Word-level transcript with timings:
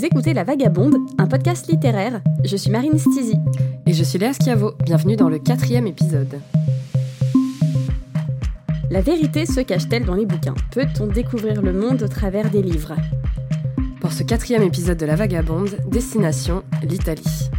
Vous 0.00 0.06
écoutez 0.06 0.32
La 0.32 0.44
Vagabonde, 0.44 0.96
un 1.18 1.26
podcast 1.26 1.70
littéraire. 1.70 2.22
Je 2.42 2.56
suis 2.56 2.70
Marine 2.70 2.98
Stizy. 2.98 3.36
Et 3.84 3.92
je 3.92 4.02
suis 4.02 4.18
Léa 4.18 4.32
Schiavo. 4.32 4.72
Bienvenue 4.82 5.14
dans 5.14 5.28
le 5.28 5.38
quatrième 5.38 5.86
épisode. 5.86 6.40
La 8.90 9.02
vérité 9.02 9.44
se 9.44 9.60
cache-t-elle 9.60 10.06
dans 10.06 10.14
les 10.14 10.24
bouquins? 10.24 10.54
Peut-on 10.70 11.06
découvrir 11.06 11.60
le 11.60 11.74
monde 11.74 12.02
au 12.02 12.08
travers 12.08 12.48
des 12.48 12.62
livres? 12.62 12.96
Pour 14.00 14.12
ce 14.12 14.22
quatrième 14.22 14.62
épisode 14.62 14.96
de 14.96 15.04
La 15.04 15.16
Vagabonde, 15.16 15.76
destination 15.88 16.62
l'Italie. 16.82 17.50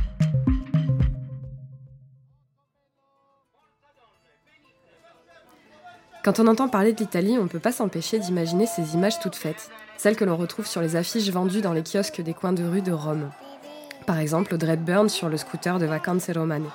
Quand 6.24 6.40
on 6.40 6.48
entend 6.48 6.70
parler 6.70 6.94
de 6.94 7.00
l'Italie, 7.00 7.38
on 7.40 7.44
ne 7.44 7.50
peut 7.50 7.60
pas 7.60 7.72
s'empêcher 7.72 8.18
d'imaginer 8.18 8.66
ces 8.66 8.96
images 8.96 9.20
toutes 9.20 9.36
faites, 9.36 9.70
celles 10.02 10.16
que 10.16 10.26
l'on 10.26 10.36
retrouve 10.36 10.66
sur 10.66 10.82
les 10.82 10.96
affiches 10.96 11.30
vendues 11.30 11.62
dans 11.62 11.74
les 11.74 11.84
kiosques 11.84 12.22
des 12.22 12.34
coins 12.34 12.54
de 12.54 12.64
rue 12.64 12.82
de 12.82 12.92
Rome. 12.92 13.30
Par 14.08 14.18
exemple, 14.18 14.56
Audrey 14.56 14.76
Burn 14.76 15.08
sur 15.10 15.30
le 15.30 15.38
scooter 15.38 15.78
de 15.78 15.86
Vacanze 15.86 16.28
Romane, 16.34 16.66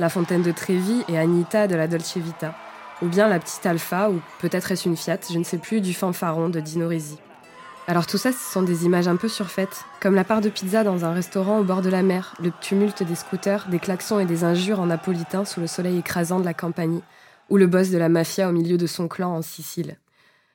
la 0.00 0.08
fontaine 0.08 0.42
de 0.42 0.50
Trevi 0.50 1.04
et 1.06 1.16
Anita 1.16 1.68
de 1.68 1.76
la 1.76 1.86
Dolce 1.86 2.16
Vita, 2.16 2.56
ou 3.00 3.06
bien 3.06 3.28
la 3.28 3.38
petite 3.38 3.64
Alpha, 3.66 4.10
ou 4.10 4.20
peut-être 4.40 4.72
est-ce 4.72 4.88
une 4.88 4.96
Fiat, 4.96 5.20
je 5.30 5.38
ne 5.38 5.44
sais 5.44 5.58
plus, 5.58 5.80
du 5.80 5.94
fanfaron 5.94 6.48
de 6.48 6.58
Dino 6.58 6.88
Risi. 6.88 7.18
Alors 7.86 8.08
tout 8.08 8.18
ça, 8.18 8.32
ce 8.32 8.52
sont 8.52 8.62
des 8.62 8.84
images 8.84 9.06
un 9.06 9.14
peu 9.14 9.28
surfaites, 9.28 9.84
comme 10.00 10.16
la 10.16 10.24
part 10.24 10.40
de 10.40 10.48
pizza 10.48 10.82
dans 10.82 11.04
un 11.04 11.12
restaurant 11.12 11.60
au 11.60 11.64
bord 11.64 11.82
de 11.82 11.90
la 11.90 12.02
mer, 12.02 12.34
le 12.42 12.50
tumulte 12.60 13.04
des 13.04 13.14
scooters, 13.14 13.68
des 13.68 13.78
klaxons 13.78 14.18
et 14.18 14.26
des 14.26 14.42
injures 14.42 14.80
en 14.80 14.86
napolitain 14.86 15.44
sous 15.44 15.60
le 15.60 15.68
soleil 15.68 15.98
écrasant 15.98 16.40
de 16.40 16.44
la 16.44 16.52
campagne, 16.52 16.98
ou 17.48 17.58
le 17.58 17.68
boss 17.68 17.90
de 17.90 17.98
la 17.98 18.08
mafia 18.08 18.48
au 18.48 18.52
milieu 18.52 18.76
de 18.76 18.88
son 18.88 19.06
clan 19.06 19.36
en 19.36 19.42
Sicile. 19.42 19.98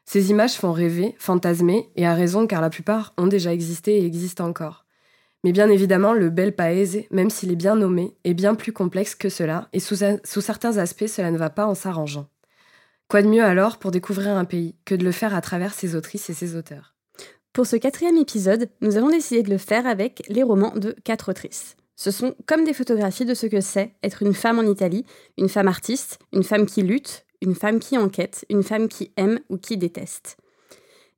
Ces 0.09 0.30
images 0.31 0.55
font 0.55 0.72
rêver, 0.72 1.16
fantasmer, 1.19 1.91
et 1.97 2.08
à 2.08 2.13
raison 2.13 2.47
car 2.47 2.61
la 2.61 2.69
plupart 2.69 3.13
ont 3.17 3.27
déjà 3.27 3.53
existé 3.53 3.97
et 3.97 4.05
existent 4.05 4.47
encore. 4.47 4.86
Mais 5.44 5.52
bien 5.52 5.69
évidemment, 5.69 6.14
le 6.14 6.30
bel 6.30 6.55
paese, 6.55 7.03
même 7.11 7.30
s'il 7.30 7.52
est 7.52 7.58
bien 7.58 7.75
nommé, 7.75 8.16
est 8.23 8.33
bien 8.33 8.55
plus 8.55 8.72
complexe 8.72 9.16
que 9.16 9.27
cela, 9.27 9.67
et 9.73 9.81
sous, 9.81 9.97
sous 10.23 10.41
certains 10.41 10.77
aspects, 10.77 11.08
cela 11.08 11.30
ne 11.30 11.38
va 11.38 11.49
pas 11.49 11.67
en 11.67 11.75
s'arrangeant. 11.75 12.30
Quoi 13.09 13.22
de 13.22 13.27
mieux 13.27 13.44
alors 13.44 13.80
pour 13.80 13.91
découvrir 13.91 14.38
un 14.38 14.45
pays 14.45 14.75
que 14.86 14.95
de 14.95 15.03
le 15.03 15.11
faire 15.11 15.36
à 15.36 15.41
travers 15.41 15.73
ses 15.73 15.94
autrices 15.94 16.30
et 16.30 16.33
ses 16.33 16.55
auteurs? 16.55 16.95
Pour 17.52 17.67
ce 17.67 17.75
quatrième 17.75 18.17
épisode, 18.17 18.69
nous 18.80 18.95
avons 18.95 19.09
décidé 19.09 19.44
de 19.44 19.49
le 19.49 19.58
faire 19.58 19.88
avec 19.88 20.23
les 20.30 20.44
romans 20.44 20.73
de 20.75 20.95
quatre 21.03 21.30
autrices. 21.30 21.75
Ce 21.97 22.11
sont 22.11 22.33
comme 22.45 22.64
des 22.64 22.73
photographies 22.73 23.25
de 23.25 23.33
ce 23.33 23.47
que 23.47 23.59
c'est 23.59 23.95
être 24.03 24.23
une 24.23 24.36
femme 24.36 24.59
en 24.59 24.71
Italie, 24.71 25.05
une 25.38 25.49
femme 25.49 25.67
artiste, 25.67 26.19
une 26.31 26.44
femme 26.44 26.66
qui 26.66 26.81
lutte, 26.81 27.25
une 27.41 27.55
femme 27.55 27.80
qui 27.80 27.97
enquête, 27.97 28.45
une 28.49 28.63
femme 28.63 28.88
qui 28.88 29.11
aime 29.17 29.39
ou 29.49 29.57
qui 29.57 29.77
déteste. 29.77 30.38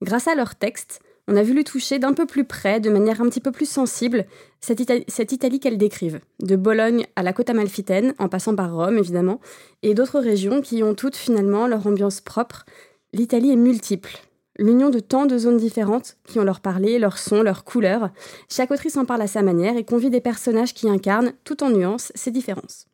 Grâce 0.01 0.27
à 0.27 0.35
leurs 0.35 0.55
textes, 0.55 1.01
on 1.27 1.35
a 1.35 1.43
voulu 1.43 1.63
toucher 1.63 1.99
d'un 1.99 2.13
peu 2.13 2.25
plus 2.25 2.43
près, 2.43 2.79
de 2.79 2.89
manière 2.89 3.21
un 3.21 3.29
petit 3.29 3.39
peu 3.39 3.51
plus 3.51 3.69
sensible, 3.69 4.25
cette, 4.61 4.79
Italie, 4.79 5.59
qu'elles 5.59 5.77
décrivent, 5.77 6.21
de 6.39 6.55
Bologne 6.55 7.05
à 7.15 7.21
la 7.21 7.33
côte 7.33 7.51
amalfitaine, 7.51 8.15
en 8.17 8.29
passant 8.29 8.55
par 8.55 8.73
Rome 8.73 8.97
évidemment, 8.97 9.39
et 9.83 9.93
d'autres 9.93 10.19
régions 10.19 10.61
qui 10.61 10.81
ont 10.81 10.95
toutes 10.95 11.15
finalement 11.15 11.67
leur 11.67 11.85
ambiance 11.85 12.19
propre. 12.19 12.65
L'Italie 13.13 13.51
est 13.51 13.57
multiple, 13.57 14.17
l'union 14.57 14.89
de 14.89 14.99
tant 14.99 15.27
de 15.27 15.37
zones 15.37 15.57
différentes 15.57 16.17
qui 16.25 16.39
ont 16.39 16.43
leur 16.43 16.61
parler, 16.61 16.97
leur 16.97 17.19
son, 17.19 17.43
leur 17.43 17.63
couleur. 17.63 18.09
Chaque 18.49 18.71
autrice 18.71 18.97
en 18.97 19.05
parle 19.05 19.21
à 19.21 19.27
sa 19.27 19.43
manière 19.43 19.77
et 19.77 19.85
convie 19.85 20.09
des 20.09 20.21
personnages 20.21 20.73
qui 20.73 20.89
incarnent, 20.89 21.33
tout 21.43 21.63
en 21.63 21.69
nuances, 21.69 22.11
ces 22.15 22.31
différences. 22.31 22.87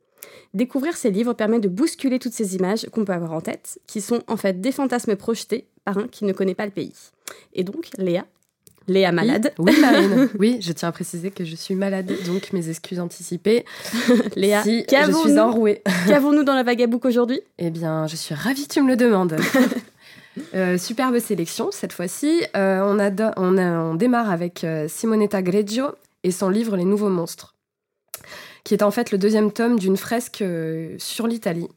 Découvrir 0.54 0.96
ces 0.96 1.12
livres 1.12 1.34
permet 1.34 1.60
de 1.60 1.68
bousculer 1.68 2.20
toutes 2.20 2.34
ces 2.34 2.56
images 2.56 2.88
qu'on 2.92 3.06
peut 3.06 3.14
avoir 3.14 3.34
en 3.34 3.42
tête, 3.42 3.80
qui 3.88 4.02
sont 4.02 4.22
en 4.28 4.38
fait 4.38 4.62
des 4.62 4.72
fantasmes 4.72 5.16
projetés 5.16 5.68
par 5.84 5.98
un 5.98 6.08
qui 6.08 6.26
ne 6.26 6.34
connaît 6.34 6.56
pas 6.56 6.66
le 6.66 6.72
pays. 6.72 6.94
Et 7.54 7.64
donc, 7.64 7.90
Léa, 7.98 8.26
Léa 8.88 9.12
malade. 9.12 9.54
Oui, 9.58 9.74
Marine. 9.80 10.30
oui, 10.40 10.60
je 10.62 10.72
tiens 10.72 10.90
à 10.90 10.92
préciser 10.92 11.32
que 11.32 11.44
je 11.44 11.56
suis 11.56 11.76
malade, 11.76 12.12
donc 12.26 12.54
mes 12.54 12.70
excuses 12.70 13.00
anticipées. 13.00 13.66
Léa, 14.36 14.64
si 14.64 14.86
je 14.90 15.12
suis 15.12 15.40
enrouée. 15.40 15.82
Qu'avons-nous 16.08 16.44
dans 16.44 16.56
la 16.56 16.64
Vagabook 16.64 17.06
aujourd'hui? 17.06 17.42
Eh 17.58 17.72
bien, 17.72 18.08
je 18.08 18.16
suis 18.16 18.36
ravie 18.36 18.68
que 18.68 18.74
tu 18.74 18.82
me 18.82 18.88
le 18.88 18.96
demandes. 18.96 19.38
Euh, 20.54 20.78
superbe 20.78 21.18
sélection 21.20 21.70
cette 21.72 21.94
fois-ci. 21.94 22.44
Euh, 22.58 22.82
on, 22.84 23.00
on, 23.38 23.96
démarre 23.96 24.30
avec 24.30 24.64
euh, 24.64 24.88
Simonetta 24.90 25.42
Greggio 25.42 25.88
et 26.24 26.32
son 26.32 26.50
livre 26.50 26.76
Les 26.76 26.84
Nouveaux 26.84 27.10
Monstres, 27.10 27.55
qui 28.66 28.74
est 28.74 28.84
en 28.84 28.92
fait 28.92 29.12
le 29.12 29.18
deuxième 29.18 29.54
tome 29.54 29.80
d'une 29.80 29.96
fresque 29.96 30.44
sur 30.98 31.28
l'Italie. 31.28 31.70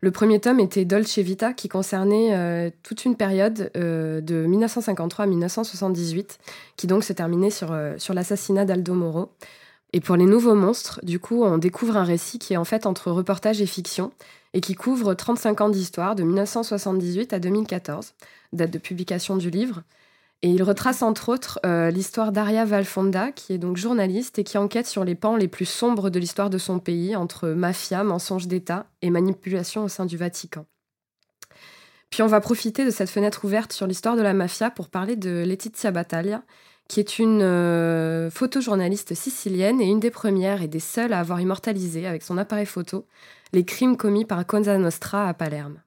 Le 0.00 0.10
premier 0.10 0.40
tome 0.40 0.60
était 0.60 0.86
Dolce 0.86 1.18
Vita, 1.18 1.52
qui 1.52 1.68
concernait 1.68 2.72
toute 2.82 3.04
une 3.04 3.16
période 3.16 3.70
de 3.74 4.46
1953 4.46 5.24
à 5.24 5.28
1978, 5.28 6.38
qui 6.76 6.86
donc 6.86 7.02
se 7.02 7.12
terminait 7.12 7.50
sur, 7.50 7.76
sur 7.98 8.14
l'assassinat 8.14 8.64
d'Aldo 8.64 8.94
Moro. 8.94 9.30
Et 9.92 10.00
pour 10.00 10.16
les 10.16 10.26
nouveaux 10.26 10.54
monstres, 10.54 11.00
du 11.02 11.18
coup, 11.18 11.42
on 11.42 11.58
découvre 11.58 11.96
un 11.96 12.04
récit 12.04 12.38
qui 12.38 12.52
est 12.52 12.58
en 12.58 12.64
fait 12.64 12.86
entre 12.86 13.10
reportage 13.10 13.60
et 13.60 13.66
fiction, 13.66 14.12
et 14.52 14.60
qui 14.60 14.74
couvre 14.74 15.14
35 15.14 15.60
ans 15.60 15.68
d'histoire, 15.68 16.14
de 16.14 16.22
1978 16.22 17.32
à 17.32 17.38
2014, 17.38 18.14
date 18.52 18.70
de 18.70 18.78
publication 18.78 19.36
du 19.36 19.50
livre. 19.50 19.82
Et 20.42 20.50
il 20.50 20.62
retrace 20.62 21.02
entre 21.02 21.30
autres 21.30 21.58
euh, 21.64 21.90
l'histoire 21.90 22.30
d'Aria 22.30 22.64
Valfonda, 22.64 23.32
qui 23.32 23.52
est 23.52 23.58
donc 23.58 23.76
journaliste 23.76 24.38
et 24.38 24.44
qui 24.44 24.58
enquête 24.58 24.86
sur 24.86 25.04
les 25.04 25.14
pans 25.14 25.36
les 25.36 25.48
plus 25.48 25.64
sombres 25.64 26.10
de 26.10 26.18
l'histoire 26.18 26.50
de 26.50 26.58
son 26.58 26.78
pays, 26.78 27.16
entre 27.16 27.48
mafia, 27.48 28.04
mensonge 28.04 28.46
d'État 28.46 28.86
et 29.02 29.10
manipulation 29.10 29.84
au 29.84 29.88
sein 29.88 30.04
du 30.04 30.16
Vatican. 30.16 30.66
Puis 32.10 32.22
on 32.22 32.26
va 32.26 32.40
profiter 32.40 32.84
de 32.84 32.90
cette 32.90 33.10
fenêtre 33.10 33.44
ouverte 33.44 33.72
sur 33.72 33.86
l'histoire 33.86 34.16
de 34.16 34.22
la 34.22 34.34
mafia 34.34 34.70
pour 34.70 34.88
parler 34.88 35.16
de 35.16 35.42
Letizia 35.44 35.90
Battaglia, 35.90 36.42
qui 36.88 37.00
est 37.00 37.18
une 37.18 37.42
euh, 37.42 38.30
photojournaliste 38.30 39.14
sicilienne 39.14 39.80
et 39.80 39.86
une 39.86 40.00
des 40.00 40.10
premières 40.10 40.62
et 40.62 40.68
des 40.68 40.80
seules 40.80 41.12
à 41.12 41.20
avoir 41.20 41.40
immortalisé 41.40 42.06
avec 42.06 42.22
son 42.22 42.38
appareil 42.38 42.66
photo 42.66 43.06
les 43.52 43.64
crimes 43.64 43.96
commis 43.96 44.24
par 44.24 44.44
Cosa 44.46 44.76
Nostra 44.78 45.28
à 45.28 45.34
Palerme. 45.34 45.80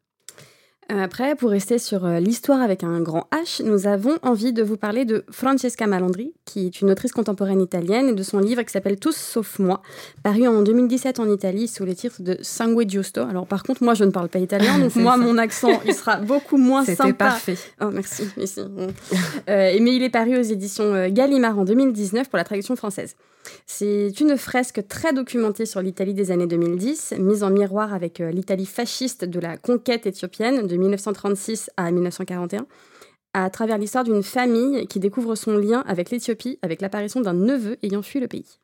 Euh, 0.92 1.04
après, 1.04 1.36
pour 1.36 1.52
rester 1.52 1.78
sur 1.78 2.06
euh, 2.06 2.20
l'histoire 2.20 2.62
avec 2.62 2.84
un 2.84 3.00
grand 3.00 3.28
H, 3.32 3.64
nous 3.64 3.86
avons 3.86 4.18
envie 4.24 4.54
de 4.54 4.64
vous 4.64 4.78
parler 4.78 5.06
de 5.06 5.24
Francesca 5.30 5.86
Malandri, 5.86 6.34
qui 6.46 6.66
est 6.66 6.82
une 6.82 6.90
autrice 6.90 7.12
contemporaine 7.12 7.62
italienne, 7.62 8.10
et 8.10 8.14
de 8.14 8.24
son 8.24 8.40
livre 8.40 8.64
qui 8.64 8.72
s'appelle 8.72 9.00
Tous 9.00 9.16
sauf 9.16 9.60
moi, 9.60 9.82
paru 10.24 10.48
en 10.48 10.64
2017 10.64 11.20
en 11.20 11.30
Italie 11.30 11.68
sous 11.68 11.86
le 11.86 11.94
titre 11.94 12.22
de 12.22 12.38
Sangue 12.42 12.90
Giusto. 12.90 13.22
Alors 13.22 13.46
par 13.46 13.64
contre, 13.64 13.84
moi 13.84 13.94
je 13.94 14.04
ne 14.04 14.10
parle 14.12 14.30
pas 14.30 14.40
italien, 14.40 14.80
donc 14.80 14.96
moi 14.96 15.16
mon 15.18 15.38
accent 15.38 15.80
il 15.86 15.94
sera 15.94 16.18
beaucoup 16.18 16.58
moins 16.58 16.84
sympa. 16.84 17.04
C'était 17.04 17.14
parfait. 17.14 17.58
Oh 17.82 17.90
merci, 17.92 18.24
merci. 18.36 18.62
euh, 18.62 18.98
mais 19.48 19.96
il 19.96 20.02
est 20.02 20.10
paru 20.10 20.38
aux 20.38 20.42
éditions 20.42 21.08
Gallimard 21.10 21.60
en 21.60 21.66
2019 21.66 22.30
pour 22.30 22.38
la 22.38 22.44
traduction 22.44 22.76
française. 22.76 23.16
C'est 23.66 24.20
une 24.20 24.38
fresque 24.38 24.88
très 24.88 25.14
documentée 25.14 25.66
sur 25.66 25.82
l'Italie 25.82 26.14
des 26.14 26.32
années 26.32 26.48
2010, 26.48 27.16
mise 27.20 27.44
en 27.44 27.50
miroir 27.50 27.94
avec 27.94 28.20
euh, 28.20 28.32
l'Italie 28.32 28.66
fasciste 28.66 29.26
de 29.26 29.40
la 29.40 29.58
conquête 29.58 30.06
éthiopienne 30.06 30.68
de 30.68 30.76
1936 30.76 31.70
à 31.78 31.92
1941, 31.92 32.66
à 33.34 33.50
travers 33.50 33.78
l'histoire 33.78 34.04
d'une 34.04 34.24
famille 34.24 34.88
qui 34.88 35.00
découvre 35.00 35.36
son 35.36 35.58
lien 35.58 35.84
avec 35.88 36.10
l'Éthiopie 36.10 36.60
avec 36.62 36.82
l'apparition 36.82 37.22
d'un 37.22 37.34
neveu 37.34 37.78
ayant 37.84 38.02
fui 38.02 38.20
le 38.20 38.28
pays. 38.28 38.60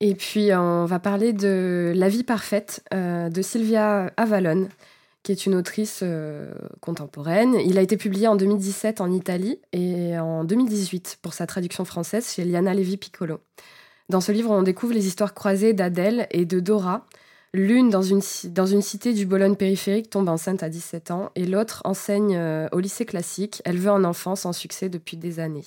Et 0.00 0.14
puis 0.14 0.54
on 0.54 0.84
va 0.84 0.98
parler 0.98 1.32
de 1.32 1.92
La 1.94 2.08
vie 2.08 2.24
parfaite 2.24 2.84
euh, 2.92 3.30
de 3.30 3.42
Sylvia 3.42 4.12
Avalon, 4.16 4.68
qui 5.22 5.32
est 5.32 5.46
une 5.46 5.54
autrice 5.54 6.00
euh, 6.02 6.52
contemporaine. 6.80 7.54
Il 7.64 7.78
a 7.78 7.82
été 7.82 7.96
publié 7.96 8.28
en 8.28 8.36
2017 8.36 9.00
en 9.00 9.10
Italie 9.10 9.58
et 9.72 10.18
en 10.18 10.44
2018 10.44 11.18
pour 11.22 11.32
sa 11.32 11.46
traduction 11.46 11.84
française 11.84 12.30
chez 12.30 12.44
Liana 12.44 12.74
Levi 12.74 12.96
Piccolo. 12.98 13.40
Dans 14.08 14.20
ce 14.20 14.32
livre, 14.32 14.50
on 14.50 14.62
découvre 14.62 14.92
les 14.92 15.06
histoires 15.06 15.34
croisées 15.34 15.72
d'Adèle 15.72 16.26
et 16.30 16.44
de 16.44 16.60
Dora. 16.60 17.06
L'une 17.54 17.88
dans 17.88 18.02
une, 18.02 18.20
dans 18.50 18.66
une 18.66 18.82
cité 18.82 19.12
du 19.12 19.26
Bologne 19.26 19.54
périphérique 19.54 20.10
tombe 20.10 20.28
enceinte 20.28 20.62
à 20.62 20.68
17 20.68 21.10
ans 21.10 21.30
et 21.36 21.46
l'autre 21.46 21.82
enseigne 21.84 22.36
euh, 22.36 22.68
au 22.72 22.80
lycée 22.80 23.06
classique. 23.06 23.62
Elle 23.64 23.78
veut 23.78 23.90
un 23.90 24.04
enfant 24.04 24.34
sans 24.36 24.52
succès 24.52 24.88
depuis 24.88 25.16
des 25.16 25.40
années. 25.40 25.64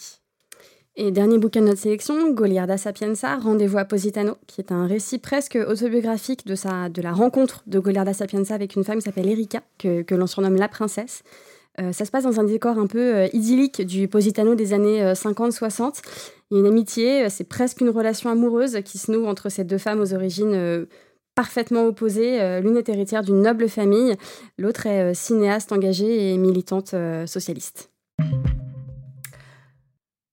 Et 0.99 1.11
dernier 1.11 1.37
bouquin 1.37 1.61
de 1.61 1.67
notre 1.67 1.79
sélection, 1.79 2.31
Goliarda 2.31 2.77
Sapienza, 2.77 3.37
Rendez-vous 3.37 3.77
à 3.77 3.85
Positano, 3.85 4.35
qui 4.47 4.61
est 4.61 4.71
un 4.71 4.87
récit 4.87 5.19
presque 5.19 5.55
autobiographique 5.55 6.45
de, 6.45 6.55
sa, 6.55 6.89
de 6.89 7.01
la 7.01 7.13
rencontre 7.13 7.63
de 7.67 7.79
Goliarda 7.79 8.13
Sapienza 8.13 8.55
avec 8.55 8.75
une 8.75 8.83
femme 8.83 8.97
qui 8.97 9.03
s'appelle 9.03 9.29
Erika, 9.29 9.61
que, 9.77 10.01
que 10.01 10.15
l'on 10.15 10.27
surnomme 10.27 10.55
la 10.55 10.67
princesse. 10.67 11.23
Euh, 11.79 11.91
ça 11.91 12.05
se 12.05 12.11
passe 12.11 12.23
dans 12.23 12.39
un 12.39 12.43
décor 12.43 12.79
un 12.79 12.87
peu 12.87 13.15
euh, 13.15 13.27
idyllique 13.33 13.81
du 13.81 14.07
Positano 14.07 14.55
des 14.55 14.73
années 14.73 15.13
50-60. 15.13 16.01
Il 16.49 16.55
y 16.55 16.57
a 16.57 16.59
une 16.61 16.67
amitié, 16.67 17.25
euh, 17.25 17.29
c'est 17.29 17.43
presque 17.43 17.81
une 17.81 17.89
relation 17.89 18.29
amoureuse 18.29 18.79
qui 18.85 18.97
se 18.97 19.11
noue 19.11 19.25
entre 19.25 19.49
ces 19.49 19.65
deux 19.65 19.77
femmes 19.77 19.99
aux 19.99 20.13
origines 20.13 20.53
euh, 20.53 20.85
parfaitement 21.35 21.85
opposées. 21.85 22.41
Euh, 22.41 22.61
l'une 22.61 22.77
est 22.77 22.87
héritière 22.87 23.21
d'une 23.21 23.41
noble 23.41 23.67
famille, 23.67 24.15
l'autre 24.57 24.85
est 24.85 25.13
cinéaste 25.13 25.73
engagée 25.73 26.31
et 26.31 26.37
militante 26.37 26.95
socialiste. 27.25 27.91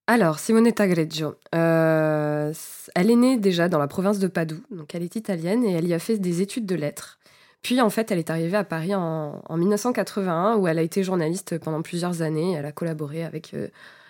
Alors, 0.07 0.39
Simonetta 0.39 0.87
Greggio, 0.87 1.35
elle 1.51 2.53
est 2.95 3.15
née 3.15 3.37
déjà 3.37 3.67
dans 3.67 3.79
la 3.79 3.87
province 3.87 4.19
de 4.19 4.27
Padoue, 4.27 4.61
donc 4.69 4.93
elle 4.93 5.03
est 5.03 5.15
italienne 5.15 5.65
et 5.65 5.73
elle 5.73 5.87
y 5.87 5.93
a 5.93 5.99
fait 5.99 6.17
des 6.17 6.41
études 6.41 6.67
de 6.67 6.75
lettres. 6.75 7.19
Puis 7.65 7.81
en 7.81 7.89
fait, 7.89 8.11
elle 8.11 8.19
est 8.19 8.29
arrivée 8.29 8.57
à 8.57 8.63
Paris 8.63 8.93
en, 8.93 9.41
en 9.43 9.57
1981 9.57 10.57
où 10.57 10.67
elle 10.67 10.77
a 10.77 10.83
été 10.83 11.01
journaliste 11.01 11.57
pendant 11.57 11.81
plusieurs 11.81 12.21
années. 12.21 12.53
Elle 12.53 12.67
a 12.67 12.71
collaboré 12.71 13.23
avec 13.23 13.55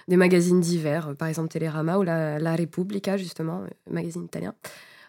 des 0.10 0.18
magazines 0.18 0.60
divers, 0.60 1.16
par 1.16 1.30
exemple 1.30 1.48
Télérama 1.48 1.98
ou 1.98 2.04
la, 2.04 2.38
la 2.38 2.54
Repubblica, 2.54 3.16
justement, 3.16 3.63
magazine 3.90 4.25
italien. 4.25 4.54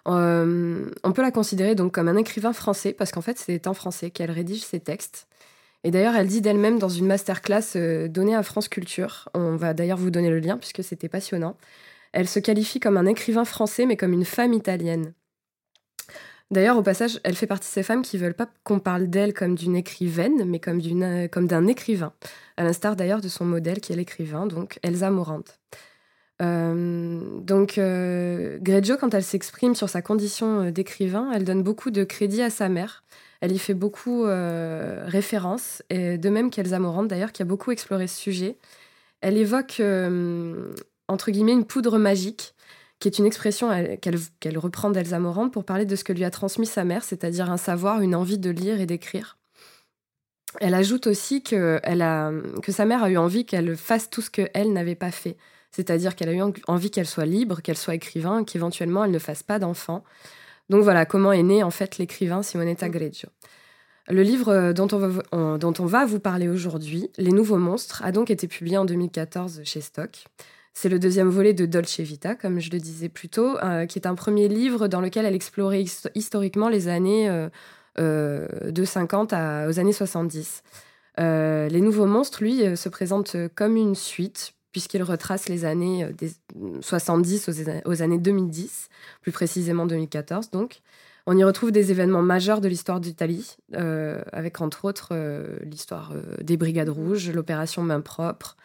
on 0.05 1.13
peut 1.13 1.23
la 1.23 1.33
considérer 1.33 1.75
donc 1.75 1.93
comme 1.93 2.07
un 2.07 2.17
écrivain 2.17 2.53
français, 2.53 2.93
parce 2.93 3.11
qu'en 3.11 3.21
fait, 3.21 3.37
c'est 3.37 3.67
en 3.67 3.75
français 3.75 4.11
qu'elle 4.11 4.31
rédige 4.31 4.63
ses 4.65 4.79
textes. 4.79 5.27
Et 5.83 5.91
d'ailleurs, 5.91 6.15
elle 6.15 6.29
dit 6.29 6.41
d'elle-même 6.41 6.79
dans 6.79 6.89
une 6.89 7.07
masterclass 7.07 8.09
donnée 8.09 8.37
à 8.37 8.45
France 8.45 8.69
Culture, 8.69 9.29
on 9.35 9.57
va 9.57 9.75
d'ailleurs 9.75 9.99
vous 9.99 10.13
donner 10.13 10.31
le 10.31 10.39
lien 10.39 10.57
puisque 10.57 10.85
c'était 10.85 11.09
passionnant, 11.09 11.57
elle 12.13 12.29
se 12.29 12.39
qualifie 12.39 12.79
comme 12.79 12.97
un 12.97 13.07
écrivain 13.07 13.45
français, 13.45 13.87
mais 13.87 13.97
comme 13.97 14.13
une 14.13 14.25
femme 14.25 14.53
italienne. 14.53 15.15
D'ailleurs, 16.51 16.77
au 16.77 16.83
passage, 16.83 17.19
elle 17.25 17.35
fait 17.35 17.49
partie 17.49 17.69
de 17.69 17.73
ces 17.73 17.83
femmes 17.83 18.03
qui 18.03 18.19
veulent 18.19 18.35
pas 18.35 18.49
qu'on 18.63 18.79
parle 18.79 19.09
d'elle 19.09 19.35
comme 19.35 19.57
d'une 19.57 19.75
écrivaine, 19.75 20.45
mais 20.45 20.61
comme 20.61 20.81
d'une 20.81 21.29
comme 21.29 21.49
d'un 21.49 21.67
écrivain, 21.67 22.13
à 22.57 22.63
l'instar 22.63 22.95
d'ailleurs 22.95 23.21
de 23.21 23.29
son 23.29 23.45
modèle 23.45 23.81
qui 23.81 23.93
est 23.93 23.97
l'écrivain, 23.97 24.47
donc 24.47 24.79
Elsa 24.83 25.11
Morante. 25.11 25.59
Euh, 26.43 27.21
donc, 27.41 27.79
euh, 27.79 28.59
Greggio, 28.61 28.97
quand 28.97 29.15
elle 29.15 29.23
s'exprime 29.23 29.75
sur 29.75 29.89
sa 29.89 30.03
condition 30.03 30.67
euh, 30.67 30.71
d'écrivain, 30.71 31.31
elle 31.35 31.45
donne 31.45 31.63
beaucoup 31.63 31.91
de 31.91 32.05
crédit 32.05 32.43
à 32.43 32.51
sa 32.51 32.69
mère. 32.69 33.05
Elle 33.41 33.53
y 33.53 33.59
fait 33.59 33.75
beaucoup 33.75 34.25
référence, 34.25 35.83
et 35.91 36.17
de 36.17 36.31
même 36.31 36.51
qu'Elsa 36.51 36.79
Morante 36.79 37.09
d'ailleurs, 37.09 37.33
qui 37.33 37.43
a 37.43 37.45
beaucoup 37.45 37.71
exploré 37.71 38.07
ce 38.07 38.17
sujet. 38.17 38.57
Elle 39.21 39.37
évoque 39.37 39.83
entre 41.07 41.31
guillemets 41.31 41.53
une 41.53 41.67
poudre 41.67 41.99
magique 41.99 42.55
qui 42.99 43.09
est 43.09 43.19
une 43.19 43.27
expression 43.27 43.71
qu'elle 44.01 44.59
reprend 44.59 44.91
d'Elsa 44.91 45.19
Morante 45.19 45.53
pour 45.53 45.65
parler 45.65 45.85
de 45.85 45.97
ce 45.97 46.05
que 46.05 46.13
lui 46.13 46.25
a 46.25 46.31
transmis 46.31 46.67
sa 46.67 46.85
mère, 46.85 47.05
c'est-à-dire 47.05 47.51
un 47.51 47.59
savoir, 47.59 48.01
une 48.01 48.15
envie 48.15 48.39
de 48.39 48.51
lire 48.51 48.81
et 48.81 48.87
d'écrire. 48.87 49.39
Elle 50.61 50.75
ajoute 50.75 51.07
aussi 51.07 51.43
que, 51.43 51.81
sa 52.69 52.85
mère 52.87 53.03
a 53.03 53.11
eu 53.11 53.19
envie 53.19 53.45
qu'elle 53.45 53.77
fasse 53.77 54.09
tout 54.09 54.23
ce 54.23 54.31
qu'elle 54.31 54.73
n'avait 54.73 54.95
pas 54.95 55.11
fait, 55.11 55.37
c'est-à-dire 55.71 56.17
qu'elle 56.17 56.31
a 56.31 56.33
eu 56.33 56.43
envie 56.69 56.91
qu'elle 56.91 57.07
soit 57.07 57.27
libre, 57.27 57.61
qu'elle 57.61 57.77
soit 57.77 57.95
écrivain, 57.95 58.45
qu'éventuellement 58.45 59.05
elle 59.05 59.11
ne 59.11 59.19
fasse 59.19 59.43
pas 59.43 59.59
d'enfant. 59.59 60.03
Donc 60.71 60.83
voilà 60.83 61.05
comment 61.05 61.33
est 61.33 61.43
né 61.43 61.63
en 61.63 61.71
fait 61.71 61.99
l'écrivain 61.99 62.43
Simonetta 62.43 62.89
Greggio. 62.89 63.29
Le 64.09 64.23
livre 64.23 64.73
dont 64.73 64.89
on, 64.93 64.99
va, 64.99 65.59
dont 65.59 65.75
on 65.79 65.87
va 65.87 66.07
vous 66.07 66.21
parler 66.21 66.49
aujourd'hui, 66.49 67.11
Les 67.19 67.33
Nouveaux 67.33 67.59
Monstres, 67.59 68.03
a 68.05 68.13
donc 68.13 68.31
été 68.31 68.47
publié 68.47 68.79
en 68.79 68.85
2014 68.85 69.63
chez 69.65 69.81
Stock. 69.81 70.25
C'est 70.79 70.91
le 70.91 70.99
deuxième 70.99 71.31
volet 71.31 71.55
de 71.55 71.65
Dolce 71.65 72.01
Vita, 72.01 72.35
comme 72.35 72.61
je 72.61 72.71
le 72.71 72.79
disais 72.79 73.09
plus 73.09 73.31
tôt, 73.31 73.57
euh, 73.65 73.87
qui 73.87 73.99
est 73.99 74.07
un 74.07 74.15
premier 74.15 74.47
livre 74.47 74.89
dans 74.89 75.01
lequel 75.01 75.25
elle 75.25 75.35
explorait 75.35 75.83
historiquement 76.15 76.69
les 76.69 76.89
années 76.89 77.31
euh, 77.31 77.49
euh, 77.99 78.47
de 78.71 78.85
50 78.85 79.33
aux 79.33 79.81
années 79.81 79.95
70. 79.95 80.63
les 81.17 81.81
Nouveaux 81.81 82.05
Monstres, 82.05 82.43
lui, 82.43 82.77
se 82.77 82.91
présentent 82.91 83.39
comme 83.55 83.79
une 83.79 83.95
suite, 83.95 84.53
puisqu'il 84.71 85.03
retrace 85.03 85.49
les 85.49 85.65
années 85.65 86.11
des 86.19 86.33
70 86.83 87.49
aux, 87.49 87.91
aux, 87.91 88.03
années 88.03 88.19
2010, 88.19 88.91
plus 89.23 89.33
précisément 89.33 89.87
2014 89.87 90.51
donc. 90.51 90.83
On 91.27 91.39
y 91.39 91.43
retrouve 91.43 91.73
des 91.73 91.91
événements 91.91 92.23
majeurs 92.23 92.61
de 92.61 92.69
l'histoire 92.69 93.01
d'Italie, 93.01 93.57
avec 93.73 94.61
entre 94.61 94.85
autres 94.85 95.15
l'histoire 95.65 96.13
des 96.43 96.59
Brigades 96.59 96.91
Rouges, 96.91 97.31
l'opération 97.31 97.83
Main 97.83 98.03
Propre, 98.03 98.59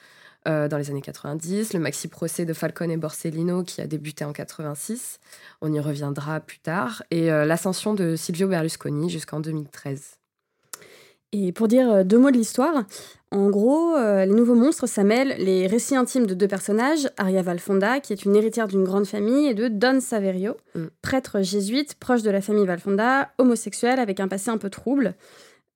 euh, 0.47 0.67
dans 0.67 0.77
les 0.77 0.89
années 0.89 1.01
90, 1.01 1.73
le 1.73 1.79
maxi 1.79 2.07
procès 2.07 2.45
de 2.45 2.53
Falcone 2.53 2.89
et 2.89 2.97
Borsellino 2.97 3.63
qui 3.63 3.79
a 3.79 3.85
débuté 3.85 4.25
en 4.25 4.33
86, 4.33 5.19
on 5.61 5.71
y 5.71 5.79
reviendra 5.79 6.39
plus 6.39 6.57
tard, 6.57 7.03
et 7.11 7.31
euh, 7.31 7.45
l'ascension 7.45 7.93
de 7.93 8.15
Silvio 8.15 8.47
Berlusconi 8.47 9.11
jusqu'en 9.11 9.39
2013. 9.39 10.17
Et 11.33 11.51
pour 11.51 11.67
dire 11.67 11.91
euh, 11.91 12.03
deux 12.03 12.17
mots 12.17 12.31
de 12.31 12.37
l'histoire, 12.37 12.85
en 13.29 13.49
gros, 13.49 13.95
Les 13.97 14.25
Nouveaux 14.25 14.55
Monstres, 14.55 14.87
ça 14.87 15.05
mêle 15.05 15.35
les 15.37 15.65
récits 15.65 15.95
intimes 15.95 16.25
de 16.25 16.33
deux 16.33 16.49
personnages, 16.49 17.07
Aria 17.17 17.41
Valfonda, 17.41 18.01
qui 18.01 18.11
est 18.11 18.25
une 18.25 18.35
héritière 18.35 18.67
d'une 18.67 18.83
grande 18.83 19.05
famille, 19.05 19.47
et 19.47 19.53
de 19.53 19.69
Don 19.69 20.01
Saverio, 20.01 20.57
mm. 20.75 20.87
prêtre 21.01 21.41
jésuite 21.41 21.95
proche 21.95 22.23
de 22.23 22.29
la 22.29 22.41
famille 22.41 22.65
Valfonda, 22.65 23.29
homosexuel 23.37 23.99
avec 23.99 24.19
un 24.19 24.27
passé 24.27 24.49
un 24.49 24.57
peu 24.57 24.69
trouble. 24.69 25.13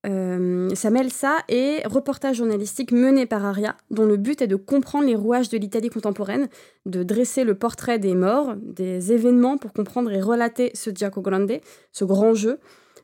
Euh, 0.06 0.69
ça 0.75 0.90
mêle 0.90 1.12
ça 1.12 1.38
et 1.50 1.81
reportage 1.86 2.38
journalistique 2.38 2.92
mené 2.92 3.25
par 3.25 3.46
Aria, 3.46 3.75
dont 3.92 4.06
le 4.06 4.18
but 4.18 4.42
est 4.42 4.48
de 4.48 4.56
comprendre 4.56 5.07
les 5.07 5.16
rouages 5.16 5.50
de 5.50 5.57
l'Italie 5.57 5.90
contemporaine, 5.90 6.48
de 6.86 7.04
dresser 7.04 7.44
le 7.44 7.56
portrait 7.56 7.98
des 7.98 8.13
morts, 8.13 8.56
des 8.62 9.12
événements 9.12 9.57
pour 9.57 9.74
comprendre 9.74 10.12
et 10.12 10.22
relater 10.22 10.72
ce 10.74 10.90
Giacomo 10.92 11.24
Grande, 11.24 11.60
ce 11.92 12.06
grand 12.06 12.34
jeu, 12.34 12.60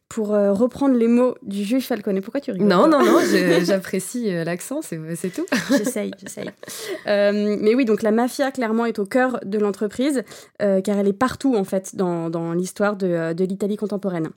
pour 0.09 0.36
euh, 0.36 0.51
reprendre 0.51 0.95
les 0.95 1.07
mots 1.07 1.36
du 1.42 1.63
juge 1.63 1.88
Falcone. 1.88 2.19
Pourquoi 2.21 2.42
tu 2.42 2.51
rigoles 2.51 2.68
Non, 2.68 2.88
non, 2.88 3.03
non, 3.03 3.19
j'apprécie 3.63 4.36
euh, 4.36 4.44
l'accent, 4.44 4.81
c'est 4.81 5.30
tout. 5.33 5.45
j'essaye, 5.69 6.12
j'essaye. 6.19 6.50
mais 7.06 7.74
oui, 7.74 7.86
donc 7.86 8.03
la 8.03 8.12
mafia, 8.12 8.51
clairement, 8.51 8.86
est 8.86 9.00
au 9.00 9.06
cœur 9.06 9.39
de 9.45 9.57
l'entreprise, 9.57 10.24
car 10.59 11.00
elle 11.00 11.07
est 11.07 11.13
partout, 11.13 11.56
en 11.56 11.63
fait, 11.63 11.95
dans, 11.95 12.30
dans 12.30 12.53
l'histoire 12.53 12.98
de, 12.98 13.33
de 13.33 13.44
l'Italie 13.45 13.77
contemporaine. 13.77 14.30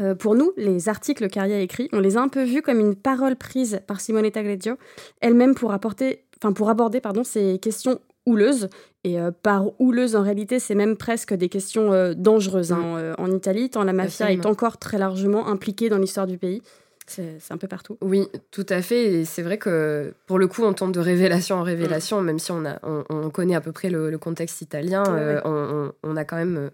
Euh, 0.00 0.14
pour 0.14 0.34
nous, 0.34 0.52
les 0.56 0.88
articles 0.88 1.28
qu'Aria 1.28 1.60
écrit, 1.60 1.88
on 1.92 2.00
les 2.00 2.16
a 2.16 2.20
un 2.20 2.28
peu 2.28 2.42
vus 2.44 2.62
comme 2.62 2.80
une 2.80 2.94
parole 2.94 3.36
prise 3.36 3.80
par 3.86 4.00
Simonetta 4.00 4.42
Greggio, 4.42 4.76
elle-même 5.20 5.54
pour, 5.54 5.72
apporter, 5.72 6.24
pour 6.54 6.68
aborder 6.68 7.00
pardon, 7.00 7.24
ces 7.24 7.58
questions 7.58 8.00
houleuses. 8.26 8.68
Et 9.04 9.18
euh, 9.18 9.30
par 9.30 9.80
houleuse, 9.80 10.14
en 10.16 10.22
réalité, 10.22 10.58
c'est 10.58 10.74
même 10.74 10.96
presque 10.96 11.32
des 11.32 11.48
questions 11.48 11.92
euh, 11.92 12.12
dangereuses 12.14 12.72
hein, 12.72 13.14
mm. 13.16 13.20
en 13.20 13.30
Italie, 13.30 13.70
tant 13.70 13.82
la 13.84 13.94
mafia 13.94 14.30
est 14.30 14.44
encore 14.44 14.76
très 14.78 14.98
largement 14.98 15.48
impliquée 15.48 15.88
dans 15.88 15.98
l'histoire 15.98 16.26
du 16.26 16.36
pays. 16.36 16.62
C'est 17.06 17.40
un 17.50 17.56
peu 17.56 17.66
partout. 17.66 17.98
Oui, 18.02 18.28
tout 18.52 18.66
à 18.68 18.82
fait. 18.82 19.06
Et 19.06 19.24
c'est 19.24 19.42
vrai 19.42 19.58
que 19.58 20.14
pour 20.26 20.38
le 20.38 20.46
coup, 20.46 20.62
on 20.62 20.72
tombe 20.74 20.92
de 20.92 21.00
révélation 21.00 21.56
en 21.56 21.64
révélation, 21.64 22.20
mm. 22.20 22.24
même 22.24 22.38
si 22.38 22.52
on, 22.52 22.64
a, 22.66 22.78
on, 22.82 23.30
connaît 23.30 23.56
à 23.56 23.60
peu 23.60 23.72
près 23.72 23.88
le, 23.88 24.16
contexte 24.18 24.60
italien, 24.60 25.02
on, 25.44 25.90
on, 26.04 26.16
a 26.16 26.24
quand 26.24 26.36
même 26.36 26.70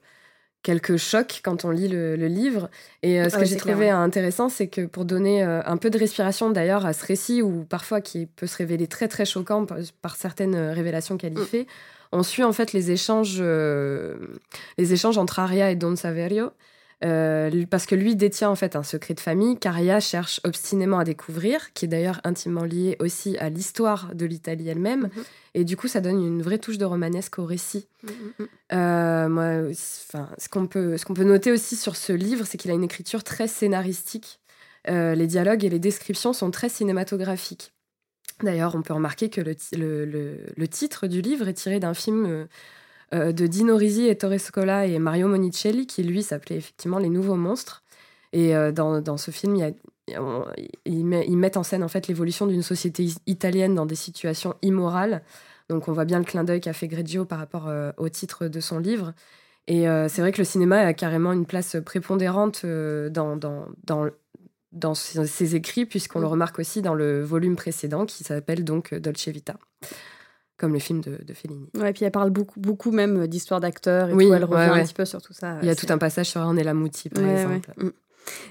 quelques 0.67 0.97
chocs 0.97 1.43
quand 1.45 1.65
on 1.65 1.71
lit 1.71 1.87
le, 1.87 2.17
livre. 2.27 2.69
Et 3.05 3.21
euh, 3.21 3.29
ce 3.29 3.39
que 3.39 3.45
j'ai 3.45 3.57
trouvé 3.57 3.89
intéressant, 3.89 4.49
c'est 4.49 4.67
que 4.67 4.85
pour 4.85 5.05
donner 5.05 5.45
euh, 5.45 5.63
un 5.65 5.77
peu 5.77 5.91
de 5.91 5.99
respiration 5.99 6.51
d'ailleurs 6.51 6.85
à 6.85 6.93
ce 6.93 7.07
récit, 7.07 7.41
ou 7.41 7.65
parfois 7.65 8.01
qui 8.01 8.27
peut 8.27 8.49
se 8.49 8.57
révéler 8.57 8.89
très 8.89 9.07
très 9.07 9.25
choquant 9.25 9.65
par, 9.65 10.17
certaines 10.17 10.57
révélations 10.57 11.19
qu'elle 11.19 11.35
y 11.35 11.41
mm. 11.41 11.47
fait, 11.47 11.67
on 12.11 12.25
suit 12.25 12.43
en 12.43 12.53
fait 12.53 12.73
les 12.73 12.91
échanges, 12.91 13.39
euh, 13.39 14.17
les 14.77 14.93
échanges 14.93 15.19
entre 15.19 15.39
Aria 15.39 15.71
et 15.71 15.77
Don 15.77 15.95
Saverio. 15.95 16.51
Parce 17.01 17.87
que 17.87 17.95
lui 17.95 18.17
détient 18.17 18.51
en 18.51 18.55
fait 18.57 18.77
un 18.77 18.83
secret 18.83 19.15
de 19.15 19.21
famille 19.21 19.59
qu'Aria 19.59 20.01
cherche 20.01 20.41
obstinément 20.45 20.99
à 20.99 21.05
découvrir, 21.05 21.73
qui 21.75 21.85
est 21.85 21.89
d'ailleurs 21.89 22.21
intimement 22.25 22.65
lié 22.65 22.97
aussi 23.01 23.37
à 23.39 23.51
l'histoire 23.51 24.15
de 24.15 24.27
l'Italie 24.27 24.69
elle-même. 24.69 25.07
Mm-hmm. 25.07 25.25
Et 25.57 25.65
du 25.65 25.75
coup, 25.77 25.89
ça 25.89 26.03
donne 26.03 26.23
une 26.23 26.43
vraie 26.43 26.59
touche 26.59 26.77
de 26.77 26.85
romanesque 26.85 27.39
au 27.39 27.47
récit. 27.47 27.89
Mm, 28.03 28.09
mm, 28.09 28.13
mm. 28.39 28.47
Euh, 28.75 29.29
moi, 29.31 29.73
ce 29.73 30.49
qu'on 30.51 30.67
peut, 30.67 30.97
peut 31.15 31.25
noter 31.25 31.51
aussi 31.51 31.77
sur 31.77 31.97
ce 31.97 32.13
livre, 32.13 32.45
c'est 32.47 32.59
qu'il 32.59 32.71
a 32.71 32.75
une 32.75 32.85
écriture 32.85 33.25
très 33.25 33.49
scénaristique. 33.49 34.39
Euh, 34.91 35.15
les 35.15 35.27
dialogues 35.27 35.65
et 35.65 35.71
les 35.71 35.79
descriptions 35.79 36.35
sont 36.35 36.51
très 36.51 36.69
cinématographiques. 36.69 37.73
D'ailleurs, 38.43 38.75
on 38.75 38.83
peut 38.83 38.93
remarquer 38.93 39.31
que 39.31 39.41
le, 39.41 39.57
le, 40.05 40.39
le, 40.55 40.69
titre 40.69 41.07
du 41.07 41.23
livre 41.23 41.49
est 41.49 41.55
tiré 41.55 41.81
d'un 41.81 41.95
film 41.95 42.47
euh, 43.15 43.33
de 43.33 43.47
Dino 43.47 43.77
Risi 43.77 44.07
et 44.07 44.17
Torre 44.17 44.39
Scola 44.39 44.87
et 44.87 44.99
Mario 44.99 45.29
Monicelli, 45.29 45.87
qui 45.87 46.03
lui 46.03 46.23
s'appelait 46.23 46.57
effectivement 46.57 46.99
Les 46.99 47.11
Nouveaux 47.11 47.37
Monstres. 47.37 47.83
Et 48.33 48.53
dans, 48.73 49.01
dans, 49.01 49.17
ce 49.17 49.31
film, 49.31 49.57
il 49.57 49.61
y 49.61 49.63
a, 49.63 49.71
ils, 50.85 51.37
mettent 51.37 51.57
en 51.57 51.63
scène 51.63 51.83
en 51.83 51.89
fait 51.89 52.07
l'évolution 52.09 52.47
d'une 52.47 52.63
société 52.63 53.07
italienne 53.27 53.75
dans 53.75 53.87
des 53.87 53.95
situations 53.95 54.55
immorales. 54.63 55.23
Donc 55.69 55.89
on 55.89 55.93
voit 55.93 56.05
bien 56.05 56.19
le 56.19 56.25
clin 56.25 56.45
d'œil 56.45 56.61
qu'a 56.61 56.73
fait 56.73 56.89
Greggio 56.89 57.25
par 57.25 57.39
rapport 57.39 57.69
euh, 57.69 57.93
au 57.97 58.09
titre 58.09 58.47
de 58.49 58.61
son 58.61 58.79
livre. 58.79 59.15
Et 59.67 59.89
euh, 59.89 60.09
c'est 60.09 60.21
vrai 60.21 60.31
que 60.31 60.39
le 60.39 60.45
cinéma 60.45 60.79
a 60.79 60.95
carrément 60.95 61.33
une 61.33 61.47
place 61.47 61.77
prépondérante 61.85 62.63
euh, 62.65 63.11
dans, 63.11 63.37
dans, 63.37 63.67
dans, 63.85 64.07
dans, 64.71 64.95
ses 64.95 65.57
écrits, 65.57 65.87
puisqu'on 65.87 66.21
le 66.21 66.27
mm. 66.27 66.31
remarque 66.31 66.59
aussi 66.61 66.83
dans 66.83 66.95
le 66.95 67.23
volume 67.23 67.57
précédent 67.57 68.07
qui 68.07 68.23
s'appelle 68.23 68.65
donc 68.65 68.95
Dolce 68.95 69.29
Vita 69.29 69.57
comme 70.57 70.73
le 70.73 70.79
film 70.79 71.01
de, 71.01 71.19
de 71.23 71.35
Fellini. 71.35 71.69
Ouais, 71.75 71.91
et 71.91 71.93
puis 71.93 72.05
elle 72.05 72.13
parle 72.13 72.31
beaucoup, 72.31 72.61
beaucoup 72.61 72.91
même 72.91 73.27
d'histoire 73.27 73.61
d'acteurs 73.61 74.11
et 74.11 74.13
oui, 74.15 74.27
tout, 74.27 74.35
elle 74.35 74.45
revient 74.45 74.81
un 74.81 74.85
petit 74.85 74.95
peu 74.95 75.05
sur 75.05 75.21
tout 75.21 75.33
ça. 75.33 75.59
Il 75.63 75.69
y 75.69 75.71
a 75.71 75.77
tout 75.77 75.87
un 75.91 75.99
passage 75.99 76.27
sur 76.27 76.41
Ornella 76.41 76.75
Muti, 76.75 77.09
par 77.09 77.25
exemple. 77.25 77.73
Mm. 77.77 77.91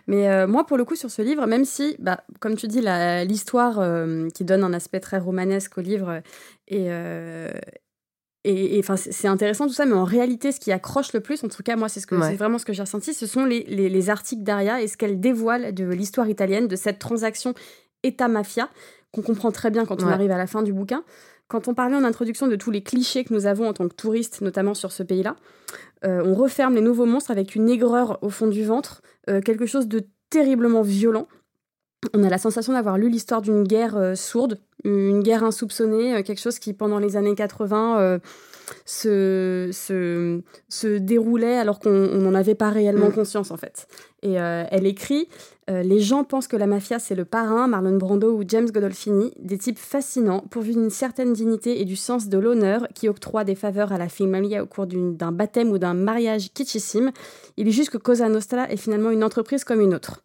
Mais 0.07 0.29
euh, 0.29 0.47
moi, 0.47 0.65
pour 0.65 0.77
le 0.77 0.85
coup, 0.85 0.95
sur 0.95 1.11
ce 1.11 1.21
livre, 1.21 1.45
même 1.47 1.65
si, 1.65 1.95
bah, 1.99 2.23
comme 2.39 2.55
tu 2.55 2.67
dis, 2.67 2.81
l'histoire 3.27 3.79
euh, 3.79 4.29
qui 4.29 4.45
donne 4.45 4.63
un 4.63 4.73
aspect 4.73 4.99
très 4.99 5.17
romanesque 5.17 5.77
au 5.77 5.81
livre 5.81 6.21
et, 6.67 6.85
euh, 6.89 7.51
et 8.47 8.77
enfin, 8.79 8.95
c'est 8.95 9.27
intéressant 9.27 9.65
tout 9.65 9.73
ça, 9.73 9.87
mais 9.87 9.95
en 9.95 10.03
réalité, 10.03 10.51
ce 10.51 10.59
qui 10.59 10.71
accroche 10.71 11.13
le 11.13 11.19
plus, 11.19 11.43
en 11.43 11.47
tout 11.47 11.63
cas, 11.63 11.75
moi, 11.75 11.89
c'est 11.89 11.99
ce 11.99 12.05
que 12.05 12.21
c'est 12.21 12.35
vraiment 12.35 12.59
ce 12.59 12.65
que 12.65 12.73
j'ai 12.73 12.83
ressenti, 12.83 13.15
ce 13.15 13.25
sont 13.25 13.43
les, 13.43 13.63
les, 13.63 13.89
les 13.89 14.09
articles 14.11 14.43
d'Aria 14.43 14.83
et 14.83 14.87
ce 14.87 14.97
qu'elle 14.97 15.19
dévoile 15.19 15.73
de 15.73 15.85
l'histoire 15.85 16.29
italienne, 16.29 16.67
de 16.67 16.75
cette 16.75 16.99
transaction 16.99 17.55
État-mafia, 18.03 18.69
qu'on 19.11 19.23
comprend 19.23 19.51
très 19.51 19.71
bien 19.71 19.85
quand 19.85 20.03
on 20.03 20.07
arrive 20.07 20.29
à 20.29 20.37
la 20.37 20.45
fin 20.45 20.61
du 20.61 20.73
bouquin. 20.73 21.03
Quand 21.47 21.67
on 21.67 21.73
parlait 21.73 21.95
en 21.95 22.03
introduction 22.03 22.47
de 22.47 22.55
tous 22.55 22.71
les 22.71 22.81
clichés 22.81 23.23
que 23.23 23.33
nous 23.33 23.45
avons 23.45 23.67
en 23.69 23.73
tant 23.73 23.87
que 23.87 23.93
touristes, 23.93 24.41
notamment 24.41 24.73
sur 24.73 24.91
ce 24.91 25.03
pays-là, 25.03 25.35
euh, 26.03 26.23
on 26.25 26.33
referme 26.33 26.75
les 26.75 26.81
nouveaux 26.81 27.05
monstres 27.05 27.31
avec 27.31 27.55
une 27.55 27.69
aigreur 27.69 28.17
au 28.21 28.29
fond 28.29 28.47
du 28.47 28.63
ventre, 28.63 29.01
euh, 29.29 29.41
quelque 29.41 29.65
chose 29.65 29.87
de 29.87 30.07
terriblement 30.29 30.81
violent. 30.81 31.27
on 32.13 32.23
a 32.23 32.29
la 32.29 32.37
sensation 32.37 32.73
d'avoir 32.73 32.97
lu 32.97 33.09
l'histoire 33.09 33.41
d'une 33.41 33.63
guerre 33.63 34.17
sourde, 34.17 34.59
une 34.83 35.21
guerre 35.21 35.43
insoupçonnée, 35.43 36.23
quelque 36.23 36.41
chose 36.41 36.59
qui 36.59 36.73
pendant 36.73 36.99
les 36.99 37.15
années 37.15 37.35
80 37.35 38.19
se, 38.85 39.69
se, 39.71 40.41
se 40.69 40.97
déroulait 40.97 41.57
alors 41.57 41.79
qu'on 41.79 41.89
n'en 41.89 42.33
avait 42.33 42.55
pas 42.55 42.69
réellement 42.69 43.09
mm. 43.09 43.13
conscience 43.13 43.51
en 43.51 43.57
fait. 43.57 43.87
Et 44.21 44.39
euh, 44.39 44.63
elle 44.71 44.87
écrit 44.87 45.27
euh, 45.69 45.83
Les 45.83 45.99
gens 45.99 46.23
pensent 46.23 46.47
que 46.47 46.57
la 46.57 46.67
mafia 46.67 46.99
c'est 46.99 47.15
le 47.15 47.25
parrain, 47.25 47.67
Marlon 47.67 47.97
Brando 47.97 48.35
ou 48.35 48.43
James 48.47 48.69
Godolphini, 48.69 49.33
des 49.37 49.57
types 49.57 49.77
fascinants, 49.77 50.43
pourvus 50.49 50.73
d'une 50.73 50.89
certaine 50.89 51.33
dignité 51.33 51.79
et 51.81 51.85
du 51.85 51.95
sens 51.95 52.27
de 52.27 52.37
l'honneur, 52.37 52.87
qui 52.95 53.07
octroient 53.07 53.43
des 53.43 53.55
faveurs 53.55 53.91
à 53.91 53.97
la 53.97 54.09
famille 54.09 54.59
au 54.59 54.65
cours 54.65 54.87
d'un 54.87 55.31
baptême 55.31 55.71
ou 55.71 55.77
d'un 55.77 55.93
mariage 55.93 56.51
kitschissime. 56.53 57.11
Il 57.57 57.67
est 57.67 57.71
juste 57.71 57.91
que 57.91 57.97
Cosa 57.97 58.27
Nostra 58.29 58.69
est 58.69 58.77
finalement 58.77 59.11
une 59.11 59.23
entreprise 59.23 59.63
comme 59.63 59.81
une 59.81 59.93
autre. 59.93 60.21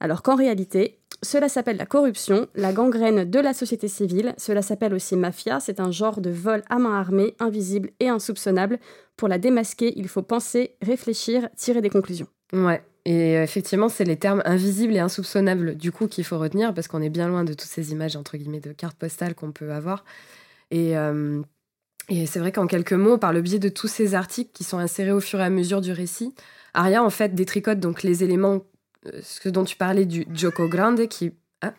Alors 0.00 0.22
qu'en 0.22 0.36
réalité, 0.36 0.98
cela 1.22 1.48
s'appelle 1.48 1.76
la 1.76 1.86
corruption, 1.86 2.48
la 2.54 2.72
gangrène 2.72 3.28
de 3.28 3.38
la 3.38 3.54
société 3.54 3.86
civile. 3.86 4.34
Cela 4.38 4.60
s'appelle 4.60 4.92
aussi 4.92 5.16
mafia. 5.16 5.60
C'est 5.60 5.78
un 5.78 5.92
genre 5.92 6.20
de 6.20 6.30
vol 6.30 6.62
à 6.68 6.78
main 6.78 6.98
armée, 6.98 7.34
invisible 7.38 7.90
et 8.00 8.08
insoupçonnable. 8.08 8.78
Pour 9.16 9.28
la 9.28 9.38
démasquer, 9.38 9.92
il 9.96 10.08
faut 10.08 10.22
penser, 10.22 10.74
réfléchir, 10.82 11.48
tirer 11.56 11.80
des 11.80 11.90
conclusions. 11.90 12.26
Ouais. 12.52 12.82
Et 13.04 13.34
effectivement, 13.34 13.88
c'est 13.88 14.04
les 14.04 14.16
termes 14.16 14.42
invisibles 14.44 14.94
et 14.94 15.00
insoupçonnables 15.00 15.76
du 15.76 15.90
coup 15.90 16.06
qu'il 16.06 16.24
faut 16.24 16.38
retenir 16.38 16.72
parce 16.72 16.88
qu'on 16.88 17.02
est 17.02 17.10
bien 17.10 17.28
loin 17.28 17.44
de 17.44 17.52
toutes 17.52 17.68
ces 17.68 17.92
images 17.92 18.16
entre 18.16 18.36
guillemets 18.36 18.60
de 18.60 18.72
cartes 18.72 18.96
postales 18.96 19.34
qu'on 19.34 19.52
peut 19.52 19.72
avoir. 19.72 20.04
Et, 20.70 20.96
euh, 20.96 21.42
c'est 22.08 22.38
vrai 22.38 22.52
qu'en 22.52 22.66
quelques 22.66 22.92
mots, 22.92 23.16
par 23.16 23.32
le 23.32 23.42
biais 23.42 23.58
de 23.58 23.68
tous 23.68 23.88
ces 23.88 24.14
articles 24.14 24.50
qui 24.52 24.64
sont 24.64 24.78
insérés 24.78 25.12
au 25.12 25.20
fur 25.20 25.40
et 25.40 25.44
à 25.44 25.50
mesure 25.50 25.80
du 25.80 25.92
récit, 25.92 26.34
Aria 26.74 27.02
en 27.02 27.10
fait 27.10 27.34
détricote 27.34 27.80
donc 27.80 28.02
les 28.02 28.24
éléments 28.24 28.54
euh, 28.56 28.58
ce 29.22 29.48
dont 29.48 29.64
tu 29.64 29.76
parlais 29.76 30.04
du 30.04 30.26
Joko 30.32 30.68
Grande 30.68 31.08
qui. 31.08 31.32
Ah, 31.60 31.74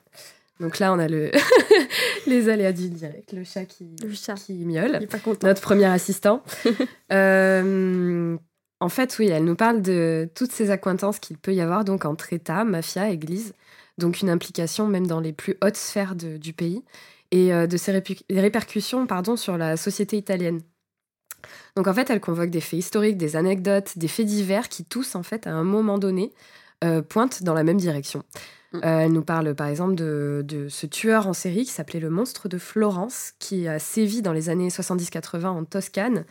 donc 0.59 0.79
là, 0.79 0.93
on 0.93 0.99
a 0.99 1.07
le 1.07 1.31
les 2.27 2.49
aléas 2.49 2.71
du 2.71 2.89
direct, 2.89 3.33
le 3.33 3.43
chat 3.43 3.65
qui, 3.65 3.95
qui 3.95 4.65
miaule, 4.65 4.99
notre 5.43 5.61
premier 5.61 5.85
assistant. 5.85 6.43
Euh, 7.11 8.35
en 8.79 8.89
fait, 8.89 9.15
oui, 9.19 9.27
elle 9.27 9.43
nous 9.43 9.55
parle 9.55 9.83
de 9.83 10.27
toutes 10.33 10.51
ces 10.51 10.71
accointances 10.71 11.19
qu'il 11.19 11.37
peut 11.37 11.53
y 11.53 11.61
avoir 11.61 11.85
donc 11.85 12.05
entre 12.05 12.33
État, 12.33 12.63
mafia, 12.63 13.11
Église, 13.11 13.53
donc 13.99 14.21
une 14.21 14.31
implication 14.31 14.87
même 14.87 15.05
dans 15.05 15.19
les 15.19 15.31
plus 15.31 15.55
hautes 15.63 15.77
sphères 15.77 16.15
du 16.15 16.53
pays, 16.53 16.83
et 17.29 17.53
euh, 17.53 17.67
de 17.67 17.77
ses 17.77 18.01
répercussions 18.31 19.05
pardon, 19.05 19.35
sur 19.35 19.59
la 19.59 19.77
société 19.77 20.17
italienne. 20.17 20.61
Donc 21.75 21.87
en 21.87 21.93
fait, 21.93 22.09
elle 22.09 22.19
convoque 22.19 22.49
des 22.49 22.61
faits 22.61 22.79
historiques, 22.79 23.17
des 23.17 23.35
anecdotes, 23.35 23.97
des 23.97 24.07
faits 24.07 24.25
divers 24.25 24.69
qui 24.69 24.85
tous, 24.85 25.15
en 25.15 25.23
fait, 25.23 25.45
à 25.45 25.53
un 25.53 25.63
moment 25.63 25.99
donné, 25.99 26.33
euh, 26.83 27.01
pointe 27.01 27.43
dans 27.43 27.53
la 27.53 27.63
même 27.63 27.77
direction. 27.77 28.23
Mm. 28.73 28.77
Euh, 28.77 28.99
elle 28.99 29.11
nous 29.11 29.23
parle 29.23 29.55
par 29.55 29.67
exemple 29.67 29.95
de, 29.95 30.67
ce 30.69 30.85
tueur 30.85 31.27
en 31.27 31.33
série 31.33 31.65
qui 31.65 31.71
s'appelait 31.71 31.99
le 31.99 32.09
monstre 32.09 32.49
de 32.49 32.57
Florence, 32.57 33.33
qui 33.39 33.67
a 33.67 33.79
sévi 33.79 34.21
dans 34.21 34.33
les 34.33 34.49
années 34.49 34.69
70-80 34.69 35.45
en 35.45 35.63
Toscane, 35.63 36.25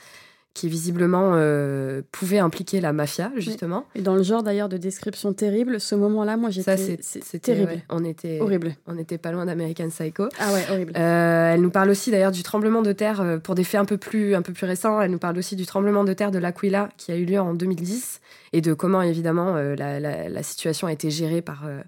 qui 0.55 0.69
visiblement 0.69 1.33
euh, 1.35 2.03
pouvait 2.13 2.39
impliquer 2.39 2.81
la 2.81 2.93
mafia, 2.93 3.33
justement. 3.37 3.87
Et 3.95 4.03
dans 4.03 4.15
le 4.15 4.23
genre 4.23 4.43
d'ailleurs 4.43 4.69
de 4.69 4.77
description 4.77 5.33
terrible, 5.33 5.81
ce 5.81 5.95
moment-là, 5.95 6.37
moi 6.37 6.51
j'étais. 6.51 6.77
Ça, 6.77 7.21
c'est 7.23 7.39
terrible. 7.39 7.83
on 7.89 8.05
était, 8.05 8.41
horrible. 8.41 8.75
On 8.87 8.95
n'était 8.95 9.19
pas 9.19 9.33
loin 9.33 9.47
d'American 9.47 9.89
Psycho. 9.89 10.29
Ah 10.39 10.53
ouais, 10.53 10.65
horrible. 10.71 10.93
elle 10.95 11.61
nous 11.61 11.71
parle 11.71 11.91
aussi 11.91 12.11
d'ailleurs 12.11 12.33
du 12.33 12.43
tremblement 12.43 12.83
de 12.83 12.93
terre 12.93 13.41
pour 13.43 13.55
des 13.55 13.65
faits 13.65 13.81
un 13.81 13.85
peu 13.85 13.97
plus, 13.97 14.35
un 14.35 14.43
peu 14.43 14.53
plus 14.53 14.67
récents. 14.67 15.01
Elle 15.01 15.11
nous 15.11 15.19
parle 15.19 15.39
aussi 15.39 15.57
du 15.57 15.67
tremblement 15.67 16.05
de 16.05 16.13
terre 16.13 16.31
de 16.31 16.39
l'Aquila 16.39 16.89
qui 16.97 17.13
a 17.13 17.17
eu 17.17 17.25
lieu 17.25 17.41
en 17.41 17.55
2010 17.55 18.21
et 18.53 18.61
de 18.61 18.75
comment 18.75 19.03
évidemment 19.03 19.57
euh, 19.57 19.75
la, 19.77 20.43
situation 20.43 20.87
a 20.87 20.93
été 20.93 21.11
gérée 21.11 21.43
par, 21.43 21.65
euh, 21.67 21.81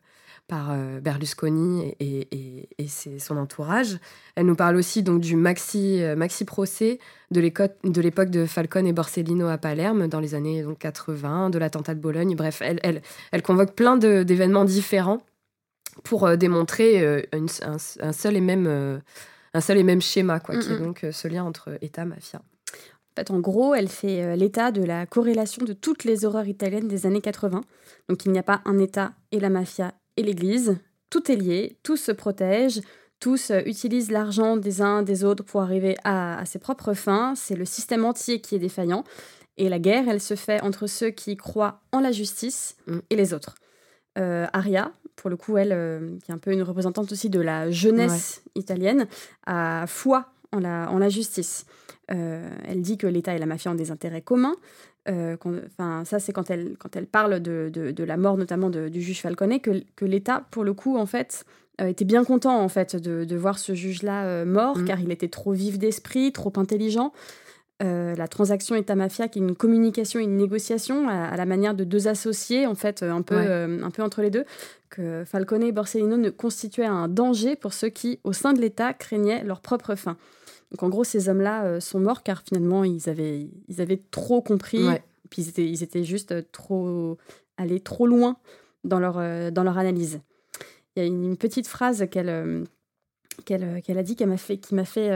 par 0.47 0.73
euh, 0.73 1.01
Berlusconi 1.01 1.95
et, 2.01 2.69
et, 2.79 2.89
son 3.19 3.37
entourage. 3.37 3.99
Elle 4.37 4.47
nous 4.47 4.57
parle 4.57 4.77
aussi 4.77 5.03
donc 5.03 5.21
du 5.21 5.37
maxi, 5.37 6.03
maxi 6.17 6.45
procès 6.45 6.99
de 7.31 7.41
l'époque 7.41 8.31
de 8.31 8.47
Falcone 8.47 8.87
et 8.87 8.93
Borsellino 8.93 9.49
à 9.49 9.59
Palerme 9.59 10.09
dans 10.09 10.21
les 10.21 10.35
années 10.35 10.63
donc, 10.63 10.79
80, 10.79 11.51
de 11.51 11.59
l'attentat 11.59 11.95
de 11.95 12.01
Bologne. 12.01 12.37
Bref, 12.37 12.61
elle, 12.61 12.79
elle, 12.83 13.03
elle 13.33 13.43
convoque 13.43 13.75
plein 13.75 13.97
d'événements 13.97 14.65
différents 14.65 15.23
pour 16.03 16.37
démontrer 16.37 17.27
un, 17.33 18.13
seul 18.13 18.37
et 18.37 18.41
même, 18.41 19.01
un 19.55 19.61
seul 19.61 19.79
et 19.79 19.83
même 19.83 20.03
schéma, 20.03 20.41
quoi, 20.41 20.59
qui 20.59 20.73
est 20.73 20.79
donc 20.79 21.07
ce 21.11 21.29
lien 21.29 21.45
entre 21.45 21.79
État, 21.81 22.05
mafia. 22.05 22.43
En 23.17 23.21
fait, 23.21 23.31
en 23.31 23.39
gros, 23.39 23.77
elle 23.77 23.89
fait 23.89 24.25
euh, 24.25 24.35
l'état 24.35 24.73
de 24.73 24.83
la 24.83 25.07
corrélation 25.07 25.65
de 25.65 25.73
toutes 25.73 26.03
les 26.03 26.25
horreurs 26.25 26.49
italiennes 26.49 26.89
des 26.89 27.07
années 27.07 27.21
80. 27.21 27.61
Donc 28.09 28.25
il 28.25 28.33
n'y 28.33 28.41
a 28.41 28.43
pas 28.43 28.61
un 28.65 28.77
État 28.79 29.13
et 29.31 29.39
la 29.39 29.51
mafia 29.51 29.95
et 30.17 30.23
l'Église. 30.23 30.79
Tout 31.11 31.31
est 31.31 31.37
lié, 31.37 31.77
tous 31.83 31.97
se 31.97 32.13
protègent, 32.13 32.81
tous 33.21 33.51
euh, 33.51 33.61
utilisent 33.67 34.11
l'argent 34.11 34.57
des 34.57 34.83
uns 34.83 35.03
des 35.03 35.25
autres 35.25 35.45
pour 35.45 35.63
arriver 35.63 35.97
à, 36.05 36.43
ses 36.45 36.59
propres 36.59 36.95
fins. 36.95 37.35
C'est 37.37 37.57
le 37.57 37.65
système 37.65 38.05
entier 38.05 38.41
qui 38.41 38.55
est 38.55 38.59
défaillant. 38.59 39.05
Et 39.57 39.69
la 39.69 39.79
guerre, 39.79 40.09
elle 40.09 40.21
se 40.21 40.35
fait 40.35 40.61
entre 40.63 40.87
ceux 40.87 41.11
qui 41.11 41.37
croient 41.37 41.81
en 41.93 42.01
la 42.01 42.11
justice 42.11 42.77
mm. 42.87 42.99
et 43.11 43.17
les 43.17 43.33
autres. 43.33 43.55
Euh, 44.19 44.47
Aria, 44.53 44.93
pour 45.17 45.31
le 45.31 45.37
coup, 45.37 45.57
elle, 45.57 46.19
qui 46.25 46.31
est 46.31 46.35
un 46.35 46.39
peu 46.39 46.53
une 46.53 46.63
représentante 46.63 47.11
aussi 47.13 47.31
de 47.31 47.41
la 47.41 47.71
jeunesse 47.71 48.43
italienne, 48.57 49.07
a 49.47 49.87
foi 49.87 50.27
en 50.53 50.61
la, 50.61 50.91
en 50.91 50.99
la 50.99 51.09
justice. 51.09 51.67
Euh, 52.11 52.49
elle 52.67 52.83
dit 52.83 52.99
que 52.99 53.07
l'État 53.07 53.35
et 53.35 53.39
la 53.39 53.47
mafia 53.47 53.71
ont 53.71 53.75
des 53.77 53.91
intérêts 53.91 54.23
communs. 54.23 54.57
Euh, 55.09 55.37
enfin, 55.45 56.05
ça, 56.05 56.19
c'est 56.19 56.33
quand 56.33 56.51
elle, 56.51 56.77
quand 56.79 56.97
elle 56.97 57.07
parle 57.07 57.41
de, 57.41 57.71
de, 57.71 58.05
la 58.05 58.17
mort 58.17 58.37
notamment 58.37 58.71
du 58.71 59.03
juge 59.03 59.21
Falcone, 59.21 59.61
que, 59.61 59.83
que 59.97 60.05
l'État, 60.05 60.45
pour 60.51 60.65
le 60.65 60.73
coup, 60.73 60.97
en 60.97 61.07
fait, 61.07 61.45
euh, 61.81 61.89
était 61.89 62.05
bien 62.05 62.25
content 62.25 62.61
en 62.61 62.69
fait 62.69 62.97
de, 62.97 63.25
de 63.25 63.37
voir 63.37 63.59
ce 63.59 63.75
juge-là 63.75 64.45
mort, 64.45 64.79
mm. 64.79 64.85
car 64.85 65.01
il 65.01 65.11
était 65.11 65.29
trop 65.29 65.53
vif 65.53 65.79
d'esprit, 65.79 66.33
trop 66.33 66.53
intelligent. 66.57 67.13
la 67.81 68.29
transaction 68.29 68.77
État-mafia, 68.77 69.29
qui 69.29 69.41
est 69.41 69.43
une 69.43 69.55
communication, 69.55 70.21
une 70.21 70.37
négociation 70.39 71.09
à, 71.09 71.37
la 71.37 71.45
manière 71.45 71.75
de 71.75 71.85
deux 71.85 72.09
associés, 72.09 72.67
en 72.67 72.75
fait, 72.75 73.03
un 73.03 73.21
peu, 73.21 73.37
un 73.37 73.91
peu 73.91 74.03
entre 74.03 74.23
les 74.23 74.31
deux, 74.31 74.45
que 74.89 75.25
Falcone 75.27 75.65
et 75.65 75.73
Borsellino 75.73 76.17
ne 76.17 76.31
constituaient 76.31 76.87
un 76.87 77.09
danger 77.09 77.57
pour 77.57 77.75
ceux 77.75 77.91
qui, 77.91 78.21
au 78.25 78.33
sein 78.33 78.55
de 78.55 78.61
l'État, 78.61 78.95
craignaient 78.95 79.45
leur 79.45 79.61
propre 79.61 79.97
fin. 79.97 80.17
Donc 80.75 80.83
en 80.83 80.89
gros, 80.89 81.05
ces 81.05 81.29
hommes-là 81.29 81.67
euh, 81.67 81.79
sont 81.79 82.01
morts 82.01 82.25
car 82.25 82.43
finalement, 82.43 82.83
ils 82.83 83.09
avaient, 83.09 83.47
ils 83.69 83.81
avaient 83.81 84.01
trop 84.11 84.43
compris. 84.43 84.85
Puis 85.31 85.43
ils 85.43 85.49
étaient, 85.49 85.69
ils 85.69 85.85
étaient 85.85 86.03
juste 86.03 86.33
euh, 86.33 86.43
trop 86.51 87.17
allés 87.57 87.79
trop 87.79 88.09
loin 88.09 88.39
dans 88.83 88.99
leur, 88.99 89.19
euh, 89.19 89.53
dans 89.53 89.63
leur 89.63 89.79
analyse. 89.79 90.19
Il 90.97 91.03
y 91.03 91.07
a 91.07 91.07
une, 91.07 91.37
petite 91.37 91.69
phrase 91.69 92.05
qu'elle 92.11 92.29
a 92.29 94.03
dit 94.03 94.17
qui 94.17 94.27
m'a 94.27 94.37
fait, 94.37 94.59
qui 94.59 94.75
m'a 94.75 94.85
fait 94.85 95.13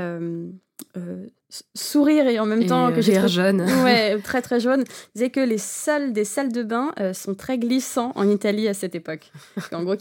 sourire 1.74 2.28
et 2.28 2.38
en 2.38 2.46
même 2.46 2.66
temps 2.66 2.92
que 2.92 3.00
j'ai 3.00 3.14
très 3.14 3.26
jeune. 3.26 3.60
ouais, 3.84 4.16
très 4.22 4.42
très 4.42 4.60
jaune. 4.60 4.84
disait 5.16 5.30
que 5.30 5.40
les 5.40 5.58
salles 5.58 6.12
des 6.12 6.24
salles 6.24 6.52
de 6.52 6.62
bain 6.62 6.94
sont 7.14 7.34
très 7.34 7.58
glissants 7.58 8.12
en 8.14 8.30
Italie 8.30 8.68
à 8.68 8.74
cette 8.74 8.94
époque. 8.94 9.32
En 9.72 9.82
gros, 9.82 9.96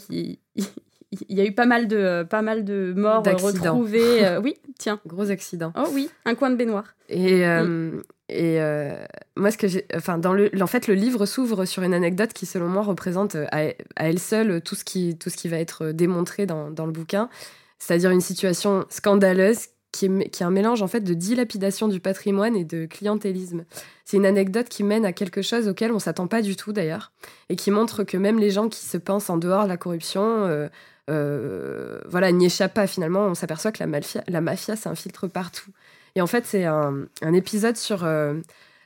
il 1.12 1.36
y 1.36 1.40
a 1.40 1.44
eu 1.44 1.52
pas 1.52 1.66
mal 1.66 1.88
de, 1.88 2.22
pas 2.28 2.42
mal 2.42 2.64
de 2.64 2.92
morts 2.94 3.24
retrouvées. 3.24 4.24
Euh, 4.24 4.40
oui, 4.44 4.56
tiens. 4.78 5.00
Gros 5.06 5.30
accident. 5.30 5.72
Oh 5.76 5.88
oui, 5.92 6.10
un 6.24 6.34
coin 6.34 6.50
de 6.50 6.56
baignoire. 6.56 6.94
Et, 7.08 7.46
euh, 7.46 8.02
et 8.28 8.60
euh, 8.60 8.94
moi, 9.36 9.50
ce 9.50 9.56
que 9.56 9.68
j'ai. 9.68 9.86
Enfin, 9.94 10.18
dans 10.18 10.34
le, 10.34 10.50
en 10.60 10.66
fait, 10.66 10.86
le 10.86 10.94
livre 10.94 11.24
s'ouvre 11.24 11.64
sur 11.64 11.82
une 11.82 11.94
anecdote 11.94 12.32
qui, 12.34 12.44
selon 12.44 12.68
moi, 12.68 12.82
représente 12.82 13.36
à, 13.52 13.72
elle 13.96 14.18
seule 14.18 14.60
tout 14.60 14.74
ce, 14.74 14.84
qui, 14.84 15.16
tout 15.16 15.30
ce 15.30 15.36
qui 15.36 15.48
va 15.48 15.58
être 15.58 15.92
démontré 15.92 16.44
dans, 16.44 16.70
dans 16.70 16.84
le 16.84 16.92
bouquin. 16.92 17.30
C'est-à-dire 17.78 18.10
une 18.10 18.20
situation 18.20 18.84
scandaleuse 18.90 19.68
qui 19.92 20.06
est, 20.06 20.30
qui 20.30 20.42
est, 20.42 20.46
un 20.46 20.50
mélange 20.50 20.82
en 20.82 20.88
fait 20.88 21.00
de 21.00 21.14
dilapidation 21.14 21.88
du 21.88 22.00
patrimoine 22.00 22.56
et 22.56 22.64
de 22.64 22.86
clientélisme. 22.86 23.64
C'est 24.04 24.16
une 24.16 24.26
anecdote 24.26 24.68
qui 24.68 24.84
mène 24.84 25.04
à 25.04 25.12
quelque 25.12 25.42
chose 25.42 25.68
auquel 25.68 25.92
on 25.92 25.98
s'attend 25.98 26.26
pas 26.26 26.42
du 26.42 26.56
tout 26.56 26.72
d'ailleurs, 26.72 27.12
et 27.48 27.56
qui 27.56 27.70
montre 27.70 28.04
que 28.04 28.16
même 28.16 28.38
les 28.38 28.50
gens 28.50 28.68
qui 28.68 28.84
se 28.84 28.98
pensent 28.98 29.30
en 29.30 29.36
dehors 29.36 29.64
de 29.64 29.68
la 29.68 29.76
corruption 29.76 30.68
euh, 31.08 32.00
voilà, 32.06 32.32
n'y 32.32 32.46
échappe 32.46 32.74
pas 32.74 32.86
finalement. 32.86 33.26
On 33.26 33.34
s'aperçoit 33.34 33.72
que 33.72 33.82
la 33.82 33.86
mafia, 33.86 34.22
la 34.28 34.40
mafia 34.40 34.76
s'infiltre 34.76 35.28
partout. 35.28 35.70
Et 36.14 36.20
en 36.20 36.26
fait, 36.26 36.46
c'est 36.46 36.64
un, 36.64 37.06
épisode 37.32 37.76
sur 37.76 38.04
euh, 38.04 38.34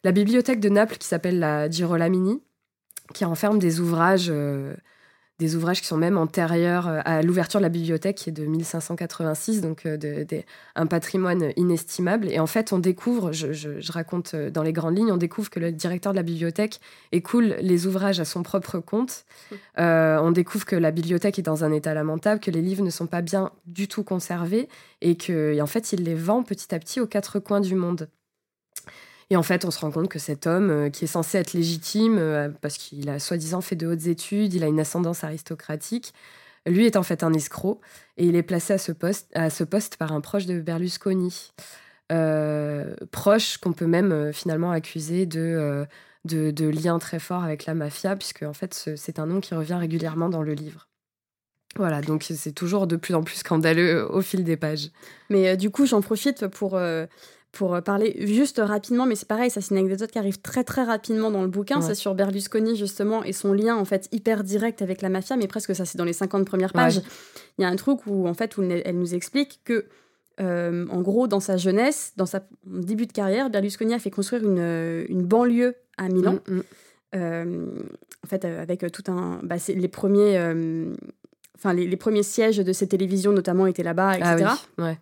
la 0.05 0.13
bibliothèque 0.13 0.61
de 0.61 0.69
Naples 0.69 0.97
qui 0.99 1.09
s'appelle 1.09 1.39
la 1.39 1.71
Girolamini, 1.71 2.43
qui 3.15 3.25
renferme 3.25 3.59
des 3.59 3.81
ouvrages 3.81 4.29
euh, 4.31 4.75
des 5.43 5.57
ouvrages 5.57 5.81
qui 5.81 5.89
sont 5.89 5.97
même 5.97 6.17
antérieurs 6.19 6.87
euh, 6.87 7.01
à 7.05 7.21
l'ouverture 7.21 7.59
de 7.59 7.65
la 7.65 7.69
bibliothèque, 7.69 8.17
qui 8.17 8.31
est 8.31 8.33
de 8.33 8.47
1586, 8.47 9.61
donc 9.61 9.87
euh, 9.87 9.97
de, 9.97 10.25
un 10.77 10.87
patrimoine 10.87 11.53
inestimable. 11.57 12.29
Et 12.31 12.39
en 12.39 12.47
fait, 12.47 12.73
on 12.73 12.79
découvre, 12.79 13.33
je, 13.33 13.93
raconte 13.93 14.35
euh, 14.35 14.51
dans 14.51 14.63
les 14.63 14.73
grandes 14.73 14.97
lignes, 14.97 15.11
on 15.11 15.17
découvre 15.17 15.51
que 15.51 15.59
le 15.59 15.73
directeur 15.73 16.13
de 16.13 16.17
la 16.17 16.23
bibliothèque 16.23 16.81
écoule 17.11 17.57
les 17.61 17.87
ouvrages 17.89 18.21
à 18.21 18.25
son 18.25 18.45
propre 18.45 18.79
compte. 18.79 19.25
on 19.77 20.31
découvre 20.31 20.65
que 20.65 20.77
la 20.77 20.93
bibliothèque 20.93 21.39
est 21.39 21.43
dans 21.43 21.65
un 21.65 21.73
état 21.73 21.93
lamentable, 21.93 22.41
que 22.41 22.53
les 22.53 22.63
livres 22.63 22.85
ne 22.85 22.91
sont 22.91 23.09
pas 23.09 23.21
bien 23.21 23.51
du 23.67 23.89
tout 23.89 24.05
conservés 24.05 24.69
et 25.01 25.17
que, 25.17 25.61
en 25.61 25.67
fait, 25.67 25.93
il 25.93 26.05
les 26.05 26.15
vend 26.15 26.45
petit 26.45 26.73
à 26.75 26.79
petit 26.79 27.01
aux 27.01 27.07
quatre 27.07 27.41
coins 27.41 27.61
du 27.61 27.75
monde. 27.75 28.09
Et 29.33 29.37
en 29.37 29.43
fait, 29.43 29.65
on 29.65 29.71
se 29.71 29.81
rend 29.81 29.91
compte 29.91 30.11
que 30.11 30.19
cet 30.19 30.47
homme, 30.47 30.69
euh, 30.69 30.91
qui 30.91 31.05
est 31.05 31.09
censé 31.09 31.39
être 31.39 31.55
légitime, 31.55 32.19
euh, 32.19 32.51
parce 32.61 32.77
qu'il 32.77 33.09
a 33.09 33.19
soi-disant 33.19 33.63
fait 33.63 33.77
de 33.77 33.87
hautes 33.87 34.07
études, 34.07 34.53
il 34.53 34.63
a 34.63 34.67
une 34.67 34.79
ascendance 34.79 35.25
aristocratique, 35.25 36.13
lui 36.67 36.85
est 36.85 36.97
en 36.97 37.03
fait 37.03 37.23
un 37.23 37.33
escroc 37.33 37.81
et 38.19 38.27
il 38.27 38.37
est 38.37 38.43
placé 38.43 38.75
à 38.75 38.79
ce 38.79 38.93
poste, 38.93 39.31
à 39.35 39.49
ce 39.49 39.65
poste 39.65 39.97
par 39.97 40.13
un 40.13 40.21
proche 40.21 40.45
de 40.45 40.61
Berlusconi. 40.61 41.55
proche 43.11 43.57
qu'on 43.57 43.73
peut 43.73 43.87
même 43.87 44.35
finalement 44.35 44.71
accuser 44.71 45.25
de, 45.25 45.87
de, 46.27 46.69
liens 46.69 46.99
très 46.99 47.19
forts 47.19 47.43
avec 47.43 47.65
la 47.65 47.73
mafia, 47.73 48.17
puisque 48.17 48.43
en 48.43 48.53
fait 48.53 48.91
c'est 48.97 49.19
un 49.19 49.25
nom 49.25 49.41
qui 49.41 49.55
revient 49.55 49.77
régulièrement 49.81 50.29
dans 50.29 50.43
le 50.43 50.53
livre. 50.53 50.89
Voilà, 51.77 52.03
donc 52.03 52.23
c'est 52.29 52.53
toujours 52.53 52.87
de 52.87 52.97
plus 52.97 53.15
en 53.15 53.23
plus 53.23 53.37
scandaleux 53.37 54.07
au 54.11 54.21
fil 54.21 54.45
des 54.45 54.59
pages. 54.59 54.91
Mais 55.31 55.57
du 55.57 55.71
coup, 55.71 55.87
j'en 55.87 56.03
profite 56.03 56.47
pour, 56.49 56.79
pour 57.53 57.83
parler 57.83 58.17
juste 58.27 58.61
rapidement, 58.65 59.05
mais 59.05 59.15
c'est 59.15 59.29
pareil, 59.29 59.51
ça 59.51 59.61
c'est 59.61 59.75
une 59.75 59.79
anecdote 59.79 60.11
qui 60.11 60.19
arrive 60.19 60.41
très 60.41 60.65
très 60.65 60.85
rapidement 60.85 61.31
dans 61.31 61.43
le 61.43 61.49
bouquin, 61.49 61.83
c'est 61.83 61.95
sur 61.95 62.15
Berlusconi 62.15 62.77
justement 62.77 63.23
et 63.23 63.35
son 63.35 63.53
lien 63.53 63.77
en 63.77 63.85
fait 63.85 64.09
hyper 64.11 64.43
direct 64.43 64.81
avec 64.81 65.03
la 65.03 65.11
mafia, 65.11 65.37
mais 65.37 65.49
presque 65.49 65.75
ça 65.75 65.85
c'est 65.85 65.99
dans 65.99 66.07
les 66.07 66.15
50 66.15 66.47
premières 66.47 66.73
pages. 66.73 67.03
Il 67.59 67.63
y 67.63 67.65
a 67.67 67.69
un 67.69 67.77
truc 67.77 68.07
où 68.07 68.27
en 68.27 68.33
fait 68.33 68.57
où 68.57 68.63
elle 68.63 68.99
nous 68.99 69.15
explique 69.15 69.61
que 69.65 69.87
euh, 70.41 70.87
en 70.89 71.03
gros, 71.03 71.27
dans 71.29 71.41
sa 71.41 71.57
jeunesse, 71.57 72.13
dans 72.17 72.27
sa 72.27 72.41
début 72.65 73.07
de 73.07 73.13
carrière, 73.13 73.51
Berlusconi 73.51 73.95
a 73.95 73.99
fait 73.99 74.11
construire 74.11 74.43
une, 74.45 74.59
euh, 74.59 75.05
une 75.09 75.23
banlieue 75.23 75.77
à 75.99 76.09
Milan. 76.09 76.39
Mm, 76.49 76.55
mm. 76.55 76.63
Euh, 77.15 77.67
en 78.25 78.27
fait, 78.27 78.45
avec 78.45 78.91
tout 78.93 79.11
un. 79.11 79.41
Bah, 79.43 79.57
les 79.69 79.89
premiers. 79.89 80.39
Enfin, 81.57 81.75
les, 81.75 81.97
premiers 81.97 82.23
sièges 82.23 82.57
de 82.57 82.73
ces 82.73 82.89
télévisions, 82.89 83.33
notamment, 83.33 83.67
étaient 83.67 83.83
là-bas, 83.83 84.17
etc. 84.17 84.45
Ah 84.49 84.59
ouais. 84.79 84.99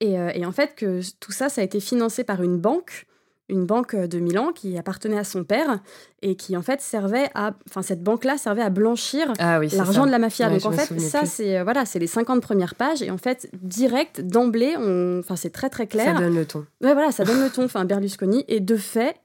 Et, 0.00 0.14
et, 0.14 0.44
en 0.44 0.52
fait, 0.52 0.74
que 0.74 1.00
tout 1.20 1.32
ça, 1.32 1.48
ça 1.48 1.60
a 1.60 1.64
été 1.64 1.80
financé 1.80 2.24
par 2.24 2.42
une 2.42 2.58
banque 2.58 3.06
une 3.48 3.66
banque 3.66 3.94
de 3.94 4.18
Milan 4.18 4.52
qui 4.52 4.78
appartenait 4.78 5.18
à 5.18 5.24
son 5.24 5.44
père 5.44 5.80
et 6.22 6.34
qui 6.34 6.56
en 6.56 6.62
fait 6.62 6.80
servait 6.80 7.28
à 7.34 7.52
enfin 7.68 7.82
cette 7.82 8.02
banque 8.02 8.24
là 8.24 8.38
servait 8.38 8.62
à 8.62 8.70
blanchir 8.70 9.32
ah 9.38 9.60
l'argent 9.60 10.06
de 10.06 10.10
la 10.10 10.18
mafia. 10.18 10.48
Donc 10.48 10.64
en 10.64 10.72
fait 10.72 10.98
ça 10.98 11.26
c'est 11.26 11.58
euh, 11.58 11.64
voilà 11.64 11.84
c'est 11.84 11.98
les 11.98 12.06
50 12.06 12.40
premières 12.40 12.74
pages 12.74 13.02
et 13.02 13.10
en 13.10 13.18
fait 13.18 13.50
direct 13.52 14.22
d'emblée 14.22 14.76
enfin 14.76 15.36
c'est 15.36 15.50
très 15.50 15.68
très 15.68 15.86
clair. 15.86 16.16
Ça 16.16 16.22
donne 16.22 16.34
le 16.34 16.46
ton. 16.46 16.64
Ouais 16.80 16.94
voilà 16.94 17.12
ça 17.12 17.24
donne 17.24 17.42
le 17.42 17.50
ton 17.50 17.64
enfin 17.64 17.84
Berlusconi. 17.84 18.44
Et 18.48 18.60
de 18.60 18.76
fait 18.76 19.16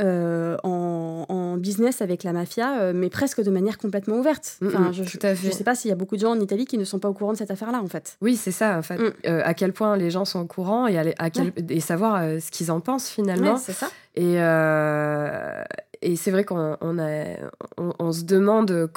euh, 0.00 0.56
en, 0.64 1.26
business 1.56 2.02
avec 2.02 2.24
la 2.24 2.32
mafia, 2.32 2.80
euh, 2.80 2.92
mais 2.94 3.10
presque 3.10 3.40
de 3.40 3.50
manière 3.50 3.78
complètement 3.78 4.18
ouverte. 4.18 4.56
Mm, 4.60 4.66
enfin, 4.68 4.80
mm, 4.80 4.92
je, 4.92 5.02
tout 5.04 5.26
à 5.26 5.34
je 5.34 5.50
sais 5.50 5.64
pas 5.64 5.74
s'il 5.74 5.88
y 5.88 5.92
a 5.92 5.96
beaucoup 5.96 6.16
de 6.16 6.20
gens 6.20 6.32
en 6.32 6.40
Italie 6.40 6.64
qui 6.64 6.78
ne 6.78 6.84
sont 6.84 6.98
pas 6.98 7.08
au 7.08 7.12
courant 7.12 7.32
de 7.32 7.38
cette 7.38 7.50
affaire-là, 7.50 7.80
en 7.82 7.86
fait. 7.86 8.16
Oui, 8.20 8.36
c'est 8.36 8.52
ça, 8.52 8.78
en 8.78 8.82
fait. 8.82 8.98
Mm. 8.98 9.12
Euh, 9.26 9.42
à 9.44 9.54
quel 9.54 9.72
point 9.72 9.96
les 9.96 10.10
gens 10.10 10.24
sont 10.24 10.40
au 10.40 10.46
courant 10.46 10.86
et, 10.86 10.98
à, 10.98 11.30
quel, 11.30 11.52
et 11.68 11.80
savoir 11.80 12.22
ce 12.40 12.50
qu'ils 12.50 12.70
en 12.70 12.80
pensent 12.80 13.08
finalement. 13.08 13.56
c'est 13.56 13.72
ça. 13.72 13.90
Et, 14.14 14.34
et 16.02 16.16
c'est 16.16 16.30
vrai 16.30 16.44
qu'on 16.44 16.76
on 16.80 16.96
on, 17.98 18.12
se 18.12 18.24
demande 18.24 18.90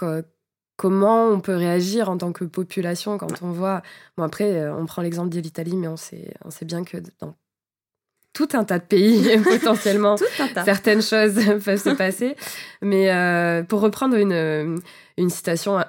comment 0.75 1.27
on 1.27 1.39
peut 1.39 1.55
réagir 1.55 2.09
en 2.09 2.17
tant 2.17 2.31
que 2.31 2.43
population 2.43 3.17
quand 3.17 3.41
on 3.41 3.51
voit. 3.51 3.81
Bon, 4.17 4.23
après, 4.23 4.67
on 4.69 4.85
prend 4.85 5.01
l'exemple 5.01 5.29
de 5.29 5.39
l'Italie, 5.39 5.77
mais 5.77 5.87
on 5.87 5.97
sait, 5.97 6.33
on 6.43 6.49
sait 6.49 6.65
bien 6.65 6.83
que 6.83 6.97
dans 7.19 7.35
tout 8.35 8.49
un 8.53 8.63
tas 8.63 8.77
de 8.77 8.83
pays 8.83 9.37
potentiellement 9.43 10.17
certaines 10.65 11.01
choses 11.13 11.39
peuvent 11.65 11.81
se 11.81 11.89
passer 11.95 12.35
mais 12.81 13.09
euh, 13.09 13.63
pour 13.63 13.81
reprendre 13.81 14.15
une, 14.15 14.33
euh, 14.33 14.75
une 15.17 15.31
citation 15.31 15.79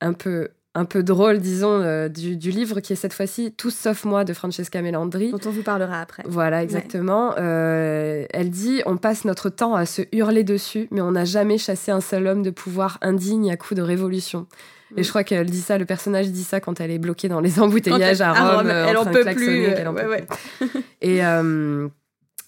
un 0.00 0.12
peu 0.12 0.48
un 0.76 0.86
peu 0.86 1.04
drôle, 1.04 1.38
disons, 1.38 1.80
euh, 1.82 2.08
du, 2.08 2.50
livre 2.50 2.80
qui 2.80 2.94
est 2.94 2.96
cette 2.96 3.12
fois-ci 3.12 3.52
Tous 3.52 3.70
sauf 3.72 4.04
moi 4.04 4.24
de 4.24 4.32
Francesca 4.32 4.82
Melandri. 4.82 5.30
Dont 5.30 5.38
on 5.46 5.50
vous 5.50 5.62
parlera 5.62 6.00
après. 6.00 6.24
Voilà, 6.26 6.64
exactement. 6.64 7.36
elle 7.36 8.50
dit 8.50 8.82
On 8.84 8.96
passe 8.96 9.24
notre 9.24 9.50
temps 9.50 9.76
à 9.76 9.86
se 9.86 10.02
hurler 10.10 10.42
dessus, 10.42 10.88
mais 10.90 11.00
on 11.00 11.12
n'a 11.12 11.24
jamais 11.24 11.58
chassé 11.58 11.92
un 11.92 12.00
seul 12.00 12.26
homme 12.26 12.42
de 12.42 12.50
pouvoir 12.50 12.98
indigne 13.02 13.52
à 13.52 13.56
coup 13.56 13.76
de 13.76 13.82
révolution. 13.82 14.48
Et 14.96 15.02
je 15.02 15.08
crois 15.08 15.24
qu'elle 15.24 15.48
dit 15.50 15.60
ça, 15.60 15.78
le 15.78 15.84
personnage 15.84 16.30
dit 16.30 16.44
ça 16.44 16.60
quand 16.60 16.80
elle 16.80 16.90
est 16.90 16.98
bloquée 16.98 17.28
dans 17.28 17.40
les 17.40 17.60
embouteillages 17.60 18.20
à 18.20 18.32
Rome, 18.32 18.68
euh, 18.68 18.86
elle 18.88 18.96
en, 18.96 19.04
peut 19.04 19.24
plus. 19.24 19.66
et, 21.00 21.24
euh, 21.24 21.88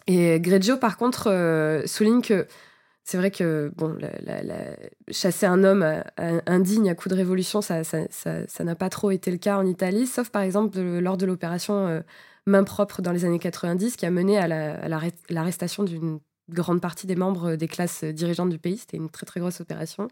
et 0.06 0.40
Greggio, 0.40 0.76
par 0.76 0.96
contre, 0.96 1.30
euh, 1.30 1.82
souligne 1.86 2.22
que 2.22 2.46
c'est 3.04 3.18
vrai 3.18 3.30
que 3.30 3.70
bon, 3.76 3.96
chasser 5.10 5.46
un 5.46 5.62
homme 5.62 6.02
indigne 6.46 6.90
à 6.90 6.94
coup 6.96 7.08
de 7.08 7.14
révolution, 7.14 7.62
ça 7.62 7.78
n'a 7.78 7.84
ça, 7.84 8.46
ça, 8.48 8.74
pas 8.74 8.88
trop 8.88 9.12
été 9.12 9.30
le 9.30 9.36
cas 9.36 9.58
en 9.58 9.66
Italie, 9.66 10.08
sauf 10.08 10.30
par 10.30 10.42
exemple 10.42 10.80
lors 10.80 11.16
de 11.16 11.24
l'opération 11.24 12.02
Main 12.46 12.64
propre 12.64 13.02
dans 13.02 13.12
les 13.12 13.24
années 13.24 13.38
90, 13.38 13.96
qui 13.96 14.06
a 14.06 14.10
mené 14.10 14.38
à 14.38 14.48
l'arrestation 15.28 15.84
d'une 15.84 16.18
grande 16.48 16.80
partie 16.80 17.06
des 17.06 17.16
membres 17.16 17.54
des 17.54 17.68
classes 17.68 18.04
dirigeantes 18.04 18.50
du 18.50 18.58
pays. 18.58 18.78
C'était 18.78 18.96
une 18.96 19.08
très 19.10 19.26
très 19.26 19.40
grosse 19.40 19.60
opération. 19.60 20.08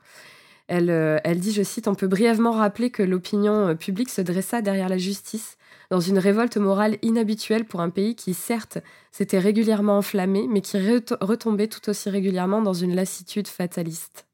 Elle, 0.67 0.91
euh, 0.91 1.19
elle 1.25 1.41
dit, 1.41 1.53
je 1.53 1.63
cite, 1.63 1.89
On 1.89 1.95
peut 1.95 2.07
brièvement 2.07 2.53
rappeler 2.53 2.91
que 2.91 3.03
l'opinion 3.03 3.69
euh, 3.69 3.75
publique 3.75 4.09
se 4.09 4.23
dressa 4.23 4.63
derrière 4.63 4.89
la 4.89 4.99
justice 4.99 5.59
dans 5.91 6.01
une 6.01 6.19
révolte 6.19 6.57
morale 6.57 6.97
inhabituelle 7.03 7.67
pour 7.67 7.81
un 7.81 7.91
pays 7.91 8.17
qui, 8.17 8.33
certes, 8.33 8.79
s'était 9.13 9.39
régulièrement 9.39 9.99
enflammé, 9.99 10.47
mais 10.49 10.63
qui 10.63 10.79
retombait 10.79 11.69
tout 11.69 11.89
aussi 11.91 12.09
régulièrement 12.09 12.63
dans 12.63 12.73
une 12.73 12.95
lassitude 12.95 13.47
fataliste. 13.47 14.27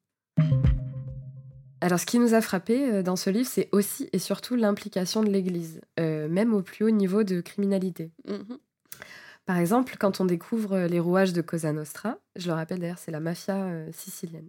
Alors, 1.80 1.98
ce 1.98 2.06
qui 2.06 2.18
nous 2.18 2.34
a 2.34 2.40
frappé 2.40 2.88
euh, 2.88 3.02
dans 3.02 3.16
ce 3.16 3.30
livre, 3.30 3.48
c'est 3.48 3.68
aussi 3.72 4.08
et 4.12 4.20
surtout 4.20 4.54
l'implication 4.54 5.24
de 5.24 5.30
l'Église, 5.30 5.80
même 5.98 6.54
au 6.54 6.62
plus 6.62 6.84
haut 6.84 6.90
niveau 6.90 7.24
de 7.24 7.40
criminalité. 7.40 8.12
Mm-hmm. 8.28 8.58
Par 9.46 9.56
exemple, 9.56 9.96
quand 9.98 10.20
on 10.20 10.26
découvre 10.26 10.86
les 10.86 11.00
rouages 11.00 11.32
de 11.32 11.40
Cosa 11.40 11.72
Nostra, 11.72 12.18
je 12.36 12.46
le 12.46 12.52
rappelle 12.52 12.78
d'ailleurs, 12.78 12.98
c'est 12.98 13.10
la 13.10 13.18
mafia 13.18 13.66
sicilienne. 13.90 14.46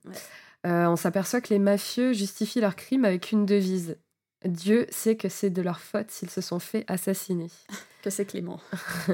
Euh, 0.66 0.86
on 0.86 0.96
s'aperçoit 0.96 1.42
que 1.42 1.54
les 1.54 1.60
mafieux 1.60 2.14
justifient 2.14 2.62
leurs 2.62 2.76
crimes 2.76 3.06
avec 3.06 3.32
une 3.32 3.46
devise. 3.46 3.98
Dieu 4.46 4.88
sait 4.90 5.16
que 5.16 5.30
c'est 5.30 5.50
de 5.50 5.62
leur 5.62 5.80
faute 5.80 6.10
s'ils 6.10 6.30
se 6.30 6.42
sont 6.42 6.60
fait 6.60 6.84
assassiner. 6.88 7.48
Que 8.02 8.10
c'est 8.10 8.26
Clément. 8.26 8.60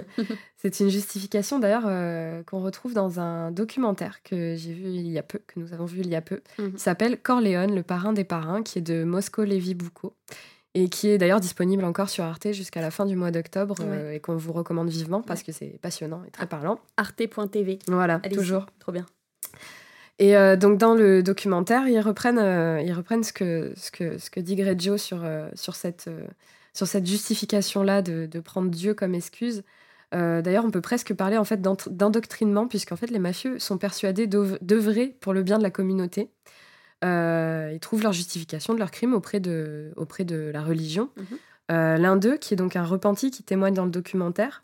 c'est 0.58 0.80
une 0.80 0.90
justification 0.90 1.60
d'ailleurs 1.60 1.84
euh, 1.86 2.42
qu'on 2.44 2.62
retrouve 2.62 2.94
dans 2.94 3.20
un 3.20 3.52
documentaire 3.52 4.24
que 4.24 4.56
j'ai 4.56 4.74
vu 4.74 4.86
il 4.86 5.08
y 5.10 5.18
a 5.18 5.24
peu, 5.24 5.40
que 5.46 5.60
nous 5.60 5.74
avons 5.74 5.86
vu 5.86 6.00
il 6.00 6.10
y 6.10 6.16
a 6.16 6.22
peu, 6.22 6.42
mhm. 6.58 6.74
qui 6.74 6.80
s'appelle 6.80 7.22
Corleone, 7.22 7.76
le 7.76 7.84
parrain 7.84 8.14
des 8.14 8.24
parrains, 8.24 8.64
qui 8.64 8.80
est 8.80 8.82
de 8.82 9.04
Mosco 9.04 9.44
Levi 9.44 9.74
Boucault 9.74 10.14
et 10.74 10.90
qui 10.90 11.10
est 11.10 11.18
d'ailleurs 11.18 11.40
disponible 11.40 11.84
encore 11.84 12.10
sur 12.10 12.24
Arte 12.24 12.52
jusqu'à 12.52 12.82
la 12.82 12.92
fin 12.92 13.06
du 13.06 13.16
mois 13.16 13.32
d'octobre 13.32 13.76
euh, 13.82 14.12
et 14.12 14.20
qu'on 14.20 14.38
vous 14.38 14.54
recommande 14.54 14.90
vivement 14.90 15.22
parce 15.22 15.44
que 15.44 15.52
c'est 15.52 15.80
passionnant 15.82 16.24
et 16.26 16.32
très 16.32 16.46
parlant. 16.46 16.80
Arte.tv. 16.98 17.80
Voilà, 17.88 18.20
toujours. 18.20 18.68
Trop 18.80 18.92
bien. 18.92 19.06
Et 20.20 20.36
euh, 20.36 20.56
donc 20.56 20.78
dans 20.78 20.96
le 20.96 21.22
documentaire, 21.22 21.88
ils 21.88 22.00
reprennent, 22.00 22.40
euh, 22.40 22.82
ils 22.82 22.94
reprennent 22.94 23.24
ce, 23.24 23.34
que, 23.34 23.74
ce, 23.76 23.92
que, 23.92 24.18
ce 24.18 24.30
que 24.30 24.40
dit 24.40 24.56
Greggio 24.56 24.98
sur, 24.98 25.24
euh, 25.24 25.50
sur, 25.54 25.76
cette, 25.76 26.10
sur 26.74 26.88
cette 26.88 27.06
justification-là 27.06 28.02
de, 28.02 28.26
de, 28.26 28.40
prendre 28.40 28.70
Dieu 28.70 28.94
comme 28.94 29.14
excuse. 29.14 29.64
D'ailleurs, 30.14 30.64
on 30.64 30.72
peut 30.72 30.82
presque 30.82 31.14
parler 31.14 31.38
en 31.38 31.44
fait 31.44 31.62
d'endoctrinement, 31.62 32.68
puisqu'en 32.68 32.96
fait 32.96 33.12
les 33.12 33.20
mafieux 33.20 33.60
sont 33.60 33.78
persuadés 33.78 34.26
d'œuvrer 34.26 35.18
pour 35.20 35.34
le 35.34 35.44
bien 35.44 35.58
de 35.58 35.64
la 35.64 35.70
communauté. 35.70 36.30
ils 37.04 37.80
trouvent 37.82 38.04
leur 38.04 38.14
justification 38.14 38.74
de 38.74 38.80
leur 38.80 38.90
crime 38.90 39.14
auprès 39.14 39.42
de, 39.42 39.92
auprès 39.98 40.24
de 40.24 40.50
la 40.54 40.62
religion. 40.62 41.10
Mhm. 41.18 41.98
L'un 41.98 42.16
d'eux, 42.16 42.38
qui 42.38 42.54
est 42.54 42.58
donc 42.58 42.78
un 42.78 42.86
repenti 42.86 43.32
qui 43.32 43.44
témoigne 43.44 43.74
dans 43.74 43.84
le 43.84 43.92
documentaire, 43.92 44.64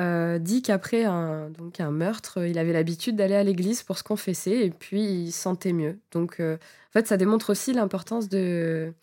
euh, 0.00 0.38
dit 0.38 0.62
qu'après 0.62 1.04
un, 1.04 1.50
donc 1.50 1.78
un 1.78 1.90
meurtre, 1.90 2.46
il 2.46 2.58
avait 2.58 2.72
l'habitude 2.72 3.14
d'aller 3.14 3.34
à 3.34 3.44
l'église 3.44 3.82
pour 3.82 3.98
se 3.98 4.02
confesser 4.02 4.52
et 4.52 4.70
puis 4.70 5.02
il 5.02 5.32
sentait 5.32 5.74
mieux. 5.74 5.98
Donc, 6.12 6.40
euh, 6.40 6.56
en 6.56 6.92
fait, 6.92 7.06
ça 7.06 7.18
démontre 7.18 7.50
aussi 7.50 7.74
l'importance 7.74 8.30
de, 8.30 8.94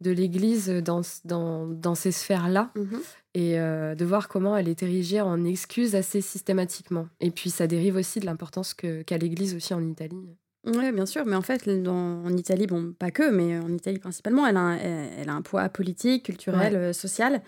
de 0.00 0.10
l'église 0.10 0.68
dans, 0.68 1.02
dans, 1.26 1.66
dans, 1.66 1.94
ces 1.94 2.10
sphères-là 2.10 2.70
mhm. 2.74 3.00
et 3.34 3.60
euh, 3.60 3.94
de 3.94 4.04
voir 4.06 4.28
comment 4.28 4.56
elle 4.56 4.68
est 4.68 4.82
érigée 4.82 5.20
en 5.20 5.44
excuse 5.44 5.94
assez 5.94 6.22
systématiquement. 6.22 7.06
Et 7.20 7.30
puis, 7.30 7.50
ça 7.50 7.66
dérive 7.66 7.96
aussi 7.96 8.18
de 8.18 8.24
l'importance 8.24 8.72
qu'a 8.72 9.18
l'église 9.18 9.54
aussi 9.54 9.74
en 9.74 9.86
Italie. 9.86 10.16
Oui, 10.64 10.90
bien 10.92 11.06
sûr, 11.06 11.26
mais 11.26 11.36
en 11.36 11.42
fait, 11.42 11.68
en 11.86 12.34
Italie, 12.34 12.66
bon, 12.66 12.94
pas 12.98 13.10
que, 13.10 13.30
mais 13.30 13.58
en 13.58 13.72
Italie 13.72 13.98
principalement, 13.98 14.46
elle 14.46 14.56
a 14.56 14.60
un, 14.60 14.76
elle 14.76 15.28
a 15.28 15.34
un 15.34 15.42
poids 15.42 15.68
politique, 15.68 16.24
culturel, 16.24 16.94
social. 16.94 17.42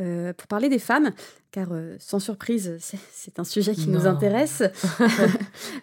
Euh, 0.00 0.32
pour 0.32 0.46
parler 0.46 0.68
des 0.68 0.78
femmes, 0.78 1.10
car 1.50 1.68
euh, 1.72 1.96
sans 1.98 2.20
surprise, 2.20 2.78
c'est 3.12 3.38
un 3.38 3.44
sujet 3.44 3.74
qui 3.74 3.88
nous 3.88 4.06
intéresse. 4.06 4.62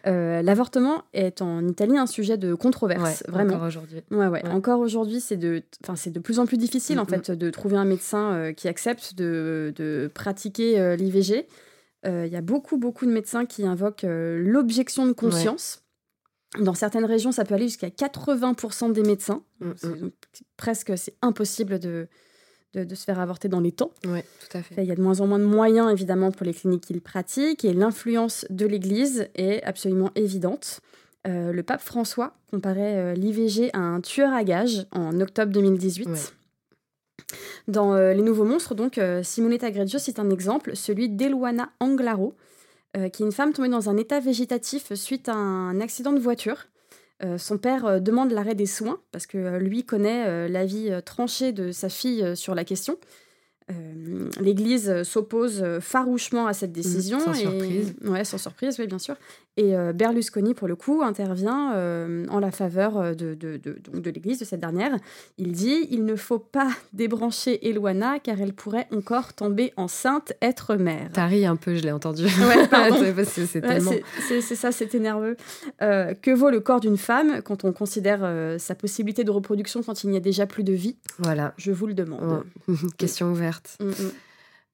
Euh, 0.06 0.42
l'avortement 0.42 1.04
est 1.14 1.42
en 1.42 1.68
Italie 1.68 1.98
un 1.98 2.06
sujet 2.06 2.38
de 2.38 2.54
controverse, 2.54 3.24
vraiment. 3.28 3.56
Encore 3.56 3.68
aujourd'hui. 3.68 4.02
Ouais, 4.12 4.28
ouais, 4.28 4.48
Encore 4.48 4.80
aujourd'hui, 4.80 5.20
c'est 5.20 5.36
de, 5.36 5.64
c'est 5.96 6.12
de 6.12 6.20
plus 6.20 6.40
en 6.40 6.46
plus 6.46 6.58
difficile 6.58 7.00
en 7.00 7.06
fait 7.06 7.32
de 7.32 7.50
trouver 7.50 7.78
un 7.78 7.84
médecin 7.84 8.54
qui 8.56 8.68
accepte 8.68 9.16
de, 9.16 9.74
de 9.76 10.10
pratiquer 10.14 10.96
l'IVG. 10.96 11.48
Il 12.06 12.28
y 12.28 12.36
a 12.36 12.42
beaucoup, 12.42 12.78
beaucoup 12.78 13.06
de 13.06 13.12
médecins 13.12 13.46
qui 13.46 13.66
invoquent 13.66 14.06
l'objection 14.08 15.08
de 15.08 15.14
conscience. 15.14 15.84
Dans 16.60 16.74
certaines 16.74 17.06
régions, 17.06 17.32
ça 17.32 17.44
peut 17.44 17.56
aller 17.56 17.68
jusqu'à 17.68 17.90
80% 17.90 18.94
des 18.94 19.04
médecins. 19.04 19.44
presque, 20.56 20.98
c'est 20.98 21.16
impossible 21.22 21.80
de, 21.80 22.08
de, 22.86 22.96
se 22.96 23.04
faire 23.04 23.20
avorter 23.20 23.48
dans 23.50 23.60
les 23.60 23.72
temps. 23.72 23.92
Oui, 24.06 24.20
tout 24.40 24.58
à 24.58 24.62
fait. 24.62 24.76
Il 24.84 24.88
y 24.88 24.92
a 24.92 24.96
de 24.96 25.02
moins 25.02 25.22
en 25.22 25.28
moins 25.28 25.40
de 25.40 25.46
moyens, 25.46 25.92
évidemment, 25.92 26.32
pour 26.32 26.46
les 26.46 26.54
cliniques 26.54 26.86
qui 26.86 26.94
le 26.94 27.00
pratiquent, 27.00 27.66
et 27.66 27.74
l'influence 27.74 28.46
de 28.50 28.66
l'Église 28.66 29.28
est 29.36 29.64
absolument 29.64 30.12
évidente. 30.16 30.82
le 31.26 31.62
pape 31.62 31.82
François 31.82 32.34
comparait 32.50 33.16
l'IVG 33.16 33.70
à 33.74 33.80
un 33.80 34.02
tueur 34.02 34.34
à 34.34 34.44
gages 34.44 34.86
en 34.92 35.20
octobre 35.20 35.52
2018. 35.52 36.34
Dans 37.68 37.96
Les 37.96 38.22
Nouveaux 38.22 38.46
Monstres, 38.46 38.76
donc, 38.76 39.00
Simonetta 39.24 39.72
Greggio 39.72 40.00
cite 40.00 40.20
un 40.20 40.30
exemple, 40.30 40.76
celui 40.76 41.10
d'Eluana 41.10 41.70
Anglaro, 41.80 42.36
qui 42.94 43.24
est 43.24 43.26
une 43.26 43.32
femme 43.32 43.54
tombée 43.54 43.70
dans 43.70 43.90
un 43.90 43.98
état 43.98 44.20
végétatif 44.20 44.94
suite 44.94 45.30
à 45.30 45.36
un 45.36 45.82
accident 45.82 46.14
de 46.14 46.20
voiture. 46.20 46.68
Son 47.38 47.58
père 47.58 48.00
demande 48.02 48.32
l'arrêt 48.32 48.56
des 48.56 48.66
soins 48.66 49.00
parce 49.12 49.26
que 49.26 49.58
lui 49.58 49.84
connaît 49.84 50.48
l'avis 50.48 50.92
tranché 51.04 51.52
de 51.52 51.72
sa 51.72 51.90
fille 51.90 52.36
sur 52.36 52.54
la 52.54 52.64
question. 52.64 52.98
Euh, 53.70 54.30
L'Église 54.40 55.04
s'oppose 55.04 55.64
farouchement 55.82 56.48
à 56.48 56.54
cette 56.54 56.72
décision. 56.72 57.20
Sans 57.20 57.34
surprise. 57.34 57.94
Ouais, 58.06 58.24
sans 58.24 58.38
surprise, 58.38 58.78
oui, 58.80 58.88
bien 58.88 59.00
sûr. 59.00 59.16
Et 59.58 59.76
euh, 59.76 59.92
Berlusconi, 59.92 60.54
pour 60.54 60.68
le 60.68 60.76
coup, 60.76 61.02
intervient 61.02 61.74
euh, 61.74 62.26
en 62.30 62.40
la 62.40 62.52
faveur 62.52 63.16
de, 63.16 63.34
de, 63.34 63.58
de, 63.58 63.80
de 64.00 64.10
l'Église, 64.12 64.40
de 64.40 64.46
cette 64.46 64.60
dernière. 64.60 64.96
Il 65.38 65.52
dit 65.52 65.88
il 65.90 66.06
ne 66.06 66.16
faut 66.16 66.40
pas 66.40 66.70
débrancher 66.94 67.68
Eloana 67.68 68.20
car 68.20 68.40
elle 68.40 68.54
pourrait 68.54 68.88
encore 68.92 69.34
tomber 69.34 69.74
enceinte, 69.76 70.34
être 70.42 70.76
mère. 70.76 71.10
T'as 71.12 71.26
ri 71.26 71.46
un 71.46 71.56
peu, 71.56 71.76
je 71.76 71.82
l'ai 71.82 71.92
entendu. 71.92 72.26
Ouais, 72.26 73.26
c'est 73.26 73.62
tellement... 73.62 73.92
C'est 74.20 74.42
ça, 74.42 74.72
c'était 74.72 75.00
nerveux. 75.00 75.36
que 75.80 76.34
vaut 76.34 76.52
le 76.52 76.60
corps 76.60 76.80
d'une 76.80 76.98
femme 76.98 77.42
quand 77.42 77.64
on 77.66 77.74
considère 77.74 78.60
sa 78.60 78.76
possibilité 78.76 79.24
de 79.24 79.32
reproduction 79.32 79.82
quand 79.82 80.04
il 80.04 80.12
n'y 80.12 80.18
a 80.18 80.22
déjà 80.22 80.46
plus 80.46 80.64
de 80.64 80.74
vie? 80.74 80.98
Voilà. 81.20 81.54
Je 81.58 81.72
vous 81.72 81.88
le 81.88 81.94
demande. 81.96 82.44
Question 82.98 83.32
ouverte. 83.32 83.57
Mm, 83.80 83.90
mm. 83.90 84.12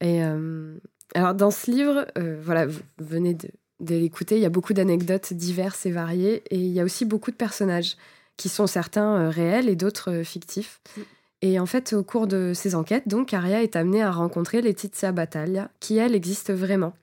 Et 0.02 0.24
euh, 0.24 0.78
alors, 1.16 1.34
dans 1.34 1.52
ce 1.52 1.72
livre, 1.72 2.06
euh, 2.18 2.40
voilà, 2.42 2.68
vous 2.68 2.82
venez 3.00 3.36
de, 3.36 3.50
l'écouter, 3.96 4.36
il 4.36 4.42
y 4.42 4.46
a 4.46 4.50
beaucoup 4.50 4.74
d'anecdotes 4.74 5.34
diverses 5.34 5.86
et 5.86 5.92
variées, 5.92 6.44
et 6.50 6.58
il 6.58 6.72
y 6.72 6.80
a 6.80 6.84
aussi 6.84 7.06
beaucoup 7.06 7.32
de 7.32 7.36
personnages 7.36 7.96
qui 8.38 8.50
sont 8.50 8.68
certains 8.68 9.16
euh, 9.16 9.30
réels 9.30 9.70
et 9.70 9.76
d'autres 9.76 10.24
fictifs. 10.24 10.82
Mm. 10.98 11.02
Et 11.44 11.60
en 11.60 11.66
fait, 11.66 11.94
au 11.94 12.04
cours 12.04 12.28
de 12.28 12.54
ces 12.54 12.76
enquêtes, 12.76 13.08
donc, 13.08 13.34
Aria 13.34 13.64
est 13.64 13.76
amenée 13.76 14.02
à 14.02 14.12
rencontrer 14.12 14.62
Laetitia 14.62 15.12
Battaglia, 15.12 15.70
qui, 15.80 15.98
elle, 15.98 16.16
existe 16.16 16.52
vraiment. 16.52 16.94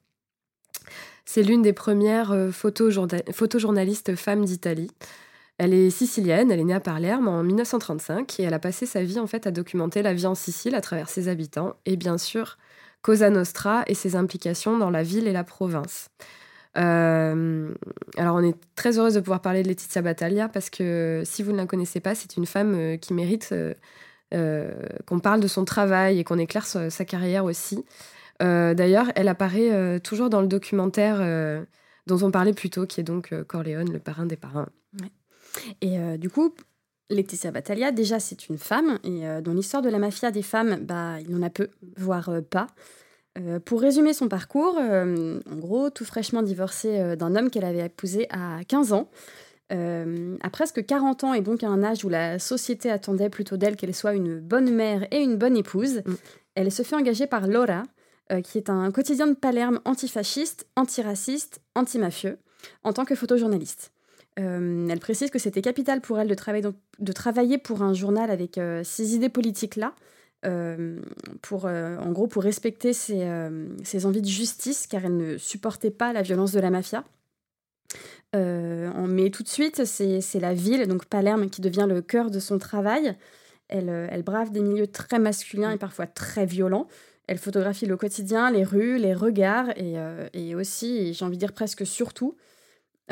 C'est 1.27 1.43
l'une 1.43 1.63
des 1.63 1.75
premières 1.75 2.35
photojournalistes 2.51 4.17
femmes 4.17 4.45
d'Italie. 4.45 4.91
Elle 5.63 5.75
est 5.75 5.91
sicilienne, 5.91 6.51
elle 6.51 6.59
est 6.59 6.65
née 6.65 6.73
à 6.73 6.81
Palerme 6.81 7.29
en 7.29 7.43
1935 7.43 8.41
et 8.41 8.45
elle 8.45 8.55
a 8.55 8.59
passé 8.59 8.87
sa 8.87 9.03
vie 9.03 9.19
en 9.19 9.27
fait 9.27 9.47
à 9.47 9.51
documenter 9.51 10.01
la 10.01 10.15
vie 10.15 10.25
en 10.25 10.35
Sicile 10.35 10.75
à 10.75 10.81
travers 10.81 11.11
ses 11.11 11.29
habitants 11.29 11.77
et 11.85 11.97
bien 11.97 12.17
sûr 12.17 12.57
Cosa 13.03 13.29
Nostra 13.29 13.85
et 13.87 13.93
ses 13.93 14.17
implications 14.17 14.79
dans 14.79 14.89
la 14.89 15.03
ville 15.03 15.29
et 15.29 15.35
la 15.35 15.45
province. 15.45 16.09
Euh, 16.79 17.75
alors 18.17 18.37
on 18.37 18.43
est 18.43 18.57
très 18.75 18.99
heureuse 18.99 19.13
de 19.13 19.21
pouvoir 19.21 19.43
parler 19.43 19.63
de 19.63 19.69
Laetitia 19.69 20.01
Battaglia 20.01 20.49
parce 20.49 20.71
que 20.71 21.21
si 21.27 21.43
vous 21.43 21.53
ne 21.53 21.59
la 21.59 21.67
connaissez 21.67 22.01
pas, 22.01 22.15
c'est 22.15 22.39
une 22.39 22.47
femme 22.47 22.75
euh, 22.75 22.97
qui 22.97 23.13
mérite 23.13 23.53
euh, 23.53 24.73
qu'on 25.05 25.21
parle 25.21 25.41
de 25.41 25.47
son 25.47 25.67
travail 25.67 26.21
et 26.21 26.25
qu'on 26.25 26.39
éclaire 26.39 26.65
sa, 26.65 27.05
carrière 27.05 27.45
aussi. 27.45 27.85
D'ailleurs, 28.41 29.13
elle 29.15 29.29
apparaît 29.29 30.01
toujours 30.01 30.31
dans 30.31 30.41
le 30.41 30.49
documentaire 30.49 31.19
dont 32.07 32.23
on 32.23 32.31
parlait 32.31 32.55
plus 32.55 32.71
tôt, 32.71 32.87
qui 32.87 33.01
est 33.01 33.05
donc 33.05 33.35
Corleone, 33.45 33.93
le 33.93 33.99
parrain 33.99 34.25
des 34.25 34.37
parrains. 34.37 34.71
Et 35.81 35.99
euh, 35.99 36.17
du 36.17 36.31
coup, 36.31 36.55
Laetitia 37.11 37.51
Battaglia, 37.51 37.93
déjà, 37.93 38.21
c'est 38.21 38.49
une 38.49 38.59
femme, 38.59 38.99
et 39.05 39.27
euh, 39.27 39.41
dans 39.41 39.53
l'histoire 39.53 39.83
de 39.83 39.89
la 39.89 39.99
mafia 39.99 40.31
des 40.31 40.43
femmes, 40.43 40.79
bah, 40.83 41.21
il 41.21 41.31
y 41.31 41.35
en 41.35 41.43
a 41.43 41.51
peu, 41.51 41.69
voire 41.97 42.29
euh, 42.29 42.41
pas. 42.41 42.69
pour 43.65 43.81
résumer 43.81 44.13
son 44.13 44.29
parcours, 44.29 44.77
en 44.77 45.57
gros, 45.57 45.89
tout 45.91 46.05
fraîchement 46.05 46.43
divorcée 46.43 47.17
d'un 47.17 47.37
homme 47.37 47.49
qu'elle 47.49 47.65
avait 47.65 47.87
épousé 47.87 48.27
à 48.31 48.59
15 48.67 48.93
ans, 48.93 49.09
à 49.71 50.51
presque 50.51 50.85
40 50.85 51.25
ans 51.25 51.35
et 51.35 51.41
donc 51.41 51.63
à 51.63 51.69
un 51.69 51.83
âge 51.85 52.05
où 52.05 52.09
la 52.09 52.41
société 52.41 52.91
attendait 52.91 53.31
plutôt 53.31 53.57
d'elle 53.57 53.77
qu'elle 53.77 53.95
soit 53.95 54.15
une 54.15 54.41
bonne 54.41 54.75
mère 54.75 55.07
et 55.13 55.23
une 55.23 55.37
bonne 55.37 55.57
épouse, 55.57 56.03
mm. 56.05 56.15
elle 56.57 56.73
se 56.73 56.83
fait 56.83 56.97
engager 56.97 57.29
par 57.29 57.47
Laura, 57.47 57.85
qui 58.43 58.59
est 58.59 58.69
un 58.69 58.91
quotidien 58.91 59.29
de 59.29 59.35
Palerme 59.35 59.81
antifasciste, 59.85 60.67
antiraciste, 60.75 61.61
antimafieux, 61.77 62.37
en 62.83 62.93
tant 62.93 63.05
que 63.05 63.15
photojournaliste. 63.15 63.93
Euh, 64.41 64.89
elle 64.89 65.01
précise 65.01 65.31
que 65.31 65.39
c'était 65.39 65.63
capital 65.63 66.01
pour 66.01 66.19
elle 66.19 66.29
de 66.29 67.13
travailler, 67.13 67.59
pour 67.59 67.83
un 67.83 67.95
journal 67.95 68.31
avec 68.31 68.59
euh, 68.59 68.83
ces 68.85 69.15
idées 69.15 69.29
politiques-là, 69.29 69.95
euh, 70.47 70.99
pour, 71.43 71.67
en 71.67 72.13
gros 72.13 72.27
pour 72.27 72.43
respecter 72.43 72.93
ses, 72.93 74.07
envies 74.07 74.23
de 74.23 74.27
justice, 74.27 74.87
car 74.87 75.05
elle 75.05 75.17
ne 75.17 75.37
supportait 75.37 75.91
pas 75.91 76.13
la 76.13 76.23
violence 76.23 76.53
de 76.53 76.61
la 76.61 76.71
mafia. 76.71 77.05
mais 78.33 79.31
tout 79.31 79.43
de 79.43 79.49
suite, 79.49 79.85
c'est 79.85 80.41
la 80.41 80.55
ville, 80.55 80.87
donc 80.87 81.05
Palerme, 81.07 81.51
qui 81.51 81.61
devient 81.61 81.87
le 81.89 82.01
cœur 82.01 82.31
de 82.31 82.39
son 82.39 82.59
travail. 82.59 83.17
Elle, 83.69 83.89
elle 83.89 84.23
brave 84.23 84.51
des 84.51 84.63
milieux 84.63 84.89
très 84.89 85.19
masculins 85.19 85.73
et 85.73 85.79
parfois 85.79 86.07
très 86.07 86.47
violents. 86.47 86.89
Elle 87.27 87.39
photographie 87.39 87.87
le 87.87 87.97
quotidien, 87.97 88.51
les 88.51 88.65
rues, 88.65 88.99
les 88.99 89.15
regards 89.15 89.69
et, 89.77 89.97
et 90.33 90.55
aussi, 90.55 91.13
j'ai 91.13 91.25
envie 91.25 91.37
de 91.37 91.41
dire 91.41 91.53
presque 91.53 91.87
surtout, 91.87 92.37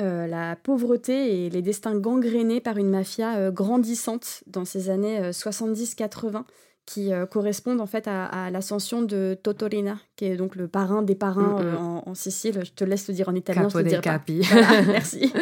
euh, 0.00 0.28
la 0.28 0.54
pauvreté 0.54 1.46
et 1.46 1.50
les 1.50 1.60
destins 1.60 1.98
gangrénés 1.98 2.60
par 2.60 2.76
une 2.76 2.88
mafia 2.88 3.36
euh, 3.36 3.50
grandissante 3.50 4.44
dans 4.46 4.64
ces 4.64 4.90
années 4.90 5.30
70-80 5.30 6.36
euh, 6.36 6.42
qui 6.86 7.10
correspondent 7.30 7.80
en 7.80 7.86
fait 7.86 8.06
à, 8.06 8.48
l'ascension 8.50 9.02
de 9.02 9.36
Totorina, 9.42 9.98
qui 10.16 10.24
est 10.24 10.36
donc 10.36 10.56
le 10.56 10.68
parrain 10.68 11.02
des 11.02 11.16
parrains 11.16 11.62
mm, 11.62 11.72
mm. 11.72 12.02
en, 12.06 12.14
Sicile. 12.14 12.60
Je 12.64 12.70
te 12.70 12.84
laisse 12.84 13.08
le 13.08 13.14
dire 13.14 13.28
en 13.28 13.34
italien. 13.34 13.64
Capo 13.64 13.80
je 13.80 13.96
te 13.96 14.00
capi. 14.00 14.40
merci. 14.86 15.32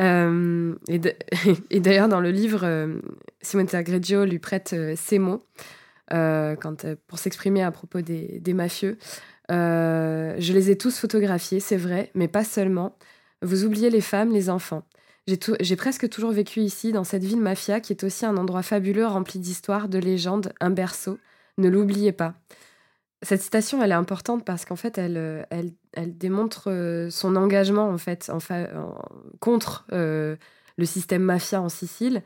et 0.00 1.80
d'ailleurs, 1.80 2.08
dans 2.08 2.20
le 2.20 2.30
livre, 2.30 2.66
Simonetta 3.40 3.84
Greggio 3.84 4.24
lui 4.24 4.40
prête 4.40 4.74
ces 4.96 5.18
mots 5.20 5.44
quand, 6.10 6.86
pour 7.06 7.18
s'exprimer 7.20 7.62
à 7.62 7.70
propos 7.70 8.00
des, 8.00 8.40
des 8.40 8.54
mafieux. 8.54 8.98
je 9.48 10.52
les 10.52 10.70
ai 10.70 10.76
tous 10.76 10.98
photographiés, 10.98 11.60
c'est 11.60 11.76
vrai, 11.76 12.10
mais 12.14 12.26
pas 12.26 12.44
seulement. 12.44 12.96
Vous 13.42 13.64
oubliez 13.64 13.90
les 13.90 14.00
femmes, 14.00 14.32
les 14.32 14.50
enfants. 14.50 14.84
J'ai 15.26 15.76
presque 15.76 16.08
toujours 16.08 16.32
vécu 16.32 16.60
ici, 16.60 16.92
dans 16.92 17.04
cette 17.04 17.22
ville 17.22 17.40
mafia, 17.40 17.80
qui 17.80 17.92
est 17.92 18.04
aussi 18.04 18.26
un 18.26 18.36
endroit 18.36 18.62
fabuleux 18.62 19.06
rempli 19.06 19.38
d'histoires, 19.38 19.88
de 19.88 19.98
légendes, 19.98 20.52
un 20.60 20.70
berceau. 20.70 21.18
Ne 21.58 21.68
l'oubliez 21.68 22.12
pas. 22.12 22.34
Cette 23.22 23.40
citation, 23.40 23.80
elle 23.82 23.92
est 23.92 23.94
importante 23.94 24.44
parce 24.44 24.64
qu'en 24.64 24.74
fait, 24.74 24.98
elle, 24.98 25.16
euh, 25.16 25.44
elle, 25.50 25.70
elle, 25.92 26.18
démontre 26.18 26.70
euh, 26.72 27.08
son 27.08 27.36
engagement 27.36 27.88
en 27.88 27.98
fait 27.98 28.30
en 28.30 28.38
contre 29.38 29.86
euh, 29.92 30.34
le 30.76 30.84
système 30.86 31.22
mafia 31.22 31.62
en 31.62 31.68
Sicile, 31.68 32.22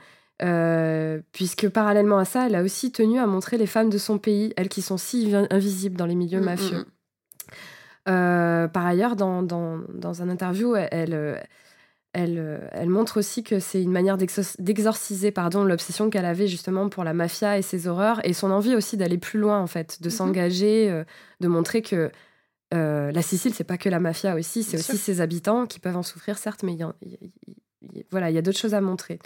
puisque 1.33 1.69
parallèlement 1.69 2.19
à 2.19 2.25
ça, 2.25 2.47
elle 2.47 2.55
a 2.55 2.63
aussi 2.63 2.93
tenu 2.93 3.19
à 3.19 3.27
montrer 3.27 3.59
les 3.59 3.67
femmes 3.67 3.91
de 3.91 3.99
son 3.99 4.19
pays, 4.19 4.55
elles 4.57 4.71
qui 4.71 4.81
sont 4.81 4.97
si 4.97 5.35
invisibles 5.51 5.97
dans 5.97 6.07
les 6.07 6.15
milieux 6.15 6.39
mm, 6.39 6.43
mm, 6.43 6.47
mafieux. 6.47 6.79
Mm. 6.79 6.87
Par 8.07 8.87
ailleurs, 8.87 9.16
dans, 9.16 9.42
dans, 9.42 9.81
dans, 9.92 10.23
un 10.23 10.29
interview, 10.29 10.77
elle, 10.77 11.42
elle, 12.16 12.71
elle, 12.73 12.88
montre 12.88 13.19
aussi 13.19 13.42
que 13.42 13.61
c'est 13.61 13.83
une 13.83 13.92
manière 13.92 14.16
d'exorciser 14.16 15.31
pardon 15.31 15.64
l'obsession 15.64 16.09
qu'elle 16.09 16.25
avait 16.25 16.47
justement 16.47 16.88
pour 16.88 17.05
la 17.05 17.12
mafia 17.12 17.59
et 17.59 17.62
ses 17.62 17.88
horreurs 17.88 18.25
et 18.25 18.33
son 18.33 18.51
envie 18.51 18.75
aussi 18.75 18.97
d'aller 18.97 19.19
plus 19.19 19.38
loin 19.38 19.61
en 19.61 19.66
fait, 19.66 20.01
de 20.01 20.07
mhm. 20.07 20.11
s'engager, 20.11 20.90
euh, 20.90 21.05
de 21.40 21.49
montrer 21.49 21.83
que 21.83 22.11
euh, 22.75 23.12
la 23.12 23.23
Sicile 23.23 23.53
c'est 23.53 23.64
pas 23.64 23.77
que 23.77 23.88
la 23.88 24.01
mafia 24.01 24.35
aussi, 24.35 24.62
c'est 24.62 24.79
aussi 24.79 24.97
ses 24.97 25.21
habitants 25.21 25.66
qui 25.66 25.79
peuvent 25.79 25.97
en 25.97 26.03
souffrir 26.03 26.38
certes, 26.38 26.62
mais 26.62 26.79
voilà, 28.11 28.31
il 28.31 28.35
y 28.35 28.38
a 28.38 28.42
d'autres 28.42 28.59
choses 28.59 28.75
à 28.75 28.81
montrer. 28.81 29.19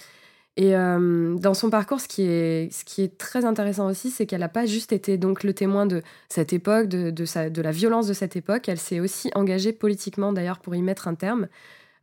Et 0.57 0.77
euh, 0.77 1.37
dans 1.37 1.55
son 1.55 1.71
parcours, 1.71 2.01
ce 2.01 2.09
qui 2.09 2.23
est, 2.23 2.73
ce 2.73 2.85
qui 2.85 3.03
est 3.03 3.17
très 3.17 3.45
intéressant 3.45 3.89
aussi, 3.89 4.11
c'est 4.11 4.27
qu'elle 4.27 4.41
n'a 4.41 4.49
pas 4.49 4.67
juste 4.67 4.93
été 4.93 5.17
donc 5.17 5.45
le 5.45 5.55
témoin 5.55 5.87
de 5.87 6.03
cette 6.29 6.53
époque, 6.53 6.89
de, 6.89 7.11
de, 7.11 7.25
sa, 7.25 7.51
de 7.51 7.63
la 7.63 7.71
violence 7.71 8.09
de 8.09 8.13
cette 8.13 8.37
époque, 8.37 8.69
elle 8.69 8.79
s'est 8.79 9.01
aussi 9.01 9.31
engagée 9.35 9.73
politiquement 9.73 10.33
d'ailleurs 10.33 10.59
pour 10.59 10.75
y 10.75 10.83
mettre 10.83 11.09
un 11.09 11.15
terme. 11.15 11.49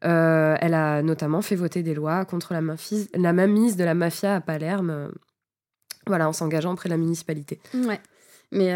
Euh, 0.05 0.55
elle 0.61 0.73
a 0.73 1.01
notamment 1.01 1.41
fait 1.41 1.55
voter 1.55 1.83
des 1.83 1.93
lois 1.93 2.23
contre 2.23 2.53
la, 2.53 2.61
la 3.15 3.33
mainmise 3.33 3.75
de 3.75 3.83
la 3.83 3.93
mafia 3.93 4.35
à 4.35 4.41
Palerme, 4.41 4.89
euh, 4.91 5.07
voilà, 6.05 6.29
en 6.29 6.33
s'engageant 6.33 6.73
auprès 6.73 6.87
de 6.87 6.93
la 6.93 6.97
municipalité. 6.97 7.59
Ouais. 7.73 7.99
Mais 8.53 8.73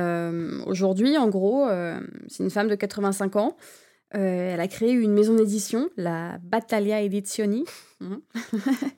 aujourd'hui, 0.65 1.17
en 1.17 1.29
gros, 1.29 1.65
c'est 2.27 2.43
une 2.43 2.49
femme 2.49 2.67
de 2.67 2.75
85 2.75 3.37
ans. 3.37 3.55
Elle 4.11 4.59
a 4.59 4.67
créé 4.67 4.91
une 4.91 5.13
maison 5.13 5.35
d'édition, 5.35 5.89
la 5.97 6.37
Battaglia 6.43 7.01
Edizioni, 7.01 7.65
Mhm. 8.01 8.21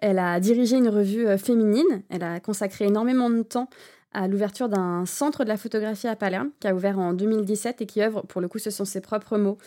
elle 0.00 0.18
a 0.18 0.40
dirigé 0.40 0.76
une 0.76 0.88
revue 0.88 1.26
euh, 1.26 1.38
féminine. 1.38 2.02
Elle 2.10 2.24
a 2.24 2.40
consacré 2.40 2.86
énormément 2.86 3.30
de 3.30 3.42
temps 3.42 3.70
à 4.12 4.26
l'ouverture 4.26 4.68
d'un 4.68 5.06
centre 5.06 5.44
de 5.44 5.48
la 5.48 5.56
photographie 5.56 6.08
à 6.08 6.16
Palerme, 6.16 6.50
qui 6.60 6.66
a 6.66 6.74
ouvert 6.74 6.98
en 6.98 7.12
2017 7.12 7.82
et 7.82 7.86
qui 7.86 8.02
œuvre, 8.02 8.22
pour 8.22 8.40
le 8.40 8.48
coup, 8.48 8.58
ce 8.58 8.70
sont 8.70 8.84
ses 8.84 9.00
propres 9.00 9.38
mots, 9.38 9.58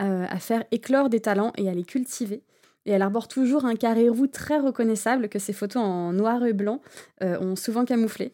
euh, 0.00 0.24
à 0.28 0.38
faire 0.38 0.64
éclore 0.70 1.08
des 1.10 1.20
talents 1.20 1.52
et 1.58 1.68
à 1.68 1.74
les 1.74 1.84
cultiver. 1.84 2.42
Et 2.86 2.92
elle 2.92 3.02
arbore 3.02 3.28
toujours 3.28 3.66
un 3.66 3.74
carré 3.74 4.08
roux 4.08 4.28
très 4.28 4.58
reconnaissable 4.58 5.28
que 5.28 5.38
ses 5.38 5.52
photos 5.52 5.82
en 5.82 6.12
noir 6.12 6.44
et 6.46 6.54
blanc 6.54 6.80
euh, 7.22 7.38
ont 7.40 7.56
souvent 7.56 7.84
camouflé. 7.84 8.32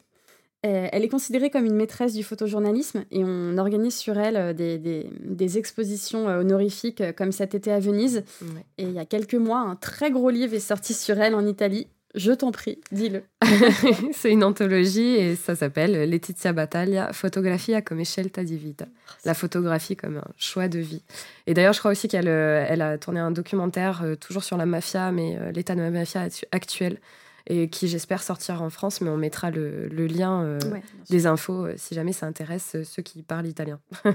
Elle 0.67 1.05
est 1.05 1.09
considérée 1.09 1.51
comme 1.51 1.67
une 1.67 1.75
maîtresse 1.75 2.15
du 2.15 2.23
photojournalisme 2.23 3.05
et 3.11 3.23
on 3.23 3.59
organise 3.59 3.97
sur 3.97 4.19
elle 4.19 4.57
des, 4.57 4.79
des, 4.79 5.59
expositions 5.59 6.27
honorifiques 6.27 7.03
comme 7.17 7.33
cet 7.33 7.55
été 7.55 7.71
à 7.71 7.81
Venise. 7.81 8.25
Et 8.79 8.85
il 8.85 8.93
y 8.93 8.99
a 8.99 9.05
quelques 9.05 9.35
mois, 9.35 9.59
un 9.59 9.77
très 9.77 10.11
gros 10.11 10.31
livre 10.31 10.55
est 10.55 10.61
sorti 10.61 10.95
sur 10.95 11.21
elle 11.21 11.35
en 11.35 11.47
Italie 11.47 11.87
je 12.15 12.31
t'en 12.31 12.53
prie, 12.53 12.79
dis-le. 12.93 13.25
c'est 14.13 14.31
une 14.31 14.45
anthologie 14.45 15.17
et 15.17 15.35
ça 15.35 15.57
s'appelle 15.57 16.09
Letizia 16.09 16.53
Battaglia, 16.53 17.13
Photographia 17.13 17.83
come 17.83 18.05
scelta 18.05 18.45
di 18.45 18.57
vita. 18.57 18.87
La 19.25 19.35
photographie 19.35 19.97
comme 19.97 20.19
un 20.19 20.33
choix 20.39 20.69
de 20.69 20.79
vie. 20.79 21.03
Et 21.49 21.55
d'ailleurs, 21.55 21.73
je 21.73 21.81
crois 21.81 21.91
aussi 21.91 22.07
qu'elle 22.07 22.29
euh, 22.29 22.65
elle 22.69 22.83
a 22.83 22.99
tourné 22.99 23.19
un 23.19 23.33
documentaire 23.33 24.03
euh, 24.05 24.15
toujours 24.15 24.45
sur 24.45 24.57
la 24.57 24.65
mafia, 24.65 25.11
mais 25.11 25.37
euh, 25.37 25.51
l'état 25.51 25.75
de 25.75 25.81
la 25.81 25.91
mafia 25.91 26.29
actuel, 26.53 27.01
et 27.47 27.69
qui 27.69 27.89
j'espère 27.89 28.23
sortira 28.23 28.61
en 28.61 28.71
France, 28.71 29.01
mais 29.01 29.11
on 29.11 29.17
mettra 29.17 29.51
le, 29.51 29.89
lien 29.89 30.59
des 31.11 31.27
infos 31.27 31.67
si 31.77 31.95
jamais 31.95 32.13
ça 32.13 32.27
intéresse 32.27 32.77
ceux 32.85 33.03
qui 33.03 33.23
parlent 33.23 33.47
italien. 33.47 33.81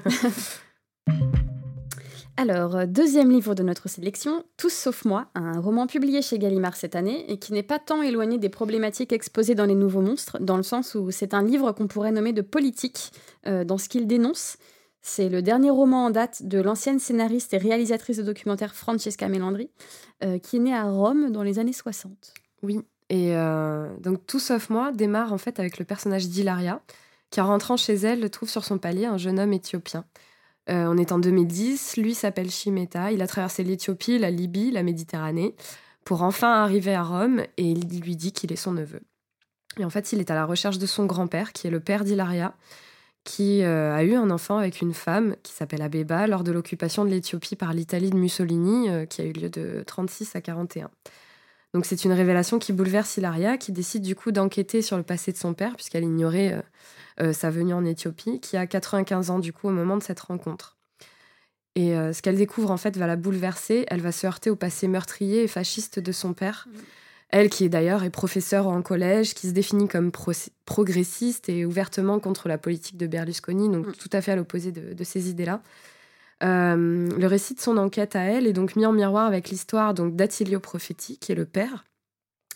Alors, 2.39 2.77
euh, 2.77 2.85
deuxième 2.85 3.29
livre 3.29 3.53
de 3.53 3.63
notre 3.63 3.89
sélection, 3.89 4.45
Tous 4.55 4.71
sauf 4.71 5.03
moi, 5.03 5.27
un 5.35 5.59
roman 5.59 5.87
publié 5.87 6.21
chez 6.21 6.39
Gallimard 6.39 6.77
cette 6.77 6.95
année 6.95 7.29
et 7.29 7.37
qui 7.37 7.51
n'est 7.51 7.63
pas 7.63 7.79
tant 7.79 8.01
éloigné 8.01 8.37
des 8.37 8.47
problématiques 8.47 9.11
exposées 9.11 9.55
dans 9.55 9.65
Les 9.65 9.75
Nouveaux 9.75 9.99
Monstres, 9.99 10.37
dans 10.39 10.55
le 10.55 10.63
sens 10.63 10.95
où 10.95 11.11
c'est 11.11 11.33
un 11.33 11.43
livre 11.43 11.73
qu'on 11.73 11.87
pourrait 11.87 12.13
nommer 12.13 12.31
de 12.31 12.41
politique 12.41 13.11
euh, 13.45 13.65
dans 13.65 13.77
ce 13.77 13.89
qu'il 13.89 14.07
dénonce. 14.07 14.55
C'est 15.01 15.27
le 15.27 15.41
dernier 15.41 15.69
roman 15.69 16.05
en 16.05 16.11
date 16.11 16.43
de 16.43 16.61
l'ancienne 16.61 16.99
scénariste 16.99 17.53
et 17.53 17.57
réalisatrice 17.57 18.15
de 18.15 18.23
documentaires 18.23 18.73
Francesca 18.73 19.27
Melandri, 19.27 19.69
euh, 20.23 20.39
qui 20.39 20.55
est 20.55 20.59
née 20.59 20.73
à 20.73 20.85
Rome 20.89 21.33
dans 21.33 21.43
les 21.43 21.59
années 21.59 21.73
60. 21.73 22.33
Oui, 22.63 22.79
et 23.09 23.33
donc 24.01 24.25
Tout 24.27 24.39
sauf 24.39 24.69
moi 24.69 24.91
démarre 24.91 25.33
en 25.33 25.37
fait 25.37 25.59
avec 25.59 25.79
le 25.79 25.85
personnage 25.85 26.27
d'Hilaria, 26.27 26.81
qui 27.31 27.41
en 27.41 27.47
rentrant 27.47 27.77
chez 27.77 27.95
elle 27.95 28.29
trouve 28.29 28.49
sur 28.49 28.65
son 28.65 28.77
palier 28.77 29.05
un 29.05 29.17
jeune 29.17 29.39
homme 29.39 29.53
éthiopien. 29.53 30.05
Euh, 30.69 30.85
on 30.87 30.97
est 30.97 31.11
en 31.11 31.19
2010, 31.19 31.97
lui 31.97 32.13
s'appelle 32.13 32.51
Shimeta, 32.51 33.11
il 33.11 33.21
a 33.21 33.27
traversé 33.27 33.63
l'Éthiopie, 33.63 34.19
la 34.19 34.29
Libye, 34.29 34.71
la 34.71 34.83
Méditerranée, 34.83 35.55
pour 36.05 36.21
enfin 36.21 36.51
arriver 36.63 36.93
à 36.93 37.03
Rome, 37.03 37.41
et 37.57 37.63
il 37.63 38.01
lui 38.01 38.15
dit 38.15 38.31
qu'il 38.31 38.51
est 38.51 38.57
son 38.57 38.73
neveu. 38.73 39.01
Et 39.79 39.85
en 39.85 39.89
fait, 39.89 40.11
il 40.13 40.19
est 40.19 40.29
à 40.29 40.35
la 40.35 40.45
recherche 40.45 40.77
de 40.77 40.85
son 40.85 41.05
grand-père, 41.05 41.53
qui 41.53 41.65
est 41.65 41.71
le 41.71 41.79
père 41.79 42.03
d'Hilaria, 42.03 42.53
qui 43.23 43.63
euh, 43.63 43.95
a 43.95 44.03
eu 44.03 44.13
un 44.13 44.29
enfant 44.29 44.57
avec 44.57 44.81
une 44.81 44.93
femme 44.93 45.35
qui 45.43 45.53
s'appelle 45.53 45.81
Abeba 45.81 46.27
lors 46.27 46.43
de 46.43 46.51
l'occupation 46.51 47.03
de 47.03 47.09
l'Éthiopie 47.09 47.55
par 47.55 47.73
l'Italie 47.73 48.11
de 48.11 48.17
Mussolini, 48.17 48.89
euh, 48.89 49.05
qui 49.05 49.21
a 49.21 49.25
eu 49.25 49.33
lieu 49.33 49.49
de 49.49 49.83
36 49.85 50.35
à 50.35 50.41
41. 50.41 50.89
Donc 51.73 51.85
c'est 51.85 52.03
une 52.03 52.11
révélation 52.11 52.57
qui 52.57 52.73
bouleverse 52.73 53.17
Hilaria, 53.17 53.57
qui 53.57 53.71
décide 53.71 54.01
du 54.01 54.15
coup 54.15 54.31
d'enquêter 54.31 54.81
sur 54.81 54.97
le 54.97 55.03
passé 55.03 55.31
de 55.31 55.37
son 55.37 55.53
père, 55.53 55.75
puisqu'elle 55.75 56.03
ignorait 56.03 56.63
euh, 57.21 57.33
sa 57.33 57.49
venue 57.49 57.73
en 57.73 57.85
Éthiopie, 57.85 58.39
qui 58.39 58.57
a 58.57 58.65
95 58.65 59.29
ans 59.29 59.39
du 59.39 59.53
coup 59.53 59.67
au 59.67 59.71
moment 59.71 59.97
de 59.97 60.03
cette 60.03 60.19
rencontre. 60.19 60.77
Et 61.75 61.95
euh, 61.95 62.13
ce 62.13 62.21
qu'elle 62.21 62.37
découvre 62.37 62.71
en 62.71 62.77
fait 62.77 62.97
va 62.97 63.07
la 63.07 63.15
bouleverser. 63.15 63.85
Elle 63.87 64.01
va 64.01 64.11
se 64.11 64.25
heurter 64.25 64.49
au 64.49 64.55
passé 64.55 64.87
meurtrier 64.87 65.43
et 65.43 65.47
fasciste 65.47 65.99
de 65.99 66.11
son 66.11 66.33
père. 66.33 66.67
Mmh. 66.67 66.77
Elle, 67.29 67.49
qui 67.49 67.63
est 67.63 67.69
d'ailleurs 67.69 68.03
est 68.03 68.09
professeure 68.09 68.67
en 68.67 68.81
collège, 68.81 69.35
qui 69.35 69.47
se 69.47 69.53
définit 69.53 69.87
comme 69.87 70.11
progressiste 70.65 71.47
et 71.47 71.63
ouvertement 71.63 72.19
contre 72.19 72.47
la 72.47 72.57
politique 72.57 72.97
de 72.97 73.05
Berlusconi, 73.05 73.69
donc 73.69 73.85
mmh. 73.85 73.93
tout 73.93 74.09
à 74.13 74.21
fait 74.21 74.31
à 74.31 74.35
l'opposé 74.35 74.71
de, 74.71 75.03
ces 75.03 75.29
idées-là. 75.29 75.61
Euh, 76.43 77.09
le 77.17 77.27
récit 77.27 77.53
de 77.53 77.59
son 77.59 77.77
enquête 77.77 78.15
à 78.15 78.21
elle 78.21 78.47
est 78.47 78.53
donc 78.53 78.75
mis 78.75 78.85
en 78.85 78.93
miroir 78.93 79.25
avec 79.25 79.49
l'histoire 79.49 79.93
donc 79.93 80.15
d'Attilio 80.15 80.59
Profetti, 80.59 81.17
qui 81.17 81.31
est 81.31 81.35
le 81.35 81.45
père. 81.45 81.83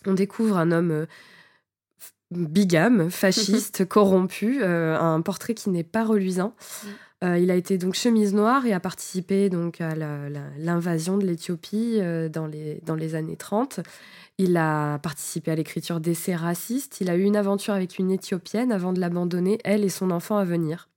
On 0.05 0.13
découvre 0.13 0.57
un 0.57 0.71
homme 0.71 1.05
bigame, 2.31 3.09
fasciste, 3.11 3.85
corrompu, 3.85 4.61
euh, 4.61 4.97
un 4.97 5.21
portrait 5.21 5.53
qui 5.53 5.69
n'est 5.69 5.83
pas 5.83 6.03
reluisant. 6.03 6.53
Mm. 6.83 6.87
Euh, 7.23 7.37
il 7.37 7.51
a 7.51 7.55
été 7.55 7.77
donc 7.77 7.93
chemise 7.93 8.33
noire 8.33 8.65
et 8.65 8.73
a 8.73 8.81
participé 8.81 9.49
donc 9.49 9.79
à 9.79 9.95
l'invasion 10.57 11.17
de 11.17 11.25
l'Éthiopie 11.25 11.99
euh, 12.01 12.27
dans, 12.27 12.47
les, 12.47 12.81
dans 12.85 12.95
les 12.95 13.15
années 13.15 13.37
30. 13.37 13.79
Il 14.37 14.57
a 14.57 14.99
participé 14.99 15.51
à 15.51 15.55
l'écriture 15.55 16.01
d'essais 16.01 16.35
racistes. 16.35 16.99
Il 16.99 17.09
a 17.09 17.15
eu 17.15 17.21
une 17.21 17.37
aventure 17.37 17.75
avec 17.75 17.97
une 17.97 18.11
Éthiopienne 18.11 18.73
avant 18.73 18.91
de 18.91 18.99
l'abandonner, 18.99 19.59
elle 19.63 19.85
et 19.85 19.89
son 19.89 20.11
enfant 20.11 20.37
à 20.37 20.43
venir. 20.43 20.89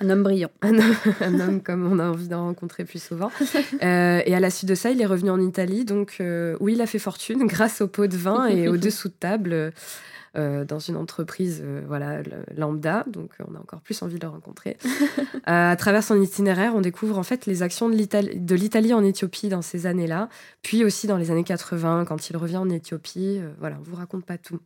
Un 0.00 0.10
homme 0.10 0.22
brillant. 0.22 0.50
Un 0.62 1.40
homme, 1.40 1.62
comme 1.62 1.90
on 1.90 1.98
a 1.98 2.04
envie 2.04 2.28
d'en 2.28 2.44
rencontrer 2.44 2.84
plus 2.84 3.02
souvent. 3.02 3.30
et 3.80 4.34
à 4.34 4.40
la 4.40 4.50
suite 4.50 4.68
de 4.68 4.74
ça, 4.74 4.90
il 4.90 5.00
est 5.00 5.06
revenu 5.06 5.30
en 5.30 5.40
Italie, 5.40 5.84
donc 5.84 6.22
où 6.60 6.68
il 6.68 6.80
a 6.80 6.86
fait 6.86 6.98
fortune 6.98 7.46
grâce 7.46 7.80
au 7.80 7.88
pot 7.88 8.06
de 8.06 8.16
vin 8.16 8.46
et 8.46 8.68
aux 8.68 8.76
dessous 8.76 9.08
de 9.08 9.14
table. 9.14 9.72
Euh, 10.36 10.66
dans 10.66 10.80
une 10.80 10.96
entreprise 10.96 11.62
euh, 11.64 11.80
voilà, 11.86 12.20
lambda, 12.54 13.04
donc 13.06 13.30
on 13.48 13.54
a 13.54 13.58
encore 13.58 13.80
plus 13.80 14.02
envie 14.02 14.18
de 14.18 14.26
le 14.26 14.30
rencontrer. 14.30 14.76
Euh, 15.48 15.70
à 15.70 15.76
travers 15.76 16.02
son 16.02 16.20
itinéraire, 16.20 16.74
on 16.74 16.80
découvre 16.80 17.18
en 17.18 17.22
fait 17.22 17.46
les 17.46 17.62
actions 17.62 17.88
de 17.88 18.54
l'Italie 18.54 18.92
en 18.92 19.04
Éthiopie 19.04 19.48
dans 19.48 19.62
ces 19.62 19.86
années-là, 19.86 20.28
puis 20.62 20.84
aussi 20.84 21.06
dans 21.06 21.16
les 21.16 21.30
années 21.30 21.44
80, 21.44 22.04
quand 22.04 22.28
il 22.28 22.36
revient 22.36 22.56
en 22.56 22.68
Éthiopie. 22.68 23.40
voilà, 23.60 23.76
on 23.78 23.82
vous 23.84 23.94
raconte 23.94 24.24
pas 24.24 24.38
tout. 24.38 24.58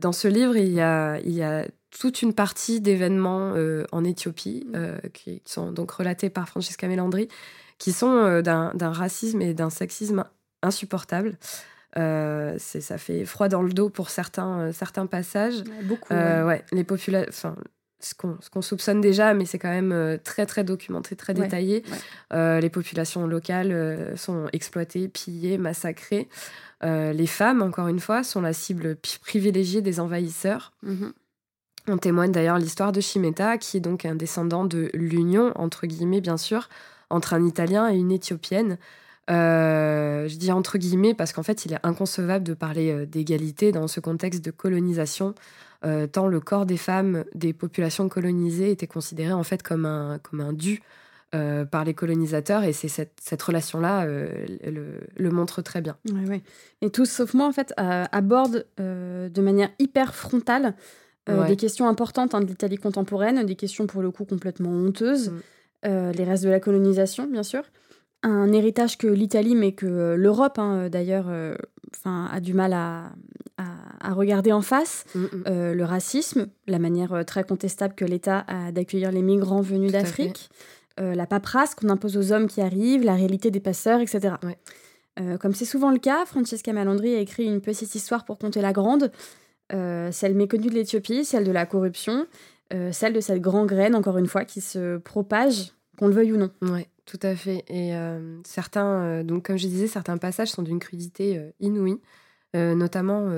Dans 0.00 0.12
ce 0.12 0.28
livre, 0.28 0.56
il 0.56 0.72
y 0.72 0.80
a, 0.80 1.20
il 1.20 1.32
y 1.32 1.42
a 1.42 1.66
toute 1.98 2.22
une 2.22 2.34
partie 2.34 2.80
d'événements 2.80 3.54
en 3.92 4.04
Éthiopie 4.04 4.66
mm. 4.72 5.08
qui 5.12 5.42
sont 5.44 5.72
donc 5.72 5.90
relatés 5.92 6.30
par 6.30 6.48
Francesca 6.48 6.88
Melandri, 6.88 7.28
qui 7.78 7.92
sont 7.92 8.40
d'un 8.42 8.92
racisme 8.92 9.40
et 9.42 9.54
d'un 9.54 9.70
sexisme 9.70 10.24
insupportables. 10.62 11.36
Euh, 11.96 12.56
ça 12.58 12.98
fait 12.98 13.24
froid 13.24 13.48
dans 13.48 13.62
le 13.62 13.72
dos 13.72 13.88
pour 13.88 14.10
certains, 14.10 14.58
euh, 14.58 14.72
certains 14.72 15.06
passages. 15.06 15.62
beaucoup. 15.84 16.12
Euh, 16.12 16.44
ouais. 16.44 16.64
les 16.72 16.84
populations. 16.84 17.56
Ce 18.00 18.12
qu'on 18.14 18.60
soupçonne 18.60 19.00
déjà, 19.00 19.32
mais 19.32 19.46
c'est 19.46 19.58
quand 19.58 19.70
même 19.70 20.18
très 20.22 20.44
très 20.44 20.62
documenté, 20.62 21.16
très 21.16 21.32
détaillé. 21.32 21.82
les 22.32 22.68
populations 22.68 23.26
locales 23.26 24.12
sont 24.14 24.46
exploitées, 24.52 25.08
pillées, 25.08 25.56
massacrées. 25.56 26.28
les 26.82 27.26
femmes, 27.26 27.62
encore 27.62 27.88
une 27.88 28.00
fois, 28.00 28.22
sont 28.22 28.42
la 28.42 28.52
cible 28.52 28.96
privilégiée 29.22 29.80
des 29.80 30.00
envahisseurs. 30.00 30.74
Mm-hmm. 30.84 31.12
On 31.86 31.98
témoigne 31.98 32.32
d'ailleurs 32.32 32.58
l'histoire 32.58 32.92
de 32.92 33.00
Chimeta, 33.00 33.58
qui 33.58 33.76
est 33.76 33.80
donc 33.80 34.06
un 34.06 34.14
descendant 34.14 34.64
de 34.64 34.90
l'union, 34.94 35.52
entre 35.54 35.86
guillemets 35.86 36.22
bien 36.22 36.38
sûr, 36.38 36.68
entre 37.10 37.34
un 37.34 37.44
Italien 37.44 37.90
et 37.90 37.96
une 37.96 38.10
Éthiopienne. 38.10 38.78
Euh, 39.30 40.28
je 40.28 40.36
dis 40.36 40.52
entre 40.52 40.78
guillemets 40.78 41.14
parce 41.14 41.32
qu'en 41.32 41.42
fait, 41.42 41.64
il 41.64 41.72
est 41.72 41.78
inconcevable 41.82 42.44
de 42.44 42.54
parler 42.54 42.90
euh, 42.90 43.06
d'égalité 43.06 43.72
dans 43.72 43.88
ce 43.88 44.00
contexte 44.00 44.44
de 44.44 44.50
colonisation, 44.50 45.34
euh, 45.84 46.06
tant 46.06 46.26
le 46.26 46.40
corps 46.40 46.66
des 46.66 46.76
femmes 46.76 47.24
des 47.34 47.52
populations 47.52 48.08
colonisées 48.08 48.70
était 48.70 48.86
considéré 48.86 49.32
en 49.32 49.42
fait 49.42 49.62
comme 49.62 49.86
un, 49.86 50.18
comme 50.18 50.40
un 50.40 50.52
dû 50.52 50.82
par 51.72 51.82
les 51.82 51.94
colonisateurs, 51.94 52.62
et 52.62 52.72
c'est 52.72 52.86
cette, 52.86 53.14
cette 53.20 53.42
relation-là 53.42 54.06
le, 54.06 55.30
montre 55.32 55.62
très 55.62 55.80
bien. 55.80 55.96
Et 56.80 56.90
tous, 56.90 57.06
sauf 57.10 57.34
moi, 57.34 57.48
en 57.48 57.50
fait, 57.50 57.74
aborde 57.76 58.64
de 58.78 59.40
manière 59.40 59.70
hyper 59.80 60.14
frontale 60.14 60.76
des 61.26 61.56
questions 61.56 61.88
importantes 61.88 62.34
hein, 62.34 62.40
de 62.40 62.46
l'Italie 62.46 62.76
contemporaine, 62.76 63.44
des 63.44 63.56
questions 63.56 63.86
pour 63.86 64.02
le 64.02 64.10
coup 64.10 64.24
complètement 64.24 64.70
honteuses, 64.70 65.30
mm. 65.30 66.10
les 66.10 66.24
restes 66.24 66.44
de 66.44 66.50
la 66.50 66.60
colonisation, 66.60 67.26
bien 67.26 67.42
sûr 67.42 67.62
un 68.24 68.52
héritage 68.52 68.96
que 68.98 69.06
l'Italie, 69.06 69.54
mais 69.54 69.72
que 69.72 69.86
euh, 69.86 70.16
l'Europe, 70.16 70.58
hein, 70.58 70.76
euh, 70.76 70.88
d'ailleurs, 70.88 71.26
euh, 71.28 71.54
a 72.04 72.40
du 72.40 72.54
mal 72.54 72.72
à, 72.72 73.12
à, 73.58 74.12
regarder 74.14 74.52
en 74.52 74.62
face. 74.62 75.04
Mm, 75.14 75.20
mm. 75.20 75.72
le 75.72 75.84
racisme, 75.84 76.48
la 76.66 76.78
manière 76.78 77.24
très 77.24 77.44
contestable 77.44 77.94
que 77.94 78.04
l'État 78.04 78.44
a 78.48 78.72
d'accueillir 78.72 79.12
les 79.12 79.22
migrants 79.22 79.60
venus 79.60 79.92
d'Afrique, 79.92 80.50
la 80.98 81.26
paperasse 81.26 81.74
qu'on 81.74 81.88
impose 81.88 82.16
aux 82.16 82.32
hommes 82.32 82.46
qui 82.46 82.60
arrivent, 82.60 83.04
la 83.04 83.14
réalité 83.14 83.50
des 83.50 83.60
passeurs, 83.60 84.00
etc. 84.00 84.34
comme 85.40 85.54
c'est 85.54 85.64
souvent 85.64 85.90
le 85.90 85.98
cas, 85.98 86.24
Francesca 86.24 86.72
Malandri 86.72 87.14
a 87.14 87.20
écrit 87.20 87.46
une 87.46 87.60
petite 87.60 87.94
histoire 87.94 88.24
pour 88.24 88.38
compter 88.38 88.60
la 88.60 88.72
grande, 88.72 89.10
celle 89.70 90.34
méconnue 90.34 90.68
de 90.68 90.74
l'Éthiopie, 90.74 91.24
celle 91.24 91.44
de 91.44 91.52
la 91.52 91.66
corruption, 91.66 92.26
celle 92.90 93.12
de 93.12 93.20
cette 93.20 93.40
grande 93.40 93.68
graine, 93.68 93.94
encore 93.94 94.18
une 94.18 94.26
fois, 94.26 94.44
qui 94.44 94.60
se 94.60 94.98
propage, 94.98 95.72
qu'on 95.98 96.08
le 96.08 96.14
veuille 96.14 96.32
ou 96.32 96.36
non. 96.36 96.50
Ouais. 96.62 96.88
Tout 97.06 97.20
à 97.22 97.34
fait. 97.34 97.64
Et 97.68 97.94
euh, 97.94 98.40
certains, 98.44 99.02
euh, 99.02 99.22
donc 99.22 99.46
comme 99.46 99.58
je 99.58 99.66
disais, 99.66 99.86
certains 99.86 100.16
passages 100.16 100.50
sont 100.50 100.62
d'une 100.62 100.78
crudité 100.78 101.36
euh, 101.38 101.50
inouïe, 101.60 102.00
notamment 102.54 103.32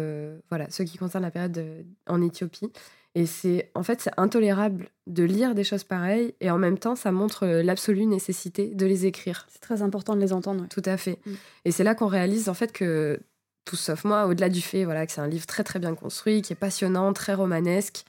voilà 0.50 0.68
ceux 0.68 0.84
qui 0.84 0.98
concernent 0.98 1.22
la 1.22 1.30
période 1.30 1.86
en 2.06 2.20
Éthiopie. 2.20 2.70
Et 3.14 3.24
c'est 3.24 3.70
en 3.74 3.82
fait 3.82 4.02
c'est 4.02 4.10
intolérable 4.18 4.90
de 5.06 5.24
lire 5.24 5.54
des 5.54 5.64
choses 5.64 5.84
pareilles 5.84 6.34
et 6.42 6.50
en 6.50 6.58
même 6.58 6.76
temps 6.76 6.96
ça 6.96 7.12
montre 7.12 7.46
l'absolue 7.46 8.04
nécessité 8.04 8.74
de 8.74 8.84
les 8.84 9.06
écrire. 9.06 9.46
C'est 9.48 9.62
très 9.62 9.80
important 9.80 10.14
de 10.16 10.20
les 10.20 10.34
entendre. 10.34 10.66
Tout 10.68 10.82
à 10.84 10.98
fait. 10.98 11.18
Mm. 11.24 11.32
Et 11.64 11.72
c'est 11.72 11.82
là 11.82 11.94
qu'on 11.94 12.08
réalise 12.08 12.50
en 12.50 12.54
fait 12.54 12.72
que 12.72 13.18
tout 13.66 13.76
sauf 13.76 14.04
moi, 14.04 14.26
au-delà 14.26 14.48
du 14.48 14.62
fait 14.62 14.84
voilà 14.84 15.04
que 15.04 15.12
c'est 15.12 15.20
un 15.20 15.26
livre 15.26 15.44
très 15.44 15.64
très 15.64 15.78
bien 15.78 15.94
construit, 15.94 16.40
qui 16.40 16.54
est 16.54 16.56
passionnant, 16.56 17.12
très 17.12 17.34
romanesque. 17.34 18.04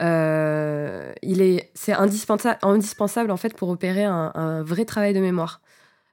Euh, 0.00 1.12
il 1.22 1.42
est, 1.42 1.70
c'est 1.74 1.92
indispensable, 1.92 2.58
indispensable 2.62 3.30
en 3.32 3.36
fait 3.36 3.54
pour 3.56 3.68
opérer 3.70 4.04
un, 4.04 4.62
vrai 4.62 4.84
travail 4.84 5.12
de 5.12 5.20
mémoire. 5.20 5.60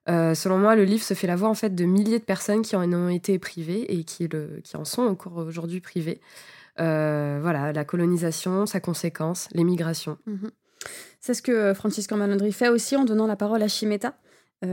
Euh, 0.10 0.34
selon 0.34 0.58
moi, 0.58 0.76
le 0.76 0.86
livre 0.86 1.04
se 1.04 1.13
fait 1.13 1.28
la 1.28 1.36
voix 1.36 1.50
en 1.50 1.54
fait 1.54 1.76
de 1.76 1.86
milliers 1.86 2.19
de 2.19 2.23
personnes 2.23 2.62
qui 2.62 2.76
en 2.76 2.91
ont 2.93 3.10
été 3.10 3.38
privées 3.39 3.93
et 3.93 4.04
qui, 4.06 4.28
le, 4.28 4.62
qui 4.63 4.78
en 4.78 4.86
sont 4.86 5.04
encore 5.04 5.38
aujourd'hui 5.38 5.82
privées. 5.82 6.21
voilà, 6.78 7.73
la 7.73 7.86
colonisation, 7.86 8.65
sa 8.65 8.80
conséquence, 8.80 9.50
l'émigration. 9.54 10.17
Mhm. 10.26 10.50
C'est 11.19 11.34
ce 11.34 11.41
que 11.41 11.73
Francisco 11.73 12.15
Malandri 12.15 12.54
fait 12.54 12.69
aussi 12.69 12.95
en 12.95 13.04
donnant 13.04 13.28
la 13.28 13.36
parole 13.36 13.62
à 13.62 13.67
Chimeta, 13.67 14.15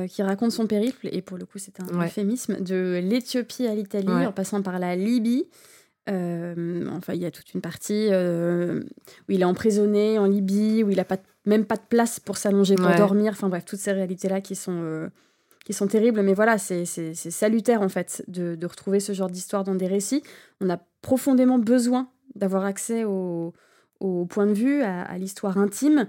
qui 0.09 0.23
raconte 0.23 0.51
son 0.51 0.67
périple, 0.67 1.09
et 1.13 1.21
pour 1.21 1.37
le 1.37 1.45
coup 1.45 1.59
c'est 1.59 1.79
un 1.81 2.03
euphémisme, 2.03 2.61
de 2.61 3.01
l'Éthiopie 3.03 3.67
à 3.67 3.75
l'Italie, 3.75 4.09
en 4.09 4.33
passant 4.33 4.63
par 4.63 4.79
la 4.79 4.97
Libye, 4.97 5.47
euh, 6.11 6.87
enfin, 6.93 7.15
il 7.15 7.21
y 7.21 7.27
a 7.27 7.31
toute 7.31 7.55
une 7.55 7.61
partie 7.61 8.09
euh, 8.11 8.83
où 9.29 9.33
il 9.33 9.41
est 9.41 9.47
emprisonné 9.47 10.19
en 10.19 10.27
Libye, 10.27 10.83
où 10.83 10.91
il 10.91 10.97
n'a 10.97 11.05
pas, 11.05 11.17
même 11.47 11.65
pas 11.65 11.77
de 11.77 11.85
place 11.89 12.21
pour 12.21 12.37
s'allonger, 12.37 12.75
pour 12.75 12.95
dormir. 12.95 13.33
Enfin 13.33 13.49
bref, 13.49 13.65
toutes 13.65 13.79
ces 13.79 13.93
réalités-là 13.93 14.41
qui 14.41 14.55
sont, 14.55 14.81
euh, 14.83 15.09
qui 15.65 15.73
sont 15.73 15.87
terribles. 15.87 16.21
Mais 16.23 16.35
voilà, 16.35 16.59
c'est 16.59 16.85
salutaire 17.15 17.83
en 17.83 17.89
fait 17.89 18.23
de, 18.29 18.55
de 18.55 18.67
retrouver 18.67 19.01
ce 19.01 19.13
genre 19.13 19.31
d'histoire 19.31 19.65
dans 19.65 19.75
des 19.75 19.87
récits. 19.87 20.23
On 20.61 20.69
a 20.69 20.79
profondément 21.01 21.59
besoin 21.59 22.09
d'avoir 22.35 22.65
accès 22.65 23.05
au, 23.05 23.55
au, 24.01 24.27
point 24.27 24.47
de 24.47 24.53
vue, 24.53 24.83
à, 24.83 25.17
l'histoire 25.19 25.57
intime. 25.57 26.07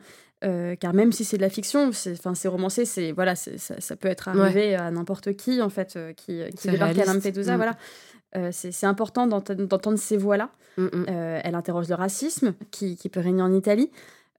Car 0.79 0.93
même 0.93 1.11
si 1.11 1.25
c'est 1.25 1.37
de 1.37 1.41
la 1.41 1.49
fiction, 1.49 1.91
c'est 1.91 2.47
romancé, 2.47 2.85
c'est 2.85 3.11
voilà, 3.11 3.35
ça, 3.35 3.51
ça, 3.57 3.95
peut 3.95 4.07
être 4.07 4.27
arrivé 4.27 4.75
à 4.75 4.91
n'importe 4.91 5.35
qui 5.35 5.61
en 5.61 5.69
fait, 5.69 5.97
qui, 6.15 6.41
qui 6.55 6.67
débarque 6.69 6.99
à 6.99 7.05
Lampedusa, 7.05 7.53
mm. 7.53 7.57
voilà. 7.57 7.77
Euh, 8.35 8.49
c'est 8.51 8.85
important 8.85 9.27
d'entendre 9.27 9.97
ces 9.97 10.17
voix-là. 10.17 10.49
Mm, 10.77 10.83
mm. 10.83 11.05
Euh, 11.09 11.41
elle 11.43 11.55
interroge 11.55 11.87
le 11.87 11.95
racisme 11.95 12.53
qui, 12.71 12.97
peut 13.11 13.19
régner 13.19 13.41
en 13.41 13.53
Italie. 13.53 13.91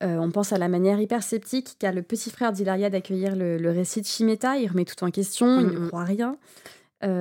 Euh, 0.02 0.18
on 0.18 0.30
pense 0.30 0.52
à 0.52 0.58
la 0.58 0.68
manière 0.68 1.00
hyper 1.00 1.22
sceptique 1.22 1.76
qu'a 1.78 1.92
le 1.92 2.02
petit 2.02 2.30
frère 2.30 2.52
d'Hilaria 2.52 2.90
d'accueillir 2.90 3.34
le, 3.34 3.70
récit 3.70 4.02
de 4.02 4.06
Chimeta. 4.06 4.58
Il 4.58 4.68
remet 4.68 4.84
tout 4.84 5.02
en 5.02 5.10
question, 5.10 5.60
il 5.60 5.66
ne 5.66 5.88
croit 5.88 6.04
rien. 6.04 6.36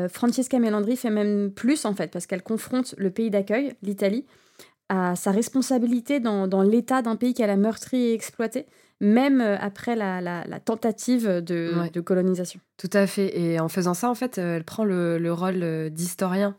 Francesca 0.10 0.58
Melandri 0.58 0.96
fait 0.98 1.12
même 1.12 1.52
plus, 1.52 1.86
en 1.86 1.94
fait, 1.94 2.10
parce 2.10 2.26
qu'elle 2.26 2.42
confronte 2.42 2.96
le 2.98 3.12
pays 3.12 3.30
d'accueil, 3.30 3.76
l'Italie, 3.84 4.26
à 4.90 5.16
sa 5.16 5.32
responsabilité 5.32 6.20
dans, 6.20 6.48
dans 6.48 6.62
l'état 6.62 7.02
d'un 7.02 7.16
pays 7.16 7.34
qu'elle 7.34 7.50
a 7.50 7.58
meurtri 7.58 7.98
et 7.98 8.14
exploité 8.14 8.66
même 9.02 9.42
euh, 9.42 9.58
après 9.60 9.96
la, 9.96 10.44
tentative 10.64 11.28
de, 11.28 12.00
colonisation. 12.02 12.60
Tout 12.78 12.90
à 12.94 13.08
fait. 13.08 13.38
Et 13.40 13.60
en 13.60 13.70
faisant 13.70 13.94
ça, 13.94 14.10
en 14.10 14.16
fait, 14.16 14.38
elle 14.38 14.64
prend 14.64 14.84
le, 14.86 15.32
rôle 15.32 15.64
euh, 15.64 15.90
d'historien, 15.90 16.56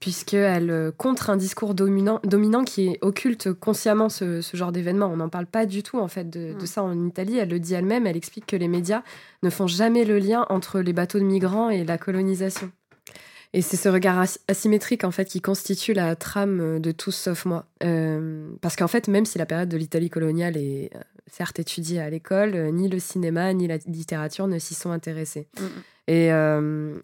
puisqu'elle 0.00 0.70
euh, 0.70 0.90
contre 0.90 1.30
un 1.30 1.36
discours 1.36 1.74
dominant, 1.74 2.20
dominant 2.24 2.64
qui 2.64 2.96
occulte 3.00 3.52
consciemment 3.52 4.08
ce, 4.08 4.40
genre 4.52 4.72
d'événement. 4.72 5.06
On 5.06 5.16
n'en 5.16 5.28
parle 5.28 5.46
pas 5.46 5.66
du 5.66 5.82
tout, 5.82 5.98
en 5.98 6.08
fait, 6.08 6.28
de, 6.28 6.54
de, 6.54 6.62
mm. 6.62 6.66
ça 6.66 6.82
en 6.82 7.06
Italie. 7.06 7.38
Elle 7.38 7.50
le 7.50 7.60
dit 7.60 7.74
elle-même, 7.74 8.06
elle 8.06 8.16
explique 8.16 8.46
que 8.46 8.56
les 8.56 8.68
médias 8.68 9.02
ne 9.42 9.50
font 9.50 9.66
jamais 9.66 10.04
le 10.04 10.18
lien 10.18 10.46
entre 10.48 10.80
les 10.80 10.92
bateaux 10.92 11.18
de 11.18 11.24
migrants 11.24 11.70
et 11.70 11.84
la 11.84 11.98
colonisation. 11.98 12.70
Et 13.52 13.62
c'est 13.62 13.76
ce 13.76 13.88
regard 13.88 14.24
asymétrique 14.46 15.02
en 15.02 15.10
fait 15.10 15.24
qui 15.24 15.40
constitue 15.40 15.92
la 15.92 16.14
trame 16.14 16.78
de 16.78 16.92
Tous 16.92 17.10
sauf 17.10 17.44
moi. 17.46 17.66
Euh, 17.82 18.48
parce 18.60 18.76
qu'en 18.76 18.86
fait, 18.86 19.08
même 19.08 19.26
si 19.26 19.38
la 19.38 19.46
période 19.46 19.68
de 19.68 19.76
l'Italie 19.76 20.08
coloniale 20.08 20.56
est 20.56 20.90
euh, 20.94 21.00
certes 21.26 21.58
étudiée 21.58 22.00
à 22.00 22.08
l'école, 22.10 22.54
euh, 22.54 22.70
ni 22.70 22.88
le 22.88 23.00
cinéma 23.00 23.52
ni 23.52 23.66
la 23.66 23.78
littérature 23.86 24.46
ne 24.46 24.58
s'y 24.60 24.74
sont 24.74 24.92
intéressés. 24.92 25.48
Mm, 25.58 25.64
mm. 25.64 25.68
Et, 26.12 26.26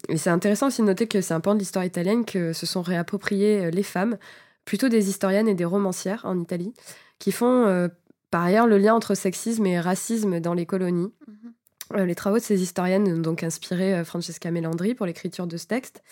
et 0.09 0.17
c'est 0.17 0.31
intéressant 0.31 0.67
aussi 0.67 0.81
de 0.81 0.87
noter 0.87 1.07
que 1.07 1.21
c'est 1.21 1.33
un 1.33 1.39
pan 1.39 1.53
de 1.53 1.59
l'histoire 1.59 1.85
italienne 1.85 2.25
que 2.25 2.51
se 2.51 2.65
sont 2.65 2.81
réappropriés 2.81 3.71
les 3.71 3.83
femmes, 3.83 4.17
plutôt 4.65 4.89
des 4.89 5.07
historiennes 5.07 5.47
et 5.47 5.53
des 5.53 5.63
romancières 5.63 6.25
en 6.25 6.37
Italie, 6.37 6.73
qui 7.17 7.31
font 7.31 7.89
par 8.31 8.43
ailleurs 8.43 8.67
le 8.67 8.77
lien 8.77 8.93
entre 8.93 9.15
sexisme 9.15 9.65
et 9.65 9.79
racisme 9.79 10.41
dans 10.41 10.53
les 10.53 10.65
colonies. 10.65 11.13
Mm-hmm. 11.25 11.51
Les 11.95 12.15
travaux 12.15 12.37
de 12.37 12.43
ces 12.43 12.61
historiennes 12.61 13.07
ont 13.07 13.21
donc 13.21 13.43
inspiré 13.43 14.03
Francesca 14.03 14.51
Melandri 14.51 14.93
pour 14.93 15.05
l'écriture 15.05 15.47
de 15.47 15.57
ce 15.57 15.67
texte. 15.67 16.03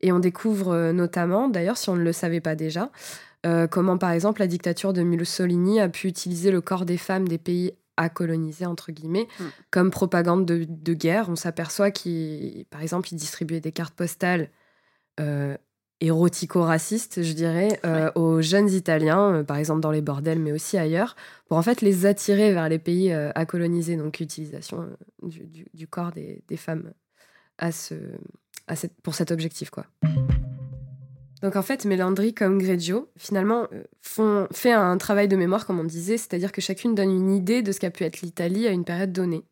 Et 0.00 0.12
on 0.12 0.18
découvre 0.18 0.72
euh, 0.72 0.92
notamment, 0.92 1.48
d'ailleurs 1.48 1.76
si 1.76 1.88
on 1.90 1.96
ne 1.96 2.02
le 2.02 2.12
savait 2.12 2.40
pas 2.40 2.54
déjà, 2.54 2.90
euh, 3.46 3.66
comment 3.66 3.98
par 3.98 4.10
exemple 4.10 4.40
la 4.40 4.46
dictature 4.46 4.92
de 4.92 5.02
Mussolini 5.02 5.80
a 5.80 5.88
pu 5.88 6.08
utiliser 6.08 6.50
le 6.50 6.60
corps 6.60 6.84
des 6.84 6.98
femmes 6.98 7.28
des 7.28 7.38
pays 7.38 7.72
à 7.96 8.08
coloniser, 8.08 8.64
entre 8.64 8.92
guillemets, 8.92 9.28
mm. 9.38 9.44
comme 9.70 9.90
propagande 9.90 10.46
de, 10.46 10.94
guerre. 10.94 11.28
On 11.28 11.36
s'aperçoit 11.36 11.90
qu'il, 11.90 12.64
par 12.70 12.80
exemple, 12.80 13.08
il 13.12 13.16
distribuait 13.16 13.60
des 13.60 13.72
cartes 13.72 13.94
postales 13.94 14.48
euh, 15.18 15.56
érotico-racistes, 16.00 17.22
je 17.22 17.32
dirais, 17.32 17.80
aux 18.14 18.40
jeunes 18.40 18.70
Italiens, 18.70 19.44
par 19.44 19.56
exemple 19.56 19.80
dans 19.80 19.90
les 19.90 20.00
bordels, 20.00 20.38
mais 20.38 20.52
aussi 20.52 20.78
ailleurs, 20.78 21.16
pour 21.46 21.58
en 21.58 21.62
fait 21.62 21.80
les 21.82 22.06
attirer 22.06 22.52
vers 22.52 22.68
les 22.68 22.78
pays 22.78 23.12
à 23.12 23.46
coloniser. 23.46 23.96
Donc, 23.96 24.20
utilisation 24.20 24.88
du, 25.22 25.86
corps 25.86 26.12
des, 26.12 26.42
des, 26.48 26.56
femmes 26.56 26.92
à 27.58 27.70
ce, 27.72 27.94
pour 29.02 29.14
cet 29.14 29.30
objectif. 29.30 29.70
quoi. 29.70 29.86
Donc 31.42 31.56
en 31.56 31.62
fait, 31.62 31.84
Mélandry 31.84 32.34
comme 32.34 32.58
Greggio, 32.58 33.08
finalement, 33.16 33.66
euh, 33.72 33.82
font, 34.02 34.46
fait 34.52 34.72
un 34.72 34.98
travail 34.98 35.28
de 35.28 35.36
mémoire, 35.36 35.66
comme 35.66 35.80
on 35.80 35.84
disait, 35.84 36.18
c'est-à-dire 36.18 36.52
que 36.52 36.60
chacune 36.60 36.94
donne 36.94 37.10
une 37.10 37.32
idée 37.32 37.62
de 37.62 37.72
ce 37.72 37.80
qu'a 37.80 37.90
pu 37.90 38.04
être 38.04 38.20
l'Italie 38.20 38.66
à 38.66 38.70
une 38.70 38.84
période 38.84 39.12
donnée. 39.12 39.44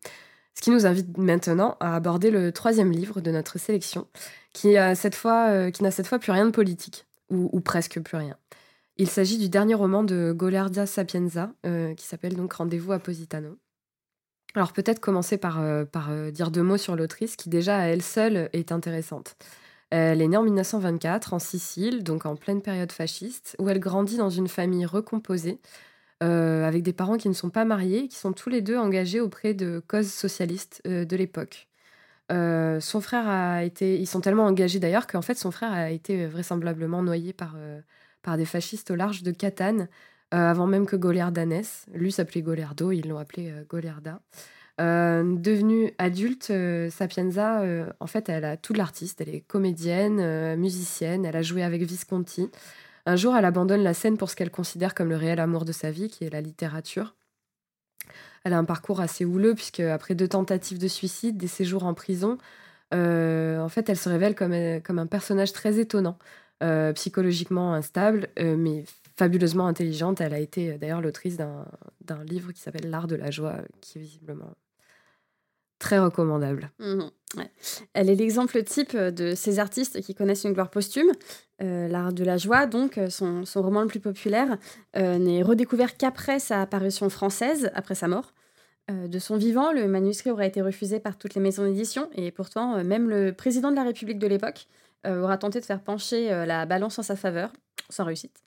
Ce 0.59 0.61
qui 0.61 0.71
nous 0.71 0.85
invite 0.85 1.17
maintenant 1.17 1.77
à 1.79 1.95
aborder 1.95 2.31
le 2.31 2.51
troisième 2.51 2.91
livre 2.91 3.21
de 3.21 3.31
notre 3.31 3.57
sélection, 3.57 4.07
qui, 4.51 4.77
euh, 4.77 4.89
n'a 4.89 4.95
cette 4.95 5.15
fois 5.15 6.19
plus 6.19 6.33
rien 6.33 6.45
de 6.45 6.51
politique, 6.51 7.05
ou, 7.29 7.61
presque 7.61 8.01
plus 8.01 8.17
rien. 8.17 8.35
Il 8.97 9.07
s'agit 9.07 9.37
du 9.37 9.47
dernier 9.47 9.75
roman 9.75 10.03
de 10.03 10.33
Goliardia 10.35 10.85
Sapienza, 10.85 11.53
euh, 11.65 11.93
qui 11.93 12.05
s'appelle 12.05 12.35
donc 12.35 12.51
Rendez-vous 12.51 12.91
à 12.91 12.99
Positano. 12.99 13.57
Alors 14.53 14.73
peut-être 14.73 14.99
commencer 14.99 15.37
par, 15.37 15.61
par 15.93 16.11
euh, 16.11 16.29
dire 16.29 16.51
deux 16.51 16.63
mots 16.63 16.75
sur 16.75 16.97
l'autrice 16.97 17.37
qui 17.37 17.47
déjà 17.47 17.77
à 17.77 17.83
elle 17.83 18.01
seule 18.01 18.49
est 18.51 18.73
intéressante. 18.73 19.37
Elle 19.91 20.21
est 20.21 20.27
née 20.27 20.35
en 20.35 20.43
1924 20.43 21.35
en 21.35 21.39
Sicile, 21.39 22.03
donc 22.03 22.25
en 22.25 22.35
pleine 22.35 22.61
période 22.61 22.91
fasciste, 22.91 23.55
où 23.59 23.69
elle 23.69 23.79
grandit 23.79 24.17
dans 24.17 24.29
une 24.29 24.49
famille 24.49 24.85
recomposée, 24.85 25.57
euh, 26.23 26.65
avec 26.65 26.83
des 26.83 26.93
parents 26.93 27.17
qui 27.17 27.29
ne 27.29 27.33
sont 27.33 27.49
pas 27.49 27.65
mariés, 27.65 28.07
qui 28.07 28.17
sont 28.17 28.33
tous 28.33 28.49
les 28.49 28.61
deux 28.61 28.77
engagés 28.77 29.21
auprès 29.21 29.53
de 29.53 29.81
causes 29.87 30.11
socialistes 30.11 30.81
de 30.85 31.15
l'époque. 31.15 31.67
son 32.29 33.01
frère 33.01 33.27
a 33.27 33.63
été, 33.63 33.99
ils 33.99 34.07
sont 34.07 34.21
tellement 34.21 34.45
engagés 34.45 34.79
d'ailleurs 34.79 35.07
qu'en 35.07 35.21
fait 35.21 35.35
son 35.35 35.51
frère 35.51 35.71
a 35.71 35.89
été 35.91 36.27
vraisemblablement 36.27 37.01
noyé 37.03 37.33
par, 37.33 37.55
par 38.21 38.37
des 38.37 38.45
fascistes 38.45 38.91
au 38.91 38.95
large 38.95 39.23
de 39.23 39.31
Catane, 39.31 39.87
euh, 40.33 40.37
avant 40.37 40.67
même 40.67 40.85
que 40.85 40.95
Goliarda 40.95 41.45
naisse. 41.45 41.85
Lui 41.93 42.11
s'appelait 42.11 42.41
Goliardo, 42.41 42.91
ils 42.91 43.07
l'ont 43.07 43.17
appelé 43.17 43.51
euh. 43.51 43.63
Euh, 44.79 45.23
devenue 45.35 45.91
adulte, 45.97 46.53
Sapienza, 46.89 47.63
en 47.99 48.07
fait, 48.07 48.29
elle 48.29 48.45
a 48.45 48.55
tout 48.55 48.73
l'artiste. 48.73 49.21
Elle 49.21 49.35
est 49.35 49.41
comédienne, 49.41 50.55
musicienne, 50.55 51.25
elle 51.25 51.35
a 51.35 51.41
joué 51.41 51.63
avec 51.63 51.81
Visconti. 51.81 52.49
Un 53.05 53.15
jour, 53.15 53.35
elle 53.35 53.45
abandonne 53.45 53.83
la 53.83 53.93
scène 53.93 54.17
pour 54.17 54.29
ce 54.29 54.35
qu'elle 54.35 54.51
considère 54.51 54.93
comme 54.93 55.09
le 55.09 55.15
réel 55.15 55.39
amour 55.39 55.65
de 55.65 55.71
sa 55.71 55.91
vie, 55.91 56.09
qui 56.09 56.25
est 56.25 56.29
la 56.29 56.41
littérature. 56.41 57.15
Elle 58.43 58.53
a 58.53 58.57
un 58.57 58.65
parcours 58.65 59.01
assez 59.01 59.25
houleux, 59.25 59.55
puisque 59.55 59.81
après 59.81 60.15
deux 60.15 60.27
tentatives 60.27 60.79
de 60.79 60.87
suicide, 60.87 61.37
des 61.37 61.47
séjours 61.47 61.83
en 61.83 61.93
prison, 61.93 62.37
en 62.91 63.69
fait, 63.69 63.89
elle 63.89 63.97
se 63.97 64.09
révèle 64.09 64.35
comme, 64.35 64.55
comme 64.81 64.99
un 64.99 65.07
personnage 65.07 65.53
très 65.53 65.79
étonnant, 65.79 66.17
psychologiquement 66.93 67.73
instable, 67.73 68.29
mais 68.37 68.85
fabuleusement 69.19 69.67
intelligente. 69.67 70.21
Elle 70.21 70.33
a 70.33 70.39
été 70.39 70.71
euh, 70.71 70.77
d'ailleurs 70.77 71.01
l'autrice 71.01 71.37
d'un 71.37 72.23
livre 72.23 72.51
qui 72.53 72.61
s'appelle 72.61 72.89
L'art 72.89 73.07
de 73.07 73.15
la 73.15 73.29
joie, 73.29 73.57
qui 73.81 73.99
visiblement 73.99 74.55
très 75.79 75.99
recommandable. 75.99 76.71
Mmh 76.79 77.09
Elle 77.93 78.09
est 78.09 78.15
l'exemple 78.15 78.63
type 78.63 78.95
de 78.95 79.35
ces 79.35 79.59
artistes 79.59 80.01
qui 80.01 80.15
connaissent 80.15 80.43
une 80.43 80.53
gloire 80.53 80.69
posthume. 80.69 81.11
Euh, 81.61 81.87
L'art 81.87 82.13
de 82.13 82.23
la 82.23 82.37
joie, 82.37 82.65
donc, 82.65 82.97
euh, 82.97 83.09
son, 83.09 83.45
son, 83.45 83.61
roman 83.61 83.81
le 83.81 83.87
plus 83.87 83.99
populaire, 83.99 84.57
n'est 84.95 85.41
redécouvert 85.41 85.97
qu'après 85.97 86.39
sa 86.39 86.65
parution 86.65 87.09
française, 87.09 87.71
après 87.73 87.95
sa 87.95 88.07
mort. 88.07 88.33
de 88.89 89.19
son 89.19 89.37
vivant, 89.37 89.71
le 89.71 89.87
manuscrit 89.87 90.31
aura 90.31 90.45
été 90.45 90.61
refusé 90.61 90.99
par 90.99 91.17
toutes 91.17 91.35
les 91.35 91.41
maisons 91.41 91.63
d'édition 91.63 92.09
et 92.15 92.31
pourtant, 92.31 92.83
même 92.83 93.07
le 93.07 93.31
président 93.33 93.69
de 93.69 93.75
la 93.75 93.83
République 93.83 94.19
de 94.19 94.27
l'époque 94.27 94.67
aura 95.05 95.37
tenté 95.37 95.59
de 95.59 95.65
faire 95.65 95.81
pencher 95.81 96.29
la 96.45 96.65
balance 96.65 96.97
en 96.97 97.03
sa 97.03 97.15
faveur, 97.15 97.53
sans 97.89 98.03
réussite. 98.03 98.41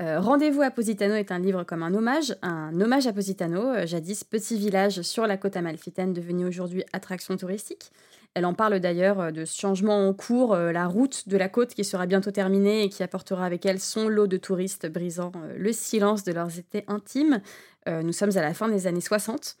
Euh, 0.00 0.20
Rendez-vous 0.20 0.62
à 0.62 0.70
Positano 0.70 1.14
est 1.14 1.32
un 1.32 1.40
livre 1.40 1.64
comme 1.64 1.82
un 1.82 1.92
hommage, 1.92 2.36
un 2.42 2.80
hommage 2.80 3.08
à 3.08 3.12
Positano, 3.12 3.62
euh, 3.62 3.86
jadis 3.86 4.22
petit 4.22 4.56
village 4.56 5.02
sur 5.02 5.26
la 5.26 5.36
côte 5.36 5.56
amalfitaine 5.56 6.12
devenu 6.12 6.46
aujourd'hui 6.46 6.84
attraction 6.92 7.36
touristique. 7.36 7.90
Elle 8.34 8.46
en 8.46 8.54
parle 8.54 8.78
d'ailleurs 8.78 9.18
euh, 9.18 9.30
de 9.32 9.44
ce 9.44 9.58
changement 9.58 10.06
en 10.06 10.14
cours, 10.14 10.54
la 10.54 10.86
route 10.86 11.28
de 11.28 11.36
la 11.36 11.48
côte 11.48 11.74
qui 11.74 11.82
sera 11.82 12.06
bientôt 12.06 12.30
terminée 12.30 12.84
et 12.84 12.88
qui 12.90 13.02
apportera 13.02 13.44
avec 13.44 13.66
elle 13.66 13.80
son 13.80 14.08
lot 14.08 14.28
de 14.28 14.36
touristes 14.36 14.86
brisant 14.86 15.32
le 15.56 15.72
silence 15.72 16.22
de 16.22 16.32
leurs 16.32 16.56
étés 16.58 16.84
intimes. 16.86 17.40
nous 17.86 18.12
sommes 18.12 18.36
à 18.36 18.42
la 18.42 18.54
fin 18.54 18.68
des 18.68 18.86
années 18.86 19.00
60. 19.00 19.56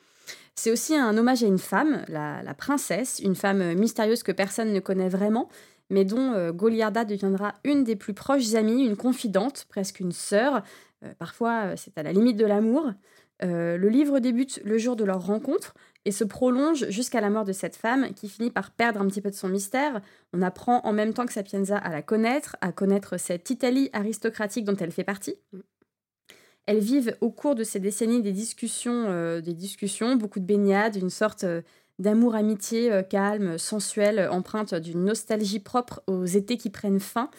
C'est 0.54 0.70
aussi 0.70 0.94
un 0.94 1.16
hommage 1.16 1.42
à 1.42 1.46
une 1.46 1.58
femme, 1.58 2.04
la 2.08 2.54
princesse, 2.56 3.20
une 3.20 3.34
femme 3.34 3.74
mystérieuse 3.74 4.22
que 4.22 4.32
personne 4.32 4.72
ne 4.72 4.80
connaît 4.80 5.08
vraiment, 5.08 5.48
mais 5.90 6.04
dont 6.04 6.32
euh, 6.32 6.52
Goliarda 6.52 7.04
deviendra 7.04 7.54
une 7.64 7.84
des 7.84 7.96
plus 7.96 8.14
proches 8.14 8.54
amies, 8.54 8.84
une 8.84 8.96
confidente, 8.96 9.66
presque 9.68 10.00
une 10.00 10.12
sœur. 10.12 10.62
Euh, 11.04 11.12
parfois, 11.18 11.66
euh, 11.66 11.74
c'est 11.76 11.96
à 11.98 12.02
la 12.02 12.12
limite 12.12 12.36
de 12.36 12.46
l'amour. 12.46 12.92
le 13.40 13.88
livre 13.88 14.18
débute 14.18 14.60
le 14.64 14.78
jour 14.78 14.96
de 14.96 15.04
leur 15.04 15.24
rencontre 15.24 15.74
et 16.04 16.10
se 16.10 16.24
prolonge 16.24 16.88
jusqu'à 16.90 17.20
la 17.20 17.30
mort 17.30 17.44
de 17.44 17.52
cette 17.52 17.76
femme 17.76 18.12
qui 18.14 18.28
finit 18.28 18.50
par 18.50 18.70
perdre 18.72 19.00
un 19.00 19.06
petit 19.06 19.20
peu 19.20 19.30
de 19.30 19.36
son 19.36 19.48
mystère. 19.48 20.00
On 20.32 20.42
apprend 20.42 20.80
en 20.84 20.92
même 20.92 21.14
temps 21.14 21.26
que 21.26 21.32
Sapienza 21.32 21.76
à 21.76 21.90
la 21.90 22.02
connaître, 22.02 22.56
à 22.60 22.72
connaître 22.72 23.18
cette 23.18 23.50
Italie 23.50 23.90
aristocratique 23.92 24.64
dont 24.64 24.76
elle 24.76 24.90
fait 24.90 25.04
partie. 25.04 25.36
Mm. 25.52 25.60
Elles 26.68 26.80
vivent 26.80 27.16
au 27.22 27.30
cours 27.30 27.54
de 27.54 27.64
ces 27.64 27.80
décennies 27.80 28.20
des 28.20 28.32
discussions, 28.32 29.06
euh, 29.08 29.40
des 29.40 29.54
discussions, 29.54 30.16
beaucoup 30.16 30.38
de 30.38 30.44
baignades, 30.44 30.96
une 30.96 31.08
sorte 31.08 31.44
euh, 31.44 31.62
d'amour-amitié 31.98 32.92
euh, 32.92 33.02
calme, 33.02 33.58
sensuelle, 33.58 34.28
empreinte 34.30 34.74
d'une 34.74 35.04
nostalgie 35.04 35.60
propre 35.60 36.02
aux 36.06 36.24
étés 36.24 36.56
qui 36.56 36.70
prennent 36.70 37.00
fin, 37.00 37.30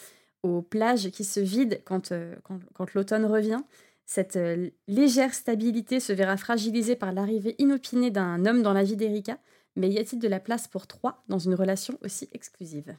aux 0.42 0.62
plages 0.62 1.10
qui 1.10 1.24
se 1.24 1.40
vident 1.40 1.78
quand, 1.84 2.12
quand, 2.74 2.94
l'automne 2.94 3.24
revient. 3.24 3.60
Cette 4.06 4.38
légère 4.88 5.34
stabilité 5.34 6.00
se 6.00 6.12
verra 6.12 6.36
fragilisée 6.36 6.96
par 6.96 7.12
l'arrivée 7.12 7.54
inopinée 7.58 8.10
d'un 8.10 8.44
homme 8.46 8.62
dans 8.62 8.72
la 8.72 8.82
vie 8.82 8.96
d'Erika, 8.96 9.38
mais 9.76 9.88
y 9.88 9.98
a-t-il 9.98 10.18
de 10.18 10.26
la 10.26 10.40
place 10.40 10.66
pour 10.66 10.86
trois 10.86 11.22
dans 11.28 11.38
une 11.38 11.54
relation 11.54 11.96
aussi 12.02 12.28
exclusive? 12.32 12.96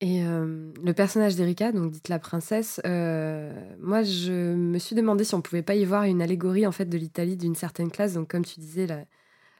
Et 0.00 0.22
le 0.22 0.92
personnage 0.92 1.34
d'Erika, 1.34 1.72
donc 1.72 1.90
dite 1.90 2.08
la 2.08 2.20
princesse, 2.20 2.80
moi 2.84 4.04
je 4.04 4.54
me 4.54 4.78
suis 4.78 4.94
demandé 4.94 5.24
si 5.24 5.34
on 5.34 5.40
pouvait 5.40 5.62
pas 5.62 5.74
y 5.74 5.84
voir 5.84 6.04
une 6.04 6.22
allégorie 6.22 6.66
en 6.66 6.72
fait 6.72 6.84
de 6.84 6.98
l'Italie 6.98 7.36
d'une 7.36 7.56
certaine 7.56 7.90
classe. 7.90 8.12
Donc 8.12 8.30
comme 8.30 8.44
tu 8.44 8.60
disais, 8.60 8.86
la, 8.86 9.04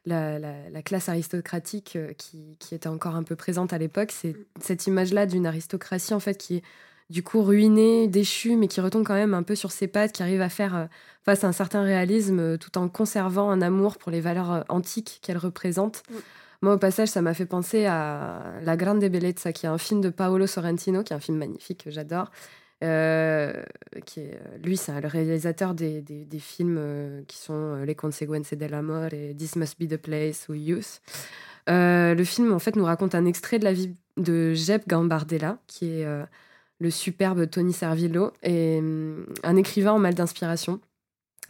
la, 0.09 0.83
classe 0.83 1.09
aristocratique 1.09 1.99
qui, 2.17 2.57
qui, 2.59 2.75
était 2.75 2.89
encore 2.89 3.15
un 3.15 3.23
peu 3.23 3.37
présente 3.37 3.73
à 3.73 3.79
l'époque, 3.79 4.13
c'est 4.13 4.37
cette 4.61 4.87
image-là 4.87 5.27
d'une 5.27 5.47
aristocratie 5.47 6.15
en 6.15 6.21
fait 6.21 6.37
qui 6.37 6.57
est 6.57 6.63
du 7.11 7.23
coup 7.23 7.43
ruinée, 7.43 8.07
déchue, 8.07 8.57
mais 8.57 8.69
qui 8.69 8.81
retombe 8.81 9.05
quand 9.05 9.15
même 9.15 9.35
un 9.35 9.43
peu 9.43 9.55
sur 9.55 9.73
ses 9.73 9.89
pattes, 9.89 10.13
qui 10.13 10.23
arrive 10.23 10.43
à 10.43 10.49
faire 10.49 10.89
face 11.25 11.45
à 11.45 11.49
un 11.49 11.53
certain 11.53 11.83
réalisme 11.83 12.59
tout 12.59 12.77
en 12.77 12.89
conservant 12.89 13.51
un 13.51 13.63
amour 13.63 13.97
pour 13.97 14.13
les 14.13 14.21
valeurs 14.21 14.65
antiques 14.69 15.21
qu'elle 15.23 15.39
représente. 15.39 16.03
Moi, 16.61 16.75
au 16.75 16.79
passage, 16.79 17.09
ça 17.09 17.23
m'a 17.23 17.35
fait 17.35 17.47
penser 17.47 17.87
à 17.87 18.43
La 18.63 18.77
Grande 18.77 19.01
Bellezza, 19.01 19.53
qui 19.53 19.67
est 19.67 19.69
un 19.69 19.79
film 19.79 20.01
de 20.01 20.11
Paolo 20.11 20.47
Sorrentino, 20.47 21.03
qui 21.03 21.13
est 21.13 21.17
un 21.17 21.21
film 21.21 21.39
magnifique 21.39 21.85
que 21.85 21.91
j'adore. 21.91 22.31
Euh, 22.85 23.65
qui 24.07 24.21
est, 24.21 24.39
lui, 24.63 24.77
c'est 24.77 25.01
le 25.01 25.09
réalisateur 25.09 25.75
des, 25.75 26.01
des, 26.01 26.39
films 26.39 26.77
euh, 26.79 27.23
qui 27.27 27.37
sont 27.37 27.55
euh, 27.55 27.85
Les 27.85 27.97
Conseguences 27.97 28.53
dell'amore 28.53 29.13
et 29.13 29.35
This 29.37 29.57
Must 29.57 29.81
Be 29.81 29.89
the 29.89 29.97
Place 29.97 30.49
ou 30.49 30.55
Youth. 30.55 31.01
le 31.67 32.23
film, 32.25 32.53
en 32.53 32.61
fait, 32.61 32.77
nous 32.77 32.85
raconte 32.85 33.15
un 33.15 33.27
extrait 33.27 33.59
de 33.59 33.65
la 33.65 33.73
vie 33.73 33.95
de 34.17 34.55
Jeb 34.55 34.83
Gambardella, 34.87 35.59
qui 35.67 35.91
est 35.91 36.07
le 36.81 36.91
superbe 36.91 37.51
Tony 37.51 37.73
Servillo, 37.73 38.33
et 38.43 38.79
hum, 38.79 39.27
un 39.43 39.57
écrivain 39.57 39.93
en 39.93 39.99
mal 39.99 40.15
d'inspiration. 40.15 40.81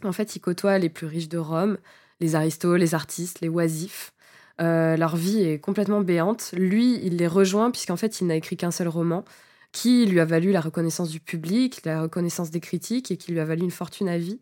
En 0.03 0.11
fait, 0.11 0.35
il 0.35 0.39
côtoie 0.39 0.79
les 0.79 0.89
plus 0.89 1.07
riches 1.07 1.29
de 1.29 1.37
Rome, 1.37 1.77
les 2.19 2.35
aristos, 2.35 2.77
les 2.77 2.95
artistes, 2.95 3.41
les 3.41 3.49
oisifs. 3.49 4.13
Euh, 4.61 4.97
leur 4.97 5.15
vie 5.15 5.41
est 5.41 5.59
complètement 5.59 6.01
béante. 6.01 6.51
Lui, 6.53 6.99
il 7.05 7.17
les 7.17 7.27
rejoint 7.27 7.71
puisqu'en 7.71 7.95
fait, 7.95 8.19
il 8.21 8.27
n'a 8.27 8.35
écrit 8.35 8.57
qu'un 8.57 8.71
seul 8.71 8.87
roman 8.87 9.23
qui 9.71 10.05
lui 10.05 10.19
a 10.19 10.25
valu 10.25 10.51
la 10.51 10.61
reconnaissance 10.61 11.09
du 11.09 11.19
public, 11.19 11.81
la 11.85 12.01
reconnaissance 12.01 12.51
des 12.51 12.59
critiques 12.59 13.11
et 13.11 13.17
qui 13.17 13.31
lui 13.31 13.39
a 13.39 13.45
valu 13.45 13.63
une 13.63 13.71
fortune 13.71 14.09
à 14.09 14.17
vie. 14.17 14.39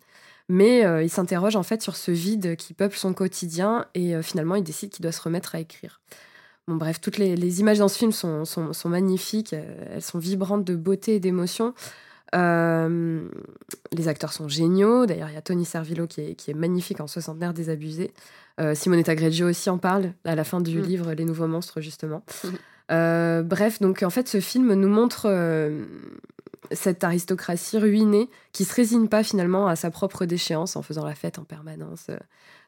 Mais 0.49 0.85
euh, 0.85 1.03
il 1.03 1.09
s'interroge 1.09 1.57
en 1.57 1.63
fait 1.63 1.81
sur 1.81 1.95
ce 1.97 2.11
vide 2.11 2.55
qui 2.55 2.73
peuple 2.73 2.95
son 2.95 3.13
quotidien 3.13 3.85
et 3.93 4.15
euh, 4.15 4.21
finalement 4.21 4.55
il 4.55 4.63
décide 4.63 4.89
qu'il 4.89 5.03
doit 5.03 5.11
se 5.11 5.21
remettre 5.21 5.55
à 5.55 5.59
écrire. 5.59 5.99
Bon 6.67 6.75
bref, 6.75 6.99
toutes 6.99 7.17
les, 7.17 7.59
images 7.61 7.79
dans 7.79 7.87
ce 7.87 7.97
film 7.97 8.11
sont, 8.11 8.43
sont 8.43 8.89
magnifiques, 8.89 9.53
elles 9.53 10.01
sont 10.01 10.19
vibrantes 10.19 10.65
de 10.65 10.75
beauté 10.75 11.15
et 11.15 11.19
d'émotion. 11.21 11.73
Euh, 12.35 13.27
les 13.91 14.07
acteurs 14.07 14.33
sont 14.33 14.47
géniaux. 14.47 15.05
D'ailleurs, 15.05 15.29
il 15.29 15.35
y 15.35 15.37
a 15.37 15.41
Tony 15.41 15.65
Servillo 15.65 16.07
qui 16.07 16.21
est, 16.21 16.35
qui 16.35 16.51
est 16.51 16.53
magnifique 16.53 16.99
en 16.99 17.07
soixantenaire 17.07 17.53
désabusé. 17.53 18.11
Euh, 18.59 18.73
Simonetta 18.73 19.15
Greggio 19.15 19.47
aussi 19.47 19.69
en 19.69 19.77
parle 19.77 20.13
à 20.25 20.35
la 20.35 20.43
fin 20.43 20.61
du 20.61 20.79
mm. 20.79 20.81
livre 20.81 21.13
Les 21.13 21.25
Nouveaux 21.25 21.47
Monstres, 21.47 21.81
justement. 21.81 22.23
Euh, 22.89 23.43
bref, 23.43 23.81
donc 23.81 24.01
en 24.01 24.09
fait, 24.09 24.29
ce 24.29 24.39
film 24.39 24.73
nous 24.73 24.87
montre 24.87 25.25
euh, 25.25 25.83
cette 26.71 27.03
aristocratie 27.03 27.77
ruinée 27.77 28.29
qui 28.53 28.63
se 28.63 28.73
résigne 28.73 29.09
pas 29.09 29.23
finalement 29.23 29.67
à 29.67 29.75
sa 29.75 29.91
propre 29.91 30.23
déchéance 30.23 30.77
en 30.77 30.81
faisant 30.81 31.03
la 31.03 31.13
fête 31.13 31.37
en 31.37 31.43
permanence. 31.43 32.07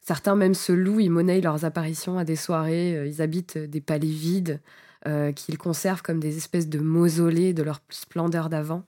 Certains 0.01 0.36
même 0.36 0.55
se 0.55 0.74
louent, 0.74 0.99
ils 0.99 1.10
monnaient 1.10 1.39
leurs 1.39 1.64
apparitions 1.64 2.18
à 2.18 2.26
des 2.26 2.36
soirées, 2.36 3.07
ils 3.07 3.22
habitent 3.22 3.57
des 3.57 3.80
palais 3.80 4.07
vides. 4.07 4.60
Euh, 5.08 5.32
qu'ils 5.32 5.58
conservent 5.58 6.02
comme 6.02 6.20
des 6.20 6.36
espèces 6.36 6.68
de 6.68 6.78
mausolées 6.78 7.54
de 7.54 7.64
leur 7.64 7.80
splendeur 7.88 8.50
d'avant. 8.50 8.84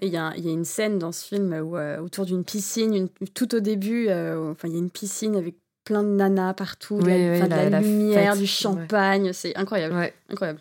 Et 0.00 0.08
il 0.08 0.12
y, 0.12 0.16
a 0.16 0.32
une 0.34 0.64
scène 0.64 0.98
dans 0.98 1.12
ce 1.12 1.24
film 1.24 1.52
où, 1.52 1.76
euh, 1.76 2.00
autour 2.00 2.26
d'une 2.26 2.42
piscine, 2.42 3.08
tout 3.32 3.54
au 3.54 3.60
début, 3.60 4.08
euh, 4.08 4.50
enfin 4.50 4.66
il 4.66 4.74
y 4.74 4.74
a 4.74 4.80
une 4.80 4.90
piscine 4.90 5.36
avec 5.36 5.54
plein 5.84 6.02
de 6.02 6.08
nanas 6.08 6.54
partout, 6.54 6.98
de 6.98 7.06
la, 7.06 7.80
lumière, 7.80 8.36
du 8.36 8.48
champagne, 8.48 9.32
c'est 9.32 9.54
incroyable, 9.54 10.10
incroyable. 10.28 10.58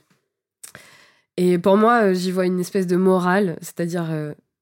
Et 1.36 1.58
pour 1.58 1.78
moi, 1.78 2.14
j'y 2.14 2.30
vois 2.30 2.46
une 2.46 2.60
espèce 2.60 2.86
de 2.86 2.96
morale, 2.96 3.58
c'est-à-dire 3.60 4.08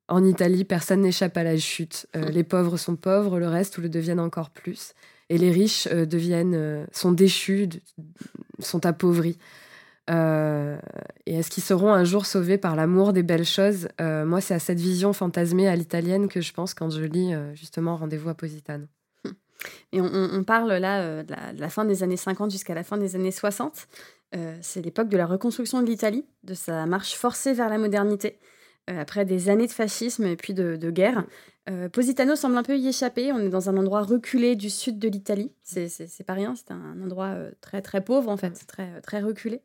en 0.08 0.24
Italie, 0.24 0.64
personne 0.64 1.02
n'échappe 1.02 1.36
à 1.36 1.44
la 1.44 1.58
chute. 1.58 2.08
Mm. 2.16 2.30
Les 2.30 2.46
pauvres 2.46 2.78
sont 2.78 2.96
pauvres, 2.96 3.40
le 3.40 3.50
reste 3.50 3.78
ou 3.78 3.82
le 3.82 3.90
deviennent 3.90 4.22
encore 4.22 4.52
plus. 4.52 4.94
Et 5.28 5.38
les 5.38 5.52
riches 5.52 5.90
deviennent, 5.90 6.88
sont 6.94 7.12
déchus, 7.12 7.68
sont 8.60 8.86
appauvris. 8.86 9.38
Euh, 10.10 10.78
et 11.26 11.36
est-ce 11.36 11.50
qu'ils 11.50 11.64
seront 11.64 11.94
un 11.94 12.04
jour 12.04 12.26
sauvés 12.26 12.58
par 12.58 12.76
l'amour 12.76 13.14
des 13.14 13.24
belles 13.24 13.46
choses? 13.46 13.88
Euh, 14.02 14.26
Moi, 14.26 14.42
c'est 14.42 14.54
à 14.54 14.60
cette 14.60 14.80
vision 14.80 15.14
fantasmée 15.14 15.68
à 15.68 15.76
l'italienne 15.76 16.28
que 16.28 16.42
je 16.42 16.52
pense 16.54 16.74
quand 16.74 16.90
je 16.90 17.04
lis 17.04 17.34
euh, 17.34 17.54
justement 17.56 17.96
Rendez-vous 17.96 18.30
à 18.30 18.34
Positano. 18.34 18.86
Et 19.92 20.00
on, 20.00 20.44
parle 20.46 20.72
là 20.72 21.22
de 21.22 21.34
la, 21.60 21.70
fin 21.70 21.84
des 21.84 22.02
années 22.02 22.16
50 22.16 22.50
jusqu'à 22.50 22.74
la 22.74 22.86
fin 22.86 22.98
des 22.98 23.18
années 23.18 23.32
60. 23.32 23.90
c'est 24.62 24.82
l'époque 24.82 25.10
de 25.10 25.18
la 25.18 25.26
reconstruction 25.26 25.82
de 25.82 25.88
l'Italie, 25.88 26.24
de 26.46 26.54
sa 26.54 26.86
marche 26.86 27.16
forcée 27.16 27.52
vers 27.52 27.68
la 27.68 27.78
modernité, 27.78 28.40
après 28.88 29.26
des 29.26 29.50
années 29.50 29.68
de 29.68 29.74
fascisme 29.74 30.26
et 30.26 30.38
puis 30.38 30.54
de, 30.54 30.78
de 30.78 30.92
guerre. 30.92 31.26
Positano 31.92 32.38
semble 32.38 32.56
un 32.56 32.64
peu 32.64 32.78
y 32.78 32.88
échapper. 32.88 33.34
On 33.34 33.40
est 33.40 33.50
dans 33.50 33.70
un 33.70 33.76
endroit 33.76 34.04
reculé 34.04 34.56
du 34.56 34.70
sud 34.70 34.98
de 34.98 35.10
l'Italie. 35.10 35.52
C'est 35.62 36.26
pas 36.26 36.36
rien, 36.36 36.56
c'est 36.56 36.72
un 36.72 37.02
endroit 37.04 37.36
très 37.60 37.82
très 37.82 38.00
pauvre 38.00 38.30
en 38.30 38.38
fait, 38.38 38.66
très, 38.66 39.02
très 39.02 39.20
reculé. 39.20 39.62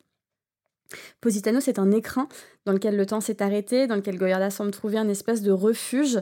Positano, 1.21 1.61
c'est 1.61 1.79
un 1.79 1.91
écrin 1.91 2.29
dans 2.67 2.73
lequel 2.73 2.97
le 2.97 3.07
temps 3.07 3.21
s'est 3.21 3.43
arrêté, 3.43 3.87
dans 3.87 3.97
lequel 3.97 4.19
Goyarda 4.19 4.51
semble 4.51 4.71
trouver 4.71 4.99
un 4.99 5.09
espèce 5.09 5.43
de 5.43 5.53
refuge. 5.53 6.21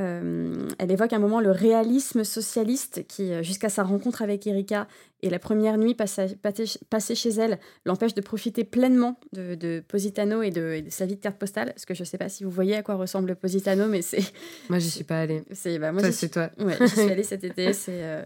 Euh, 0.00 0.68
elle 0.78 0.92
évoque 0.92 1.12
un 1.12 1.18
moment 1.18 1.40
le 1.40 1.50
réalisme 1.50 2.22
socialiste 2.22 3.04
qui, 3.08 3.32
euh, 3.32 3.42
jusqu'à 3.42 3.68
sa 3.68 3.82
rencontre 3.82 4.22
avec 4.22 4.46
Erika 4.46 4.86
et 5.22 5.30
la 5.30 5.40
première 5.40 5.76
nuit 5.76 5.94
passée, 5.94 7.14
chez 7.16 7.30
elle, 7.30 7.58
l'empêche 7.84 8.14
de 8.14 8.20
profiter 8.20 8.62
pleinement 8.62 9.18
de, 9.32 9.82
Positano 9.88 10.42
et 10.42 10.50
de, 10.50 10.84
sa 10.88 11.04
vie 11.06 11.16
de 11.16 11.20
carte 11.20 11.36
postale. 11.36 11.72
Parce 11.72 11.84
que 11.84 11.94
je 11.94 12.02
ne 12.02 12.04
sais 12.04 12.18
pas 12.18 12.28
si 12.28 12.44
vous 12.44 12.50
voyez 12.50 12.76
à 12.76 12.82
quoi 12.82 12.94
ressemble 12.94 13.34
Positano, 13.34 13.88
mais 13.88 14.02
c'est. 14.02 14.22
Moi, 14.68 14.78
j'y 14.78 14.90
suis 14.90 15.04
pas 15.04 15.22
allée. 15.22 15.42
C'est 15.50 15.80
bah, 15.80 15.90
moi, 15.90 16.12
c'est 16.12 16.28
toi. 16.28 16.50
Ouais, 16.60 16.76
j'y 16.80 16.88
suis 16.88 17.00
allée 17.10 17.24
cet 17.24 17.42
été. 17.42 17.72
C'est. 17.72 18.04
Euh, 18.04 18.24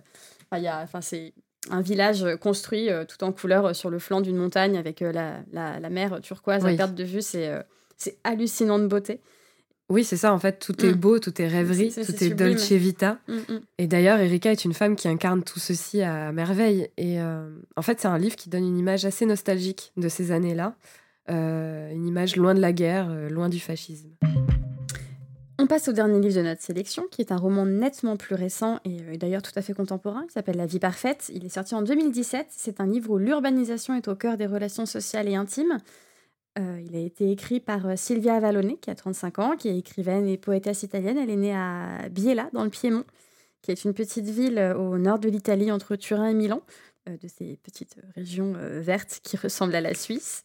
enfin, 0.53 1.01
c'est 1.01 1.33
un 1.71 1.81
village 1.81 2.27
construit 2.41 2.91
euh, 2.91 3.05
tout 3.05 3.23
en 3.25 3.33
couleur 3.33 3.67
euh, 3.67 3.73
sur 3.73 3.91
le 3.91 3.99
flanc 3.99 4.21
d'une 4.21 4.37
montagne 4.37 4.77
avec 4.77 5.03
euh, 5.03 5.13
la, 5.13 5.91
mer 5.91 6.21
turquoise 6.21 6.65
à 6.65 6.75
perte 6.75 6.95
de 6.95 7.05
vue. 7.05 7.23
C'est 7.23 7.51
c'est 7.97 8.19
hallucinant 8.25 8.81
de 8.81 8.87
beauté. 8.87 9.21
Oui, 9.89 10.03
c'est 10.03 10.17
ça, 10.17 10.33
en 10.33 10.39
fait, 10.39 10.59
tout 10.59 10.85
est 10.85 10.93
mm. 10.93 10.97
beau, 10.97 11.19
tout 11.19 11.41
est 11.41 11.47
rêverie, 11.47 11.93
tout 11.93 12.25
est, 12.25 12.31
dolce 12.31 12.73
vita. 12.73 13.19
Mm, 13.29 13.35
mm. 13.35 13.61
Et 13.79 13.87
d'ailleurs, 13.87 14.19
Erika 14.19 14.51
est 14.51 14.65
une 14.65 14.73
femme 14.73 14.97
qui 14.97 15.07
incarne 15.07 15.45
tout 15.45 15.61
ceci 15.61 16.03
à 16.03 16.33
merveille. 16.33 16.89
Et 16.97 17.19
en 17.21 17.83
fait, 17.83 18.01
c'est 18.01 18.09
un 18.09 18.19
livre 18.19 18.35
qui 18.35 18.49
donne 18.49 18.65
une 18.65 18.79
image 18.79 19.05
assez 19.05 19.27
nostalgique 19.27 19.93
de 19.97 20.09
ces 20.09 20.33
années-là. 20.33 20.75
une 21.29 22.07
image 22.07 22.35
loin 22.37 22.55
de 22.55 22.61
la 22.61 22.73
guerre, 22.73 23.09
loin 23.31 23.49
du 23.49 23.61
fascisme. 23.61 24.11
On 25.59 25.67
passe 25.67 25.89
au 25.89 25.93
dernier 25.93 26.19
livre 26.19 26.37
de 26.37 26.43
notre 26.43 26.63
sélection, 26.63 27.05
qui 27.11 27.21
est 27.21 27.31
un 27.31 27.37
roman 27.37 27.67
nettement 27.67 28.17
plus 28.17 28.35
récent 28.35 28.81
et 28.85 29.01
euh, 29.03 29.17
d'ailleurs 29.17 29.43
tout 29.43 29.53
à 29.55 29.63
fait 29.63 29.75
contemporain, 29.75 30.25
qui 30.27 30.33
s'appelle 30.33 30.57
La 30.57 30.67
vie 30.67 30.79
parfaite. 30.79 31.31
Il 31.35 31.45
est 31.45 31.51
sorti 31.51 31.75
en 31.75 31.83
2017. 31.83 32.47
C'est 32.51 32.81
un 32.81 32.87
livre 32.87 33.11
où 33.11 33.19
l'urbanisation 33.19 33.95
est 33.95 34.09
au 34.09 34.15
cœur 34.15 34.37
des 34.37 34.47
relations 34.47 34.87
sociales 34.87 35.29
et 35.29 35.35
intimes. 35.35 35.79
Euh, 36.59 36.81
il 36.85 36.97
a 36.97 37.01
été 37.01 37.31
écrit 37.31 37.61
par 37.61 37.87
euh, 37.87 37.97
Silvia 37.97 38.35
Avalone, 38.35 38.79
qui 38.79 38.91
a 38.91 38.95
35 38.95 39.39
ans, 39.39 39.57
qui 39.57 39.69
est 39.69 39.79
écrivaine 39.79 40.27
et 40.27 40.39
poétesse 40.39 40.83
italienne. 40.83 41.19
Elle 41.19 41.31
est 41.31 41.37
née 41.37 41.55
à 41.55 42.09
Biella, 42.11 42.49
dans 42.55 42.65
le 42.65 42.71
Piémont, 42.71 43.05
qui 43.61 43.71
est 43.71 43.85
une 43.85 43.95
petite 43.95 44.27
ville 44.27 44.59
au 44.79 44.97
nord 44.97 45.19
de 45.19 45.29
l'Italie, 45.29 45.71
entre 45.71 45.97
Turin 45.97 46.29
et 46.29 46.35
Milan 46.35 46.63
de 47.07 47.27
ces 47.27 47.59
petites 47.65 47.97
régions 48.15 48.55
vertes 48.57 49.19
qui 49.25 49.37
ressemblent 49.43 49.75
à 49.75 49.81
la 49.81 49.93
Suisse. 49.93 50.45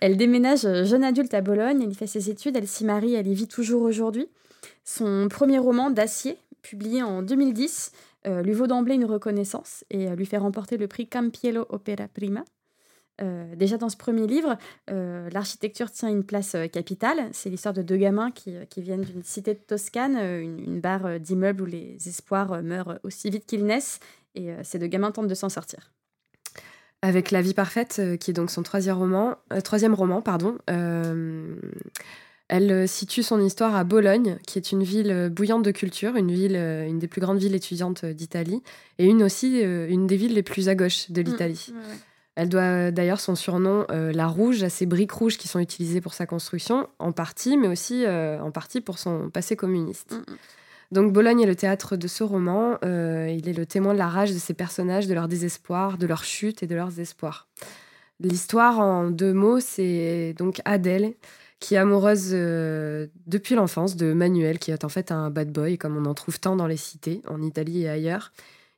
Elle 0.00 0.16
déménage 0.16 0.62
jeune 0.62 1.04
adulte 1.04 1.32
à 1.32 1.40
Bologne, 1.40 1.80
elle 1.80 1.92
y 1.92 1.94
fait 1.94 2.08
ses 2.08 2.28
études, 2.28 2.56
elle 2.56 2.66
s'y 2.66 2.84
marie, 2.84 3.14
elle 3.14 3.28
y 3.28 3.34
vit 3.34 3.46
toujours 3.46 3.82
aujourd'hui. 3.82 4.28
Son 4.84 5.28
premier 5.28 5.58
roman, 5.58 5.90
D'acier, 5.90 6.38
publié 6.62 7.02
en 7.02 7.22
2010, 7.22 7.92
euh, 8.26 8.42
lui 8.42 8.52
vaut 8.52 8.66
d'emblée 8.66 8.94
une 8.94 9.04
reconnaissance 9.04 9.84
et 9.90 10.08
euh, 10.08 10.14
lui 10.14 10.26
fait 10.26 10.38
remporter 10.38 10.76
le 10.76 10.86
prix 10.86 11.08
Campiello 11.08 11.66
Opera 11.68 12.08
Prima. 12.08 12.44
déjà 13.56 13.78
dans 13.78 13.88
ce 13.88 13.96
premier 13.96 14.26
livre, 14.26 14.56
l'architecture 14.88 15.92
tient 15.92 16.08
une 16.08 16.24
place 16.24 16.56
capitale. 16.72 17.28
C'est 17.32 17.50
l'histoire 17.50 17.74
de 17.74 17.82
deux 17.82 17.96
gamins 17.96 18.32
qui, 18.32 18.56
viennent 18.78 19.02
d'une 19.02 19.22
cité 19.22 19.54
de 19.54 19.60
Toscane, 19.60 20.16
une, 20.16 20.58
une 20.58 20.80
barre 20.80 21.20
d'immeubles 21.20 21.62
où 21.62 21.66
les 21.66 21.96
espoirs 22.08 22.62
meurent 22.62 22.98
aussi 23.04 23.30
vite 23.30 23.46
qu'ils 23.46 23.64
naissent. 23.64 24.00
Et 24.34 24.52
ces 24.64 24.80
deux 24.80 24.88
gamins 24.88 25.12
tentent 25.12 25.28
de 25.28 25.34
s'en 25.36 25.50
sortir. 25.50 25.92
Avec 27.02 27.30
La 27.30 27.42
vie 27.42 27.54
parfaite, 27.54 28.00
qui 28.18 28.32
est 28.32 28.34
donc 28.34 28.50
son 28.50 28.64
troisième 28.64 28.96
roman, 28.96 29.36
troisième 29.62 29.94
roman 29.94 30.20
pardon, 30.20 30.58
elle 32.52 32.70
euh, 32.70 32.86
situe 32.86 33.22
son 33.22 33.40
histoire 33.40 33.74
à 33.74 33.82
Bologne, 33.82 34.36
qui 34.46 34.58
est 34.58 34.72
une 34.72 34.82
ville 34.82 35.10
euh, 35.10 35.30
bouillante 35.30 35.64
de 35.64 35.70
culture, 35.70 36.16
une 36.16 36.30
ville, 36.30 36.54
euh, 36.54 36.86
une 36.86 36.98
des 36.98 37.08
plus 37.08 37.22
grandes 37.22 37.38
villes 37.38 37.54
étudiantes 37.54 38.04
d'Italie, 38.04 38.62
et 38.98 39.06
une 39.06 39.22
aussi 39.22 39.60
une 39.62 40.06
des 40.06 40.16
villes 40.16 40.34
les 40.34 40.42
plus 40.42 40.68
à 40.68 40.74
gauche 40.74 41.10
de 41.10 41.22
mmh, 41.22 41.24
l'Italie. 41.24 41.72
Elle 42.34 42.50
doit 42.50 42.90
d'ailleurs 42.90 43.20
son 43.20 43.34
surnom 43.34 43.86
la 43.88 44.26
Rouge 44.26 44.62
à 44.62 44.68
ces 44.68 44.86
briques 44.86 45.12
rouges 45.12 45.38
qui 45.38 45.48
sont 45.48 45.58
utilisées 45.58 46.00
pour 46.00 46.14
sa 46.14 46.26
construction, 46.26 46.88
en 46.98 47.12
partie, 47.12 47.56
mais 47.56 47.68
aussi 47.68 48.06
en 48.06 48.50
partie 48.50 48.80
pour 48.80 48.98
son 48.98 49.28
passé 49.30 49.56
communiste. 49.56 50.12
Mmh, 50.12 50.16
mmh. 50.16 50.36
Donc 50.92 51.12
Bologne 51.12 51.40
est 51.40 51.46
le 51.46 51.56
théâtre 51.56 51.96
de 51.96 52.06
ce 52.06 52.22
roman. 52.22 52.78
il 52.82 53.48
est 53.48 53.56
le 53.56 53.66
témoin 53.66 53.94
de 53.94 53.98
la 53.98 54.08
rage 54.08 54.32
de 54.32 54.38
ses 54.38 54.54
personnages, 54.54 55.06
de 55.06 55.14
leur 55.14 55.28
désespoir, 55.28 55.98
de 55.98 56.06
leur 56.06 56.24
chute 56.24 56.62
et 56.62 56.66
de 56.66 56.74
leurs 56.74 57.00
espoirs. 57.00 57.48
L'histoire, 58.20 58.78
en 58.78 59.10
deux 59.10 59.32
mots, 59.32 59.60
c'est 59.60 60.34
donc 60.38 60.60
Adèle, 60.64 61.14
qui 61.62 61.76
est 61.76 61.78
amoureuse 61.78 62.30
euh, 62.32 63.06
depuis 63.26 63.54
l'enfance 63.54 63.96
de 63.96 64.12
Manuel, 64.12 64.58
qui 64.58 64.72
est 64.72 64.84
en 64.84 64.88
fait 64.88 65.12
un 65.12 65.30
bad 65.30 65.52
boy, 65.52 65.78
comme 65.78 65.96
on 65.96 66.06
en 66.06 66.14
trouve 66.14 66.40
tant 66.40 66.56
dans 66.56 66.66
les 66.66 66.76
cités, 66.76 67.22
en 67.28 67.40
Italie 67.40 67.84
et 67.84 67.88
ailleurs. 67.88 68.32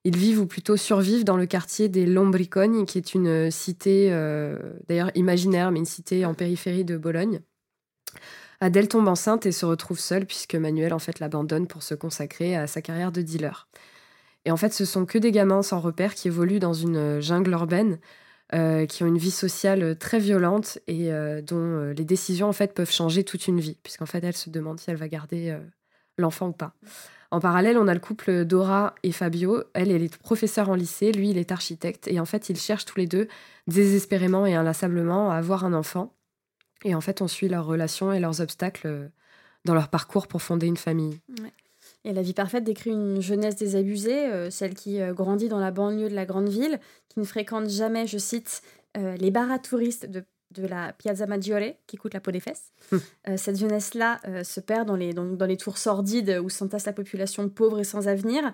Ils 0.05 0.17
vivent 0.17 0.41
ou 0.41 0.47
plutôt 0.47 0.77
survivent 0.77 1.25
dans 1.25 1.39
le 1.39 1.47
quartier 1.47 1.89
des 1.89 2.05
Lombriconi, 2.05 2.85
qui 2.85 2.99
est 2.99 3.15
une 3.15 3.51
cité, 3.51 4.09
euh, 4.13 4.59
d'ailleurs 4.87 5.11
imaginaire, 5.15 5.71
mais 5.71 5.79
une 5.79 5.87
cité 5.87 6.27
en 6.27 6.35
périphérie 6.35 6.85
de 6.85 6.99
Bologne. 6.99 7.41
Adèle 8.61 8.89
tombe 8.89 9.09
enceinte 9.09 9.47
et 9.47 9.53
se 9.53 9.65
retrouve 9.65 9.99
seule 9.99 10.27
puisque 10.27 10.55
Manuel 10.55 10.93
en 10.93 10.99
fait 10.99 11.21
l'abandonne 11.21 11.67
pour 11.67 11.83
se 11.83 11.95
consacrer 11.95 12.55
à 12.55 12.67
sa 12.67 12.83
carrière 12.83 13.13
de 13.13 13.23
dealer. 13.23 13.67
Et 14.45 14.51
en 14.51 14.59
fait, 14.59 14.75
ce 14.75 14.85
sont 14.85 15.07
que 15.07 15.17
des 15.17 15.33
gamins 15.33 15.63
sans 15.63 15.81
repère 15.81 16.15
qui 16.15 16.29
évoluent 16.29 16.61
dans 16.61 16.75
une 16.75 17.21
jungle 17.23 17.53
urbaine 17.53 17.99
euh, 18.55 18.87
qui 18.87 19.03
ont 19.03 19.07
une 19.07 19.19
vie 19.19 19.33
sociale 19.33 19.97
très 19.99 20.21
violente 20.21 20.79
et 20.87 21.13
euh, 21.13 21.43
dont 21.43 21.57
euh, 21.57 21.93
les 21.93 22.05
décisions 22.05 22.49
en 22.49 22.53
fait 22.53 22.73
peuvent 22.73 22.91
changer 22.91 23.25
toute 23.25 23.49
une 23.49 23.59
vie, 23.59 23.77
puisqu'en 23.83 24.07
fait 24.07 24.23
elle 24.23 24.37
se 24.37 24.49
demande 24.49 24.79
si 24.79 24.91
elle 24.91 24.97
va 24.97 25.09
garder 25.09 25.59
l'enfant 26.19 26.49
ou 26.49 26.53
pas. 26.53 26.73
En 27.33 27.41
parallèle, 27.41 27.77
on 27.79 27.89
a 27.89 27.95
le 27.95 28.01
couple 28.01 28.45
Dora 28.45 28.95
et 29.03 29.11
Fabio. 29.11 29.65
Elle, 29.73 29.91
elle 29.91 30.03
est 30.03 30.17
professeure 30.19 30.69
en 30.69 30.77
lycée, 30.77 31.11
lui, 31.11 31.31
il 31.31 31.39
est 31.39 31.51
architecte. 31.51 32.07
Et 32.07 32.21
en 32.21 32.25
fait, 32.25 32.49
ils 32.49 32.57
cherchent 32.57 32.85
tous 32.85 32.99
les 32.99 33.09
deux, 33.09 33.27
désespérément 33.67 34.47
et 34.47 34.55
inlassablement, 34.55 35.33
à 35.33 35.37
avoir 35.37 35.65
un 35.65 35.73
enfant. 35.73 36.15
Et 36.85 36.95
en 36.95 37.01
fait, 37.01 37.23
on 37.23 37.27
suit 37.27 37.49
leurs 37.49 37.67
relations 37.67 38.13
et 38.13 38.21
leurs 38.21 38.41
obstacles 38.41 39.11
dans 39.65 39.75
leur 39.75 39.89
parcours 39.89 40.29
pour 40.29 40.43
fonder 40.43 40.69
une 40.69 40.77
famille. 40.77 41.19
Et 42.05 42.13
La 42.13 42.23
vie 42.23 42.35
parfaite 42.35 42.65
décrit 42.65 42.91
une 42.91 43.21
jeunesse 43.21 43.57
désabusée, 43.57 44.27
euh, 44.27 44.51
celle 44.51 44.75
qui 44.75 45.01
euh, 45.01 45.15
grandit 45.15 45.49
dans 45.49 45.59
la 45.59 45.71
banlieue 45.71 46.11
de 46.11 46.15
la 46.15 46.27
grande 46.27 46.49
ville, 46.49 46.79
qui 47.09 47.19
ne 47.19 47.25
fréquente 47.25 47.69
jamais, 47.69 48.07
je 48.07 48.19
cite, 48.19 48.61
euh, 48.99 49.17
les 49.17 49.31
bars 49.31 49.51
à 49.51 49.59
touristes 49.59 50.05
de, 50.05 50.23
de, 50.51 50.67
la 50.67 50.93
Piazza 50.93 51.27
Maggiore, 51.27 51.73
qui 51.87 51.97
coûte 51.97 52.13
la 52.13 52.21
peau 52.21 52.31
des 52.31 52.41
fesses. 52.41 52.73
Hum. 52.93 53.01
cette 53.39 53.59
jeunesse-là 53.59 54.21
se 54.45 54.61
perd 54.61 54.87
dans 54.87 54.97
les, 54.97 55.15
dans, 55.15 55.25
dans, 55.25 55.47
les 55.47 55.57
tours 55.57 55.79
sordides 55.79 56.39
où 56.45 56.51
s'entasse 56.51 56.85
la 56.85 56.93
population 56.93 57.49
pauvre 57.49 57.81
et 57.81 57.85
sans 57.85 58.07
avenir, 58.07 58.53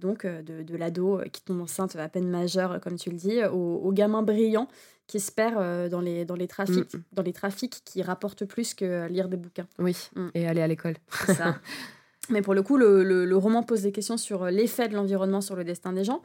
donc 0.00 0.26
de, 0.26 0.62
de 0.62 0.76
l'ado 0.76 1.20
qui 1.32 1.42
tombe 1.42 1.62
enceinte 1.62 1.96
à 1.96 2.08
peine 2.08 2.28
majeure, 2.28 2.78
comme 2.80 2.96
tu 2.96 3.10
le 3.10 3.16
dis, 3.16 3.42
au, 3.44 3.80
au 3.82 3.92
gamin 3.92 4.22
brillant 4.22 4.68
qui 5.08 5.18
se 5.18 5.32
perd 5.32 5.88
dans, 5.88 6.00
les, 6.00 6.24
dans, 6.24 6.36
les 6.36 6.46
trafics, 6.46 6.94
hum. 6.94 7.02
dans 7.12 7.22
les 7.22 7.32
trafics 7.32 7.82
qui 7.84 8.02
rapportent 8.02 8.44
plus 8.44 8.74
que 8.74 9.08
lire 9.08 9.28
des 9.28 9.36
bouquins. 9.36 9.66
Oui, 9.78 9.96
hum. 10.14 10.30
et 10.34 10.46
aller 10.46 10.60
à 10.60 10.68
l'école. 10.68 10.94
C'est 11.26 11.34
ça. 11.34 11.56
Mais 12.32 12.42
pour 12.42 12.54
le 12.54 12.62
coup, 12.62 12.76
le, 12.76 13.36
roman 13.36 13.62
pose 13.62 13.82
des 13.82 13.92
questions 13.92 14.16
sur 14.16 14.44
euh, 14.44 14.50
l'effet 14.50 14.88
de 14.88 14.94
l'environnement 14.94 15.40
sur 15.40 15.54
le 15.54 15.64
destin 15.64 15.92
des 15.92 16.04
gens. 16.04 16.22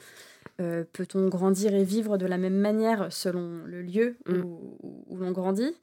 Euh, 0.60 0.84
peut-on 0.92 1.28
grandir 1.28 1.76
et 1.76 1.84
vivre 1.84 2.18
de 2.18 2.26
la 2.26 2.38
même 2.38 2.56
manière 2.56 3.12
selon 3.12 3.64
le 3.66 3.82
lieu 3.82 4.18
mm. 4.28 4.42
où, 4.42 5.18
l'on 5.18 5.32
grandit? 5.32 5.76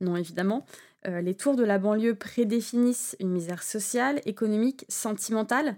Non, 0.00 0.16
évidemment. 0.16 0.66
Euh, 1.08 1.20
les 1.20 1.34
tours 1.34 1.56
de 1.56 1.64
la 1.64 1.78
banlieue 1.78 2.14
prédéfinissent 2.14 3.16
une 3.20 3.30
misère 3.30 3.62
sociale, 3.62 4.20
économique, 4.26 4.84
sentimentale, 4.88 5.76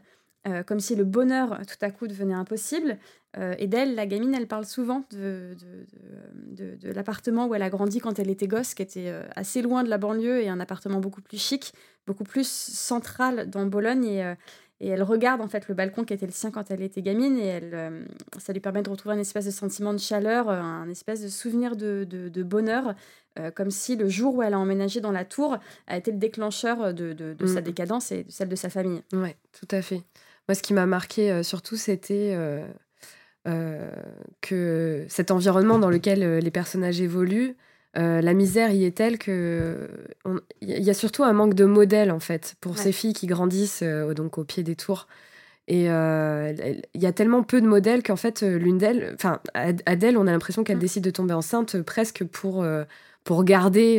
comme 0.67 0.81
si 0.81 0.97
le 0.97 1.05
bonheur 1.05 1.61
tout 1.69 1.77
à 1.83 1.93
coup 1.93 2.09
devenait 2.09 2.35
impossible. 2.35 2.99
Et 3.59 3.67
d'elle, 3.67 3.95
la 3.95 4.07
gamine, 4.07 4.35
elle 4.35 4.47
parle 4.47 4.67
souvent 4.67 5.05
de, 5.11 5.57
de, 6.51 6.77
de 6.77 6.93
l'appartement 6.93 7.47
où 7.47 7.55
elle 7.55 7.63
a 7.63 7.71
grandi 7.71 7.99
quand 7.99 8.19
elle 8.19 8.29
était 8.29 8.47
gosse, 8.47 8.75
qui 8.75 8.83
était 8.83 9.11
assez 9.35 9.63
loin 9.63 9.85
de 9.85 9.89
la 9.89 9.97
banlieue 9.97 10.43
et 10.43 10.49
un 10.51 10.61
appartement 10.61 11.01
beaucoup 11.01 11.23
plus 11.23 11.39
chic, 11.39 11.73
beaucoup 12.07 12.25
plus 12.25 12.49
centrale 12.49 13.49
dans 13.49 13.65
Bologne 13.67 14.05
et, 14.05 14.25
euh, 14.25 14.35
et, 14.81 14.89
elle 14.89 15.03
regarde 15.03 15.41
en 15.41 15.49
fait 15.49 15.69
le 15.69 15.75
balcon 15.75 16.05
qui 16.05 16.13
était 16.13 16.27
le 16.27 16.33
sien 16.33 16.51
quand 16.51 16.71
elle 16.71 16.83
était 16.83 17.03
gamine 17.03 17.39
et 17.39 17.47
elle, 17.47 17.71
euh, 17.73 18.05
ça 18.39 18.53
lui 18.53 18.61
permet 18.61 18.83
de 18.83 18.91
retrouver 18.91 19.15
un 19.15 19.19
espèce 19.19 19.47
de 19.47 19.51
sentiment 19.51 19.93
de 19.93 19.99
chaleur, 19.99 20.49
euh, 20.49 20.61
un 20.61 20.89
espèce 20.91 21.23
de 21.23 21.29
souvenir 21.29 21.77
de, 21.77 22.05
de, 22.05 22.43
bonheur, 22.43 22.95
comme 23.55 23.71
si 23.71 23.97
le 23.97 24.09
jour 24.09 24.35
où 24.35 24.43
elle 24.43 24.53
a 24.53 24.59
emménagé 24.59 25.01
dans 25.01 25.13
la 25.13 25.25
tour 25.25 25.57
a 25.87 25.97
été 25.97 26.11
le 26.11 26.19
déclencheur 26.19 26.93
de, 26.93 27.35
sa 27.47 27.61
mm. 27.61 27.65
décadence 27.65 28.13
et 28.13 28.25
de 28.25 28.31
celle 28.31 28.49
de 28.49 28.57
sa 28.57 28.69
famille. 28.69 29.03
Ouais, 29.13 29.37
tout 29.53 29.69
à 29.71 29.81
fait. 29.81 30.03
Moi, 30.49 30.55
ce 30.55 30.63
qui 30.63 30.75
m'a 30.75 30.85
marqué 30.85 31.43
surtout, 31.43 31.77
c'était 31.77 32.37
que 33.45 35.05
cet 35.09 35.31
environnement 35.31 35.79
dans 35.79 35.91
lequel 35.91 36.39
les 36.39 36.51
personnages 36.51 37.01
évoluent, 37.01 37.57
euh, 37.99 38.23
la 38.23 38.33
misère 38.33 38.73
y 38.73 38.85
est 38.85 38.97
telle 38.97 39.19
que 39.19 39.91
il 40.63 40.83
y 40.83 40.89
a 40.89 40.95
surtout 40.95 41.25
un 41.25 41.35
manque 41.35 41.53
de 41.53 41.67
modèles 41.67 42.11
en 42.11 42.21
fait 42.21 42.55
pour 42.61 42.79
ces 42.79 42.91
filles 42.91 43.13
qui 43.13 43.27
grandissent 43.27 43.83
euh, 43.83 44.15
donc 44.15 44.39
au 44.39 44.45
pied 44.45 44.63
des 44.63 44.77
tours. 44.77 45.09
Et 45.69 45.91
euh, 45.91 46.53
il 46.95 47.03
y 47.03 47.07
a 47.07 47.13
tellement 47.13 47.43
peu 47.43 47.61
de 47.61 47.67
modèles 47.67 48.03
qu'en 48.03 48.17
fait 48.17 48.43
l'une 48.43 48.79
d'elles, 48.79 49.13
enfin 49.15 49.41
Adèle, 49.55 50.17
on 50.17 50.27
a 50.27 50.33
l'impression 50.33 50.65
qu'elle 50.65 50.79
mm. 50.79 50.81
décide 50.81 51.05
de 51.05 51.11
tomber 51.11 51.35
enceinte 51.35 51.83
presque 51.83 52.25
pour 52.25 52.65
pour 53.25 53.45
garder 53.45 53.99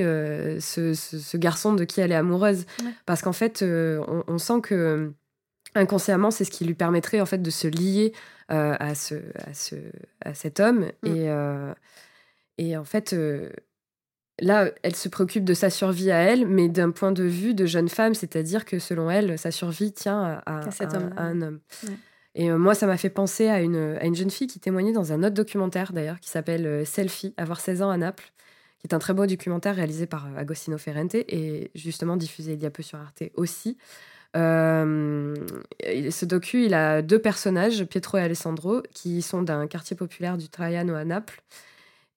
ce, 0.59 1.37
garçon 1.37 1.73
de 1.73 1.83
qui 1.83 2.01
elle 2.01 2.11
est 2.11 2.15
amoureuse, 2.15 2.65
parce 3.05 3.21
qu'en 3.21 3.31
fait 3.31 3.63
on, 3.63 4.37
sent 4.39 4.61
que 4.61 5.13
inconsciemment 5.75 6.31
c'est 6.31 6.45
ce 6.45 6.51
qui 6.51 6.65
lui 6.65 6.73
permettrait 6.73 7.21
en 7.21 7.25
fait 7.25 7.41
de 7.41 7.49
se 7.49 7.67
lier 7.67 8.13
à 8.49 8.93
ce 8.93 9.15
à 9.35 9.53
ce 9.53 9.75
à 10.23 10.33
cet 10.33 10.59
homme 10.59 10.91
mm. 11.03 11.07
et 11.07 12.65
et 12.69 12.77
en 12.77 12.83
fait 12.83 13.15
Là, 14.41 14.71
elle 14.81 14.95
se 14.95 15.09
préoccupe 15.09 15.45
de 15.45 15.53
sa 15.53 15.69
survie 15.69 16.09
à 16.09 16.17
elle, 16.17 16.47
mais 16.47 16.67
d'un 16.67 16.89
point 16.89 17.11
de 17.11 17.23
vue 17.23 17.53
de 17.53 17.67
jeune 17.67 17.87
femme, 17.87 18.15
c'est-à-dire 18.15 18.65
que 18.65 18.79
selon 18.79 19.09
elle, 19.11 19.37
sa 19.37 19.51
survie 19.51 19.91
tient 19.91 20.41
à, 20.45 20.61
un 21.17 21.41
homme. 21.41 21.59
Et 22.35 22.49
euh, 22.49 22.57
moi, 22.57 22.73
ça 22.73 22.87
m'a 22.87 22.97
fait 22.97 23.11
penser 23.11 23.47
à 23.47 23.61
une, 23.61 24.15
jeune 24.15 24.31
fille 24.31 24.47
qui 24.47 24.59
témoignait 24.59 24.91
dans 24.91 25.13
un 25.13 25.21
autre 25.21 25.35
documentaire, 25.35 25.93
d'ailleurs, 25.93 26.19
qui 26.19 26.29
s'appelle 26.29 26.65
euh, 26.65 26.83
Selfie, 26.83 27.35
avoir 27.37 27.59
16 27.59 27.83
ans 27.83 27.91
à 27.91 27.97
Naples, 27.97 28.33
qui 28.79 28.87
est 28.87 28.95
un 28.95 28.99
très 28.99 29.13
beau 29.13 29.27
documentaire 29.27 29.75
réalisé 29.75 30.07
par 30.07 30.25
euh, 30.25 30.37
Agostino 30.37 30.79
Ferrente 30.79 31.13
et 31.13 31.69
justement 31.75 32.17
diffusé 32.17 32.53
il 32.53 32.63
y 32.63 32.65
a 32.65 32.71
peu 32.71 32.81
sur 32.81 32.97
Arte 32.97 33.21
aussi. 33.35 33.77
Ce 34.35 36.25
docu, 36.25 36.65
il 36.65 36.73
a 36.73 37.01
deux 37.01 37.19
personnages, 37.19 37.83
Pietro 37.85 38.17
et 38.17 38.21
Alessandro, 38.21 38.81
qui 38.93 39.21
sont 39.21 39.43
d'un 39.43 39.67
quartier 39.67 39.95
populaire 39.95 40.37
du 40.37 40.49
Traiano 40.49 40.95
à 40.95 41.05
Naples. 41.05 41.41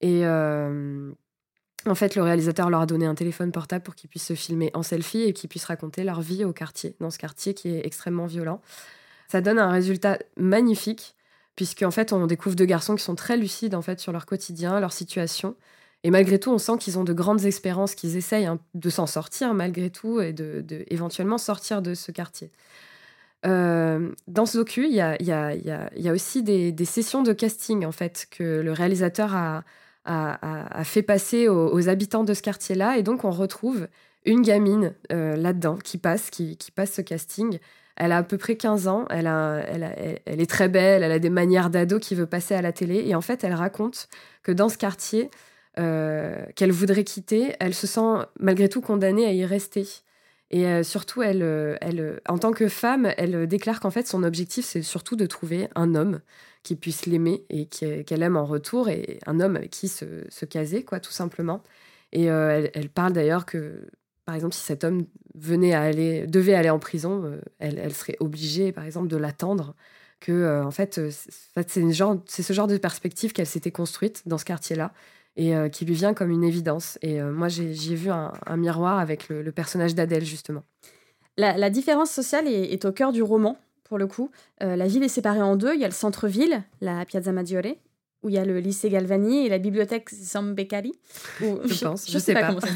Et 0.01 0.25
en 0.27 1.95
fait, 1.95 2.17
le 2.17 2.23
réalisateur 2.23 2.69
leur 2.69 2.81
a 2.81 2.87
donné 2.87 3.07
un 3.07 3.15
téléphone 3.15 3.53
portable 3.53 3.85
pour 3.85 3.95
qu'ils 3.95 4.11
puissent 4.11 4.27
se 4.27 4.35
filmer 4.35 4.71
en 4.75 4.83
selfie 4.83 5.23
et 5.23 5.33
qu'ils 5.33 5.49
puissent 5.49 5.67
raconter 5.67 6.03
leur 6.05 6.21
vie 6.21 6.45
au 6.45 6.53
quartier, 6.53 6.97
dans 7.01 7.11
ce 7.11 7.19
quartier 7.19 7.55
qui 7.55 7.69
est 7.69 7.87
extrêmement 7.87 8.27
violent. 8.27 8.61
Ça 9.29 9.41
donne 9.41 9.59
un 9.59 9.71
résultat 9.71 10.19
magnifique, 10.37 11.15
puisqu'en 11.55 11.91
fait, 11.91 12.13
on 12.13 12.27
découvre 12.27 12.57
deux 12.57 12.65
garçons 12.65 12.97
qui 12.97 13.05
sont 13.05 13.15
très 13.15 13.37
lucides 13.37 13.75
en 13.75 13.83
fait 13.83 14.01
sur 14.01 14.13
leur 14.13 14.27
quotidien, 14.27 14.81
leur 14.81 14.93
situation. 14.93 15.55
Et 16.05 16.11
malgré 16.11 16.39
tout, 16.39 16.51
on 16.51 16.59
sent 16.59 16.79
qu'ils 16.79 16.99
ont 16.99 17.05
de 17.05 17.13
grandes 17.13 17.45
espérances, 17.45 17.95
qu'ils 17.95 18.17
essayent 18.17 18.49
de 18.75 18.91
s'en 18.91 19.07
sortir 19.07 19.55
malgré 19.55 19.91
tout 19.91 20.21
et 20.21 20.33
de, 20.33 20.65
éventuellement 20.89 21.39
sortir 21.39 21.83
de 21.83 21.95
ce 21.95 22.13
quartier. 22.13 22.53
Euh, 23.45 24.11
dans 24.27 24.47
ce 24.47 24.59
docu, 24.59 24.87
il 24.87 24.95
y 24.95 25.01
a, 25.01 26.13
aussi 26.13 26.43
des, 26.43 26.85
sessions 26.85 27.23
de 27.23 27.33
casting 27.33 27.85
en 27.85 27.93
fait 27.93 28.27
que 28.31 28.61
le 28.61 28.73
réalisateur 28.73 29.35
a, 29.35 29.65
fait 30.85 31.03
passer 31.03 31.49
aux, 31.49 31.89
habitants 31.89 32.25
de 32.25 32.35
ce 32.35 32.43
quartier-là. 32.43 32.99
Et 32.99 33.03
donc, 33.03 33.25
on 33.25 33.31
retrouve 33.31 33.89
une 34.25 34.43
gamine 34.43 34.95
euh, 35.13 35.37
là-dedans 35.37 35.77
qui 35.77 35.99
passe, 35.99 36.31
qui, 36.31 36.57
passe 36.75 36.93
ce 36.93 37.03
casting. 37.03 37.59
Elle 37.97 38.13
a 38.13 38.19
à 38.19 38.23
peu 38.23 38.37
près 38.37 38.57
15 38.57 38.89
ans, 38.89 39.07
elle, 39.09 39.27
elle, 39.27 40.41
est 40.41 40.51
très 40.51 40.69
belle, 40.69 41.03
elle 41.03 41.13
a 41.13 41.19
des 41.19 41.31
manières 41.31 41.71
d'ado 41.71 41.99
qui 41.99 42.15
veut 42.15 42.27
passer 42.27 42.55
à 42.55 42.63
la 42.63 42.73
télé. 42.73 43.05
Et 43.07 43.15
en 43.15 43.23
fait, 43.23 43.43
elle 43.43 43.55
raconte 43.55 44.09
que 44.43 44.53
dans 44.53 44.69
ce 44.69 44.77
quartier 44.77 45.31
qu'elle 45.77 46.73
voudrait 46.73 47.05
quitter, 47.05 47.55
elle 47.61 47.75
se 47.75 47.87
sent 47.87 48.25
malgré 48.41 48.69
tout 48.69 48.81
condamnée 48.81 49.27
à 49.27 49.33
y 49.33 49.45
rester. 49.45 49.87
Et 50.51 50.83
surtout, 50.85 51.23
elle, 51.23 51.43
elle, 51.81 52.21
en 52.29 52.39
tant 52.39 52.53
que 52.53 52.69
femme, 52.69 53.13
elle 53.17 53.47
déclare 53.47 53.81
qu'en 53.81 53.91
fait, 53.91 54.07
son 54.07 54.23
objectif, 54.23 54.65
c'est 54.65 54.83
surtout 54.83 55.17
de 55.17 55.27
trouver 55.27 55.69
un 55.75 55.95
homme 55.95 56.21
qui 56.63 56.77
puisse 56.77 57.07
l'aimer 57.07 57.45
et 57.51 57.67
qu'elle 57.67 58.23
aime 58.23 58.37
en 58.37 58.45
retour, 58.45 58.89
et 58.89 59.19
un 59.27 59.41
homme 59.41 59.57
avec 59.57 59.71
qui 59.71 59.89
se, 59.89 60.45
caser, 60.45 60.85
quoi, 60.85 61.01
tout 61.01 61.13
simplement. 61.13 61.63
Et 62.13 62.25
elle, 62.25 62.89
parle 62.89 63.13
d'ailleurs 63.13 63.45
que, 63.45 63.89
par 64.25 64.35
exemple, 64.35 64.55
si 64.55 64.63
cet 64.63 64.85
homme 64.85 65.07
venait 65.35 65.75
à 65.75 65.83
aller, 65.83 66.27
devait 66.27 66.55
aller 66.55 66.71
en 66.71 66.79
prison, 66.79 67.39
elle, 67.59 67.93
serait 67.93 68.17
obligée, 68.21 68.73
par 68.73 68.85
exemple, 68.85 69.09
de 69.09 69.17
l'attendre 69.17 69.75
que 70.21 70.33
euh, 70.33 70.65
en 70.65 70.71
fait, 70.71 70.99
euh, 70.99 71.11
c'est 72.27 72.43
ce 72.43 72.53
genre 72.53 72.67
de 72.67 72.79
perspective 72.79 73.33
qu'elle 73.33 73.47
s'était 73.47 73.71
construite 73.71 74.23
dans 74.27 74.39
ce 74.39 74.45
quartier-là 74.45 74.93
et 75.37 75.55
euh, 75.55 75.69
qui 75.69 75.85
lui 75.85 75.95
vient 75.95 76.15
comme 76.15 76.31
une 76.31 76.45
évidence. 76.45 76.99
Et 77.03 77.21
moi, 77.21 77.49
j'y 77.49 77.93
ai, 77.93 77.97
vu 77.97 78.11
un, 78.11 78.57
miroir 78.57 78.99
avec 78.99 79.29
le, 79.29 79.51
personnage 79.53 79.95
d'Adèle, 79.95 80.25
justement. 80.25 80.63
La, 81.37 81.71
différence 81.71 82.11
sociale 82.11 82.49
est, 82.49 82.85
au 82.85 82.93
cœur 82.93 83.13
du 83.13 83.23
roman, 83.23 83.59
pour 83.85 83.99
le 83.99 84.07
coup. 84.07 84.31
la 84.61 84.87
ville 84.87 85.03
est 85.03 85.09
séparée 85.09 85.43
en 85.43 85.57
deux. 85.57 85.75
Il 85.75 85.81
y 85.81 85.85
a 85.85 85.89
le 85.89 85.93
centre-ville, 85.93 86.63
la 86.81 87.05
Piazza 87.05 87.33
Maggiore, 87.33 87.77
où 88.27 88.29
il 88.29 88.35
y 88.35 88.39
a 88.39 88.45
le 88.45 88.59
lycée 88.59 88.91
Galvani 88.91 89.47
et 89.47 89.49
la 89.49 89.59
bibliothèque 89.59 90.11
Zambecari. 90.11 90.93
Où, 91.41 91.59
je, 91.65 91.85
pense, 91.85 92.11
je, 92.11 92.19
sais, 92.19 92.35
pas, 92.35 92.49
comment 92.49 92.61
ça 92.61 92.67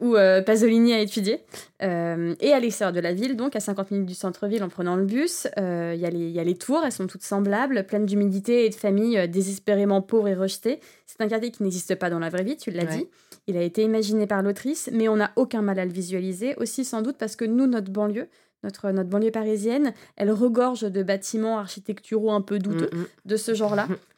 où 0.00 0.14
euh, 0.14 0.40
Pasolini 0.40 0.92
a 0.92 1.00
étudié. 1.00 1.40
Euh, 1.82 2.34
et 2.40 2.52
à 2.52 2.60
l'extérieur 2.60 2.92
de 2.92 3.00
la 3.00 3.12
ville, 3.12 3.36
donc 3.36 3.56
à 3.56 3.60
50 3.60 3.90
minutes 3.90 4.06
du 4.06 4.14
centre-ville 4.14 4.62
en 4.62 4.68
prenant 4.68 4.94
le 4.94 5.04
bus, 5.04 5.48
euh, 5.58 5.94
il 5.96 6.16
y, 6.16 6.30
y, 6.30 6.38
a 6.38 6.44
les 6.44 6.54
tours, 6.54 6.82
elles 6.84 6.92
sont 6.92 7.08
toutes 7.08 7.24
semblables, 7.24 7.84
pleines 7.86 8.06
d'humidité 8.06 8.66
et 8.66 8.70
de 8.70 8.74
familles 8.74 9.28
désespérément 9.28 10.00
pauvres 10.00 10.28
et 10.28 10.34
rejetées. 10.34 10.78
C'est 11.06 11.20
un 11.20 11.28
quartier 11.28 11.50
qui 11.50 11.62
n'existe 11.64 11.96
pas 11.96 12.08
dans 12.08 12.20
la 12.20 12.28
vraie 12.28 12.44
vie, 12.44 12.56
tu 12.56 12.70
l'as 12.70 12.84
dit. 12.84 13.08
Il 13.46 13.56
a 13.56 13.62
été 13.62 13.82
imaginé 13.82 14.26
par 14.26 14.42
l'autrice, 14.42 14.88
mais 14.92 15.08
on 15.08 15.16
n'a 15.16 15.32
aucun 15.36 15.60
mal 15.60 15.78
à 15.78 15.84
le 15.84 15.92
visualiser, 15.92 16.54
aussi 16.56 16.84
sans 16.84 17.02
doute 17.02 17.16
parce 17.18 17.36
que 17.36 17.44
nous, 17.44 17.66
notre 17.66 17.90
banlieue, 17.90 18.28
notre, 18.62 18.90
notre 18.90 19.10
banlieue 19.10 19.30
parisienne, 19.30 19.92
elle 20.16 20.30
regorge 20.30 20.90
de 20.90 21.02
bâtiments 21.02 21.58
architecturaux 21.58 22.30
un 22.30 22.40
peu 22.40 22.58
douteux 22.58 22.90
mm, 22.92 22.98
mm. 22.98 23.06
de 23.26 23.36
ce 23.36 23.54
genre-là. 23.54 23.86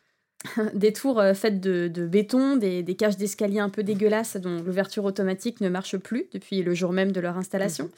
des 0.74 0.92
tours 0.92 1.20
euh, 1.20 1.34
faites 1.34 1.60
de, 1.60 1.88
béton, 2.06 2.56
des, 2.56 2.84
cages 2.96 3.16
d'escalier 3.16 3.58
un 3.58 3.68
peu 3.68 3.82
dégueulasses 3.82 4.36
dont 4.36 4.62
l'ouverture 4.62 5.04
automatique 5.04 5.60
ne 5.60 5.68
marche 5.68 5.96
plus 5.96 6.26
depuis 6.32 6.62
le 6.62 6.74
jour 6.74 6.92
même 6.92 7.12
de 7.12 7.20
leur 7.20 7.36
installation. 7.36 7.84
Mhm. 7.84 7.90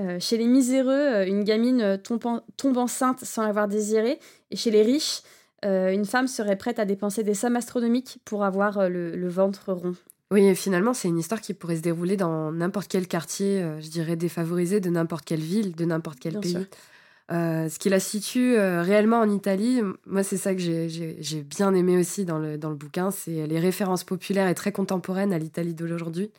Euh, 0.00 0.16
chez 0.18 0.36
les 0.36 0.46
miséreux, 0.46 0.90
euh, 0.92 1.26
une 1.26 1.44
gamine 1.44 1.98
tombe, 2.02 2.76
enceinte 2.76 3.20
sans 3.24 3.44
l'avoir 3.44 3.68
désiré. 3.68 4.18
Et 4.50 4.56
chez 4.56 4.70
les 4.70 4.82
riches, 4.82 5.22
une 5.62 6.04
femme 6.04 6.26
serait 6.26 6.56
prête 6.56 6.78
à 6.78 6.84
dépenser 6.84 7.22
des 7.22 7.32
sommes 7.32 7.56
astronomiques 7.56 8.18
pour 8.26 8.44
avoir 8.44 8.90
le, 8.90 9.28
ventre 9.28 9.72
rond. 9.72 9.94
Oui, 10.30 10.54
finalement, 10.54 10.92
c'est 10.92 11.08
une 11.08 11.18
histoire 11.18 11.40
qui 11.40 11.54
pourrait 11.54 11.76
se 11.76 11.80
dérouler 11.80 12.18
dans 12.18 12.52
n'importe 12.52 12.88
quel 12.88 13.08
quartier, 13.08 13.64
je 13.80 13.88
dirais 13.88 14.16
défavorisé 14.16 14.80
de 14.80 14.90
n'importe 14.90 15.24
quelle 15.24 15.40
ville, 15.40 15.74
de 15.74 15.86
n'importe 15.86 16.18
quel 16.20 16.38
pays. 16.38 16.58
Euh, 17.32 17.70
ce 17.70 17.78
qui 17.78 17.88
la 17.88 18.00
situe 18.00 18.54
euh, 18.54 18.82
réellement 18.82 19.20
en 19.20 19.30
Italie, 19.30 19.80
moi 20.04 20.22
c'est 20.22 20.36
ça 20.36 20.54
que 20.54 20.60
j'ai 20.60 21.42
bien 21.42 21.74
aimé 21.74 21.96
aussi 21.96 22.26
dans 22.26 22.38
le, 22.38 22.58
dans 22.58 22.68
le 22.68 22.74
bouquin, 22.74 23.10
c'est 23.10 23.46
les 23.46 23.58
références 23.58 24.04
populaires 24.04 24.48
et 24.48 24.54
très 24.54 24.72
contemporaines 24.72 25.32
à 25.32 25.38
l'Italie 25.38 25.74
d'aujourd'hui. 25.74 26.30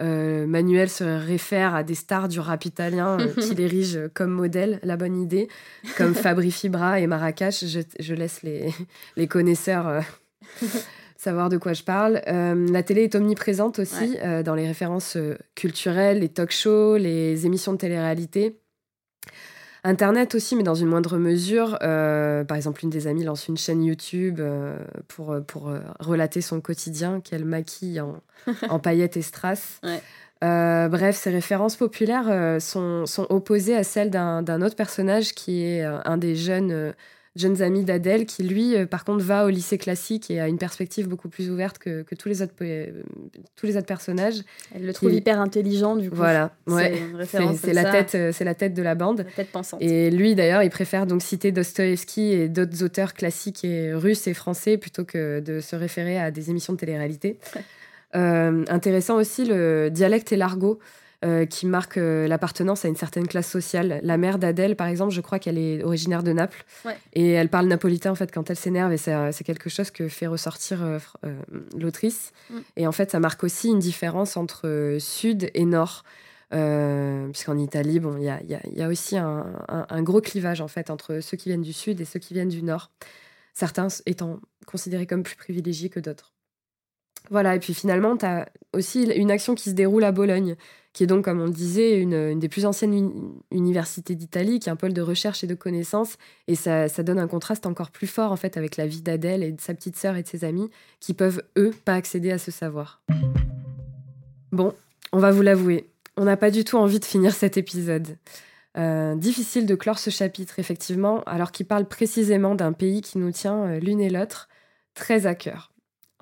Euh, 0.00 0.44
Manuel 0.48 0.90
se 0.90 1.04
réfère 1.04 1.76
à 1.76 1.84
des 1.84 1.94
stars 1.94 2.26
du 2.26 2.40
rap 2.40 2.64
italien 2.64 3.16
qu'il 3.40 3.60
érige 3.60 4.00
comme 4.12 4.32
modèle, 4.32 4.80
la 4.82 4.96
bonne 4.96 5.16
idée, 5.16 5.46
comme 5.96 6.14
Fabri 6.14 6.50
Fibra 6.50 6.98
et 6.98 7.06
Marrakech. 7.06 7.64
Je, 7.64 7.80
je 8.00 8.14
laisse 8.14 8.42
les, 8.42 8.74
les 9.16 9.28
connaisseurs 9.28 10.02
savoir 11.16 11.48
de 11.48 11.58
quoi 11.58 11.74
je 11.74 11.84
parle. 11.84 12.20
la 12.26 12.82
télé 12.82 13.04
est 13.04 13.14
omniprésente 13.14 13.78
aussi 13.78 14.18
dans 14.44 14.56
les 14.56 14.66
références 14.66 15.16
culturelles, 15.54 16.18
les 16.18 16.28
talk 16.28 16.50
shows, 16.50 16.96
les 16.96 17.46
émissions 17.46 17.72
de 17.72 17.78
télé-réalité. 17.78 18.58
Internet 19.86 20.34
aussi, 20.34 20.56
mais 20.56 20.62
dans 20.62 20.74
une 20.74 20.88
moindre 20.88 21.18
mesure. 21.18 21.78
Euh, 21.82 22.42
par 22.42 22.56
exemple, 22.56 22.82
une 22.82 22.90
des 22.90 23.06
amies 23.06 23.24
lance 23.24 23.48
une 23.48 23.58
chaîne 23.58 23.84
YouTube 23.84 24.40
euh, 24.40 24.78
pour, 25.08 25.32
euh, 25.32 25.40
pour 25.40 25.70
relater 26.00 26.40
son 26.40 26.62
quotidien 26.62 27.20
qu'elle 27.20 27.44
maquille 27.44 28.00
en, 28.00 28.22
en, 28.70 28.78
paillettes 28.78 29.18
et 29.18 29.22
strass. 29.22 29.80
bref, 30.40 31.16
ces 31.16 31.30
références 31.30 31.76
populaires 31.76 32.60
sont, 32.60 33.04
sont, 33.04 33.26
opposées 33.28 33.76
à 33.76 33.84
celles 33.84 34.10
d'un 34.10 34.62
autre 34.62 34.76
personnage 34.76 35.32
qui 35.32 35.62
est 35.62 35.82
un 35.82 36.16
des 36.16 36.34
jeunes 36.34 36.94
jeunes 37.36 37.62
amis 37.62 37.84
d'Adèle, 37.84 38.26
qui 38.26 38.44
lui, 38.44 38.76
euh, 38.76 38.86
par 38.86 39.04
contre, 39.04 39.24
va 39.24 39.44
au 39.44 39.48
lycée 39.48 39.76
classique 39.76 40.30
et 40.30 40.40
a 40.40 40.46
une 40.46 40.58
perspective 40.58 41.08
beaucoup 41.08 41.28
plus 41.28 41.50
ouverte 41.50 41.78
que, 41.78 42.02
que 42.02 42.14
tous, 42.14 42.28
les 42.28 42.42
autres, 42.42 42.52
euh, 42.62 43.02
tous 43.56 43.66
les 43.66 43.76
autres 43.76 43.86
personnages. 43.86 44.42
Elle 44.74 44.86
le 44.86 44.92
trouve 44.92 45.12
hyper 45.12 45.40
intelligent, 45.40 45.96
du 45.96 46.10
coup. 46.10 46.16
Voilà, 46.16 46.52
ouais. 46.68 47.00
c'est 47.56 47.72
la, 47.72 47.90
tête, 47.90 48.14
euh, 48.14 48.30
c'est 48.32 48.44
la 48.44 48.54
tête 48.54 48.74
de 48.74 48.82
la 48.82 48.94
bande. 48.94 49.18
La 49.18 49.24
tête 49.24 49.50
pensante. 49.50 49.82
Et 49.82 50.10
lui, 50.10 50.34
d'ailleurs, 50.34 50.62
il 50.62 50.70
préfère 50.70 51.06
donc 51.06 51.22
citer 51.22 51.50
Dostoevsky 51.50 52.32
et 52.32 52.48
d'autres 52.48 52.84
auteurs 52.84 53.14
classiques 53.14 53.64
et 53.64 53.92
russes 53.92 54.26
et 54.28 54.34
français 54.34 54.76
plutôt 54.76 55.04
que 55.04 55.40
de 55.40 55.60
se 55.60 55.74
référer 55.74 56.18
à 56.18 56.30
des 56.30 56.50
émissions 56.50 56.72
de 56.72 56.78
télé-réalité. 56.78 57.38
intéressant 58.12 59.16
aussi 59.16 59.44
le 59.44 59.90
dialecte 59.90 60.30
et 60.32 60.36
l'argot. 60.36 60.78
Euh, 61.24 61.46
qui 61.46 61.64
marque 61.64 61.96
euh, 61.96 62.28
l'appartenance 62.28 62.84
à 62.84 62.88
une 62.88 62.96
certaine 62.96 63.26
classe 63.26 63.48
sociale. 63.48 64.00
La 64.02 64.18
mère 64.18 64.38
d'Adèle, 64.38 64.76
par 64.76 64.88
exemple, 64.88 65.10
je 65.10 65.22
crois 65.22 65.38
qu'elle 65.38 65.56
est 65.56 65.82
originaire 65.82 66.22
de 66.22 66.32
Naples. 66.32 66.66
Et 67.14 67.30
elle 67.30 67.48
parle 67.48 67.66
napolitain, 67.66 68.10
en 68.10 68.14
fait, 68.14 68.30
quand 68.30 68.50
elle 68.50 68.56
s'énerve. 68.56 68.92
Et 68.92 68.98
c'est 68.98 69.14
euh, 69.14 69.30
quelque 69.42 69.70
chose 69.70 69.90
que 69.90 70.08
fait 70.08 70.26
ressortir 70.26 70.84
l'autrice. 71.74 72.32
Mm. 72.50 72.58
Et 72.76 72.86
en 72.86 72.92
fait, 72.92 73.10
ça 73.10 73.20
marque 73.20 73.42
aussi 73.42 73.68
une 73.68 73.78
différence 73.78 74.36
entre 74.36 74.98
sud 74.98 75.50
et 75.54 75.64
nord. 75.64 76.04
puisqu'en 76.50 77.56
Italie, 77.56 78.00
bon, 78.00 78.18
il 78.18 78.24
y 78.24 78.28
a, 78.28 78.40
y 78.42 78.82
a, 78.82 78.88
aussi 78.88 79.16
un, 79.16 79.46
un, 79.68 80.02
gros 80.02 80.20
clivage, 80.20 80.60
en 80.60 80.68
fait, 80.68 80.90
entre 80.90 81.20
ceux 81.20 81.38
qui 81.38 81.48
viennent 81.48 81.62
du 81.62 81.72
sud 81.72 82.02
et 82.02 82.04
ceux 82.04 82.20
qui 82.20 82.34
viennent 82.34 82.48
du 82.48 82.62
nord. 82.62 82.90
Certains 83.54 83.88
étant 84.04 84.40
considérés 84.66 85.06
comme 85.06 85.22
plus 85.22 85.36
privilégiés 85.36 85.88
que 85.88 86.00
d'autres. 86.00 86.34
Voilà, 87.30 87.54
et 87.54 87.60
puis 87.60 87.72
finalement, 87.72 88.16
tu 88.16 88.26
as 88.26 88.48
aussi 88.74 89.04
une 89.04 89.30
action 89.30 89.54
qui 89.54 89.70
se 89.70 89.74
déroule 89.74 90.04
à 90.04 90.12
Bologne, 90.12 90.56
qui 90.94 91.02
est 91.02 91.06
donc, 91.06 91.24
comme 91.24 91.40
on 91.40 91.46
le 91.46 91.50
disait, 91.50 91.98
une, 91.98 92.38
des 92.38 92.48
plus 92.48 92.64
anciennes 92.64 93.10
universités 93.50 94.14
d'Italie, 94.14 94.60
qui 94.60 94.68
est 94.68 94.72
un 94.72 94.76
pôle 94.76 94.94
de 94.94 95.02
recherche 95.02 95.42
et 95.42 95.48
de 95.48 95.54
connaissances. 95.54 96.16
Et 96.46 96.54
ça, 96.54 96.88
donne 97.02 97.18
un 97.18 97.26
contraste 97.26 97.66
encore 97.66 97.90
plus 97.90 98.06
fort, 98.06 98.30
en 98.30 98.36
fait, 98.36 98.56
avec 98.56 98.76
la 98.76 98.86
vie 98.86 99.02
d'Adèle 99.02 99.42
et 99.42 99.50
de 99.50 99.60
sa 99.60 99.74
petite 99.74 99.96
sœur 99.96 100.16
et 100.16 100.22
de 100.22 100.28
ses 100.28 100.44
amis, 100.44 100.70
qui 101.00 101.12
peuvent, 101.12 101.42
eux, 101.58 101.72
pas 101.84 101.94
accéder 101.94 102.30
à 102.30 102.38
ce 102.38 102.52
savoir. 102.52 103.02
Bon, 104.52 104.72
on 105.12 105.18
va 105.18 105.32
vous 105.32 105.42
l'avouer, 105.42 105.90
on 106.16 106.24
n'a 106.24 106.36
pas 106.36 106.52
du 106.52 106.62
tout 106.62 106.76
envie 106.76 107.00
de 107.00 107.04
finir 107.04 107.34
cet 107.34 107.56
épisode. 107.56 108.16
Euh, 108.76 109.16
difficile 109.16 109.66
de 109.66 109.74
clore 109.74 109.98
ce 109.98 110.10
chapitre, 110.10 110.60
effectivement, 110.60 111.22
alors 111.24 111.50
qu'il 111.50 111.66
parle 111.66 111.86
précisément 111.86 112.54
d'un 112.54 112.72
pays 112.72 113.00
qui 113.00 113.18
nous 113.18 113.32
tient 113.32 113.64
euh, 113.64 113.80
l'une 113.80 114.00
et 114.00 114.10
l'autre 114.10 114.48
très 114.94 115.26
à 115.26 115.34
cœur. 115.34 115.73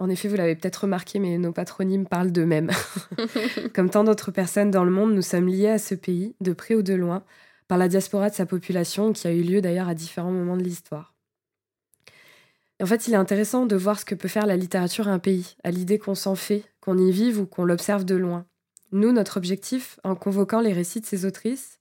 En 0.03 0.09
effet, 0.09 0.27
vous 0.27 0.35
l'avez 0.35 0.57
peut-être 0.57 0.79
remarqué, 0.79 1.21
mais 1.21 1.39
nos 1.39 1.53
patronymes 1.53 2.07
parlent 2.07 2.33
d'eux-mêmes. 2.33 2.73
Comme 3.73 3.89
tant 3.89 4.03
d'autres 4.03 4.33
personnes 4.33 4.73
dans 4.73 4.83
le 4.83 4.91
monde, 4.91 5.15
nous 5.15 5.23
sommes 5.23 5.47
liés 5.47 5.69
à 5.69 5.79
ce 5.79 5.95
pays, 5.95 6.35
de 6.41 6.53
près 6.53 6.75
ou 6.75 6.83
de 6.83 6.93
loin, 6.93 7.23
par 7.69 7.79
la 7.79 7.87
diaspora 7.87 8.29
de 8.29 8.35
sa 8.35 8.45
population, 8.45 9.13
qui 9.13 9.29
a 9.29 9.33
eu 9.33 9.43
lieu 9.43 9.61
d'ailleurs 9.61 9.87
à 9.87 9.95
différents 9.95 10.33
moments 10.33 10.57
de 10.57 10.65
l'histoire. 10.65 11.15
En 12.83 12.87
fait, 12.87 13.07
il 13.07 13.15
est 13.15 13.17
intéressant 13.17 13.65
de 13.65 13.77
voir 13.77 13.97
ce 13.97 14.05
que 14.05 14.17
peut 14.17 14.27
faire 14.27 14.45
la 14.45 14.57
littérature 14.57 15.07
à 15.07 15.13
un 15.13 15.21
pays, 15.21 15.55
à 15.63 15.71
l'idée 15.71 16.01
qu'on 16.01 16.17
s'en 16.17 16.35
fait, 16.35 16.65
qu'on 16.81 16.99
y 16.99 17.13
vive 17.13 17.39
ou 17.39 17.47
qu'on 17.47 17.65
l'observe 17.65 18.05
de 18.05 18.17
loin. 18.17 18.45
Nous, 18.91 19.13
notre 19.13 19.37
objectif, 19.37 20.01
en 20.03 20.17
convoquant 20.17 20.61
les 20.61 20.73
récits 20.73 21.01
de 21.01 21.07
ces 21.07 21.27
autrices, 21.27 21.79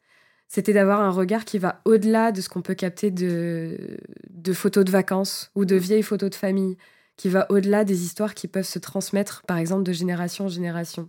c'était 0.48 0.74
d'avoir 0.74 1.02
un 1.02 1.10
regard 1.10 1.44
qui 1.44 1.58
va 1.58 1.82
au-delà 1.86 2.32
de 2.32 2.42
ce 2.42 2.50
qu'on 2.50 2.62
peut 2.62 2.76
capter 2.76 3.10
de, 3.10 3.98
de 4.30 4.54
photos 4.54 4.86
de 4.86 4.92
vacances 4.92 5.50
ou 5.56 5.66
de 5.66 5.76
vieilles 5.76 6.04
photos 6.04 6.30
de 6.30 6.36
famille, 6.36 6.78
qui 7.22 7.30
va 7.30 7.46
au-delà 7.52 7.86
des 7.86 8.04
histoires 8.04 8.34
qui 8.34 8.48
peuvent 8.48 8.66
se 8.66 8.80
transmettre, 8.80 9.44
par 9.44 9.58
exemple, 9.58 9.84
de 9.84 9.94
génération 9.94 10.46
en 10.46 10.48
génération. 10.48 11.08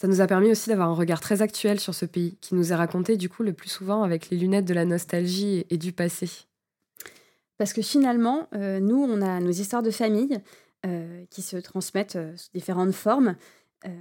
Ça 0.00 0.08
nous 0.08 0.20
a 0.20 0.26
permis 0.26 0.50
aussi 0.50 0.68
d'avoir 0.68 0.88
un 0.88 0.94
regard 0.94 1.20
très 1.20 1.42
actuel 1.42 1.78
sur 1.78 1.94
ce 1.94 2.06
pays, 2.06 2.36
qui 2.40 2.56
nous 2.56 2.72
est 2.72 2.74
raconté 2.74 3.16
du 3.16 3.28
coup 3.28 3.44
le 3.44 3.52
plus 3.52 3.68
souvent 3.68 4.02
avec 4.02 4.30
les 4.30 4.36
lunettes 4.36 4.64
de 4.64 4.74
la 4.74 4.84
nostalgie 4.84 5.64
et, 5.70 5.76
du 5.76 5.92
passé. 5.92 6.28
Parce 7.56 7.72
que 7.72 7.82
finalement, 7.82 8.48
euh, 8.52 8.80
nous, 8.80 9.00
on 9.00 9.22
a 9.22 9.38
nos 9.38 9.52
histoires 9.52 9.84
de 9.84 9.92
famille 9.92 10.40
euh, 10.84 11.24
qui 11.30 11.42
se 11.42 11.56
transmettent 11.56 12.16
euh, 12.16 12.36
sous 12.36 12.50
différentes 12.52 12.92
formes, 12.92 13.36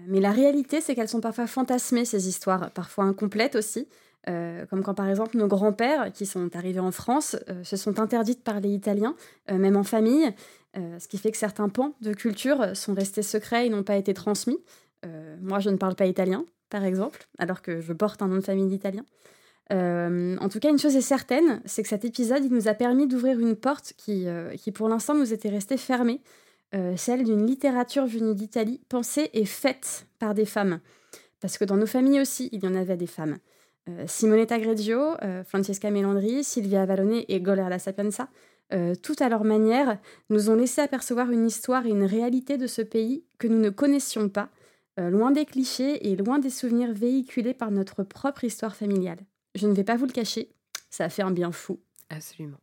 mais 0.07 0.19
la 0.19 0.31
réalité, 0.31 0.81
c'est 0.81 0.95
qu'elles 0.95 1.07
sont 1.07 1.21
parfois 1.21 1.45
fantasmées, 1.45 2.03
ces 2.03 2.27
histoires, 2.27 2.71
parfois 2.71 3.05
incomplètes 3.05 3.55
aussi. 3.55 3.87
comme 4.25 4.83
quand 4.83 4.93
par 4.93 5.07
exemple 5.07 5.37
nos 5.37 5.47
grands-pères 5.47 6.11
qui 6.11 6.25
sont 6.25 6.53
arrivés 6.53 6.81
en 6.81 6.91
France 6.91 7.37
se 7.63 7.77
sont 7.77 7.97
interdits 8.01 8.35
de 8.35 8.41
parler 8.41 8.67
italien, 8.67 9.15
même 9.49 9.77
en 9.77 9.85
famille, 9.85 10.33
ce 10.75 11.07
qui 11.07 11.17
fait 11.17 11.31
que 11.31 11.37
certains 11.37 11.69
pans 11.69 11.93
de 12.01 12.13
culture 12.13 12.75
sont 12.75 12.93
restés 12.93 13.21
secrets 13.21 13.67
et 13.67 13.69
n'ont 13.69 13.83
pas 13.83 13.97
été 13.97 14.13
transmis. 14.13 14.57
Euh, 15.05 15.35
moi, 15.41 15.59
je 15.59 15.69
ne 15.69 15.77
parle 15.77 15.95
pas 15.95 16.05
italien, 16.05 16.45
par 16.69 16.83
exemple, 16.83 17.27
alors 17.37 17.61
que 17.61 17.81
je 17.81 17.93
porte 17.93 18.21
un 18.21 18.27
nom 18.27 18.35
de 18.35 18.41
famille 18.41 18.67
d'italien. 18.67 19.05
Euh, 19.71 20.35
en 20.39 20.49
tout 20.49 20.59
cas, 20.59 20.69
une 20.69 20.79
chose 20.79 20.95
est 20.95 21.01
certaine, 21.01 21.61
c'est 21.65 21.83
que 21.83 21.89
cet 21.89 22.05
épisode 22.05 22.43
il 22.43 22.51
nous 22.51 22.67
a 22.67 22.73
permis 22.73 23.07
d'ouvrir 23.07 23.39
une 23.39 23.55
porte 23.55 23.93
qui, 23.97 24.25
qui 24.57 24.71
pour 24.71 24.89
l'instant, 24.89 25.15
nous 25.15 25.33
était 25.33 25.49
restée 25.49 25.77
fermée, 25.77 26.21
celle 26.95 27.23
d'une 27.23 27.45
littérature 27.45 28.05
venue 28.05 28.35
d'Italie, 28.35 28.81
pensée 28.89 29.29
et 29.33 29.45
faite 29.45 30.07
par 30.19 30.33
des 30.33 30.45
femmes. 30.45 30.79
parce 31.39 31.57
que 31.57 31.65
dans 31.65 31.77
nos 31.77 31.87
familles 31.87 32.21
aussi, 32.21 32.49
il 32.51 32.63
y 32.63 32.67
en 32.67 32.75
avait 32.75 32.97
des 32.97 33.07
femmes. 33.07 33.37
Euh, 33.89 34.03
Simonetta 34.07 34.59
Greggio, 34.59 35.15
euh, 35.23 35.43
Francesca 35.43 35.89
Melandri, 35.89 36.43
Silvia 36.43 36.81
Avalone 36.81 37.23
et 37.27 37.41
Goler 37.41 37.65
La 37.69 37.79
Sapienza, 37.79 38.27
euh, 38.73 38.95
tout 38.95 39.15
à 39.19 39.29
leur 39.29 39.43
manière, 39.43 39.97
nous 40.29 40.49
ont 40.49 40.55
laissé 40.55 40.81
apercevoir 40.81 41.31
une 41.31 41.45
histoire 41.45 41.85
et 41.85 41.89
une 41.89 42.03
réalité 42.03 42.57
de 42.57 42.67
ce 42.67 42.81
pays 42.81 43.23
que 43.37 43.47
nous 43.47 43.59
ne 43.59 43.69
connaissions 43.69 44.29
pas, 44.29 44.49
loin 44.97 45.31
des 45.31 45.45
clichés 45.45 46.09
et 46.09 46.17
loin 46.17 46.39
des 46.39 46.49
souvenirs 46.49 46.91
véhiculés 46.91 47.53
par 47.53 47.71
notre 47.71 48.03
propre 48.03 48.43
histoire 48.43 48.75
familiale. 48.75 49.19
Je 49.55 49.65
ne 49.65 49.73
vais 49.73 49.85
pas 49.85 49.95
vous 49.95 50.05
le 50.05 50.11
cacher, 50.11 50.49
ça 50.89 51.05
a 51.05 51.09
fait 51.09 51.21
un 51.21 51.31
bien 51.31 51.53
fou. 51.53 51.79
Absolument. 52.09 52.57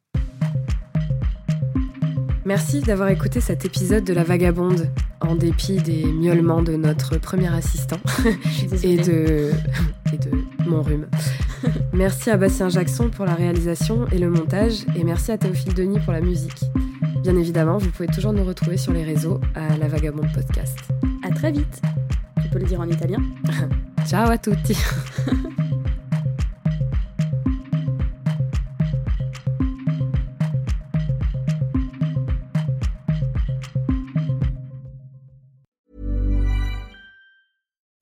Merci 2.46 2.80
d'avoir 2.80 3.08
écouté 3.08 3.40
cet 3.40 3.64
épisode 3.64 4.04
de 4.04 4.12
La 4.12 4.22
Vagabonde, 4.22 4.88
en 5.20 5.34
dépit 5.34 5.78
des 5.78 6.04
miaulements 6.04 6.62
de 6.62 6.76
notre 6.76 7.18
premier 7.18 7.52
assistant 7.52 7.98
et, 8.84 8.98
de... 8.98 9.50
et 10.12 10.16
de 10.16 10.30
mon 10.64 10.80
rhume. 10.80 11.08
Merci 11.92 12.30
à 12.30 12.36
Bastien 12.36 12.68
Jackson 12.68 13.10
pour 13.10 13.24
la 13.24 13.34
réalisation 13.34 14.06
et 14.12 14.18
le 14.18 14.30
montage, 14.30 14.84
et 14.96 15.04
merci 15.04 15.32
à 15.32 15.38
Théophile 15.38 15.74
Denis 15.74 16.00
pour 16.00 16.12
la 16.12 16.20
musique. 16.20 16.60
Bien 17.22 17.36
évidemment, 17.36 17.78
vous 17.78 17.90
pouvez 17.90 18.08
toujours 18.08 18.32
nous 18.32 18.44
retrouver 18.44 18.76
sur 18.76 18.92
les 18.92 19.02
réseaux 19.02 19.40
à 19.54 19.76
La 19.76 19.88
Vagabonde 19.88 20.32
Podcast. 20.32 20.78
À 21.24 21.30
très 21.34 21.52
vite. 21.52 21.82
Tu 22.42 22.48
peux 22.48 22.58
le 22.58 22.66
dire 22.66 22.80
en 22.80 22.88
italien 22.88 23.18
Ciao 24.06 24.30
à 24.30 24.38
tutti. 24.38 24.76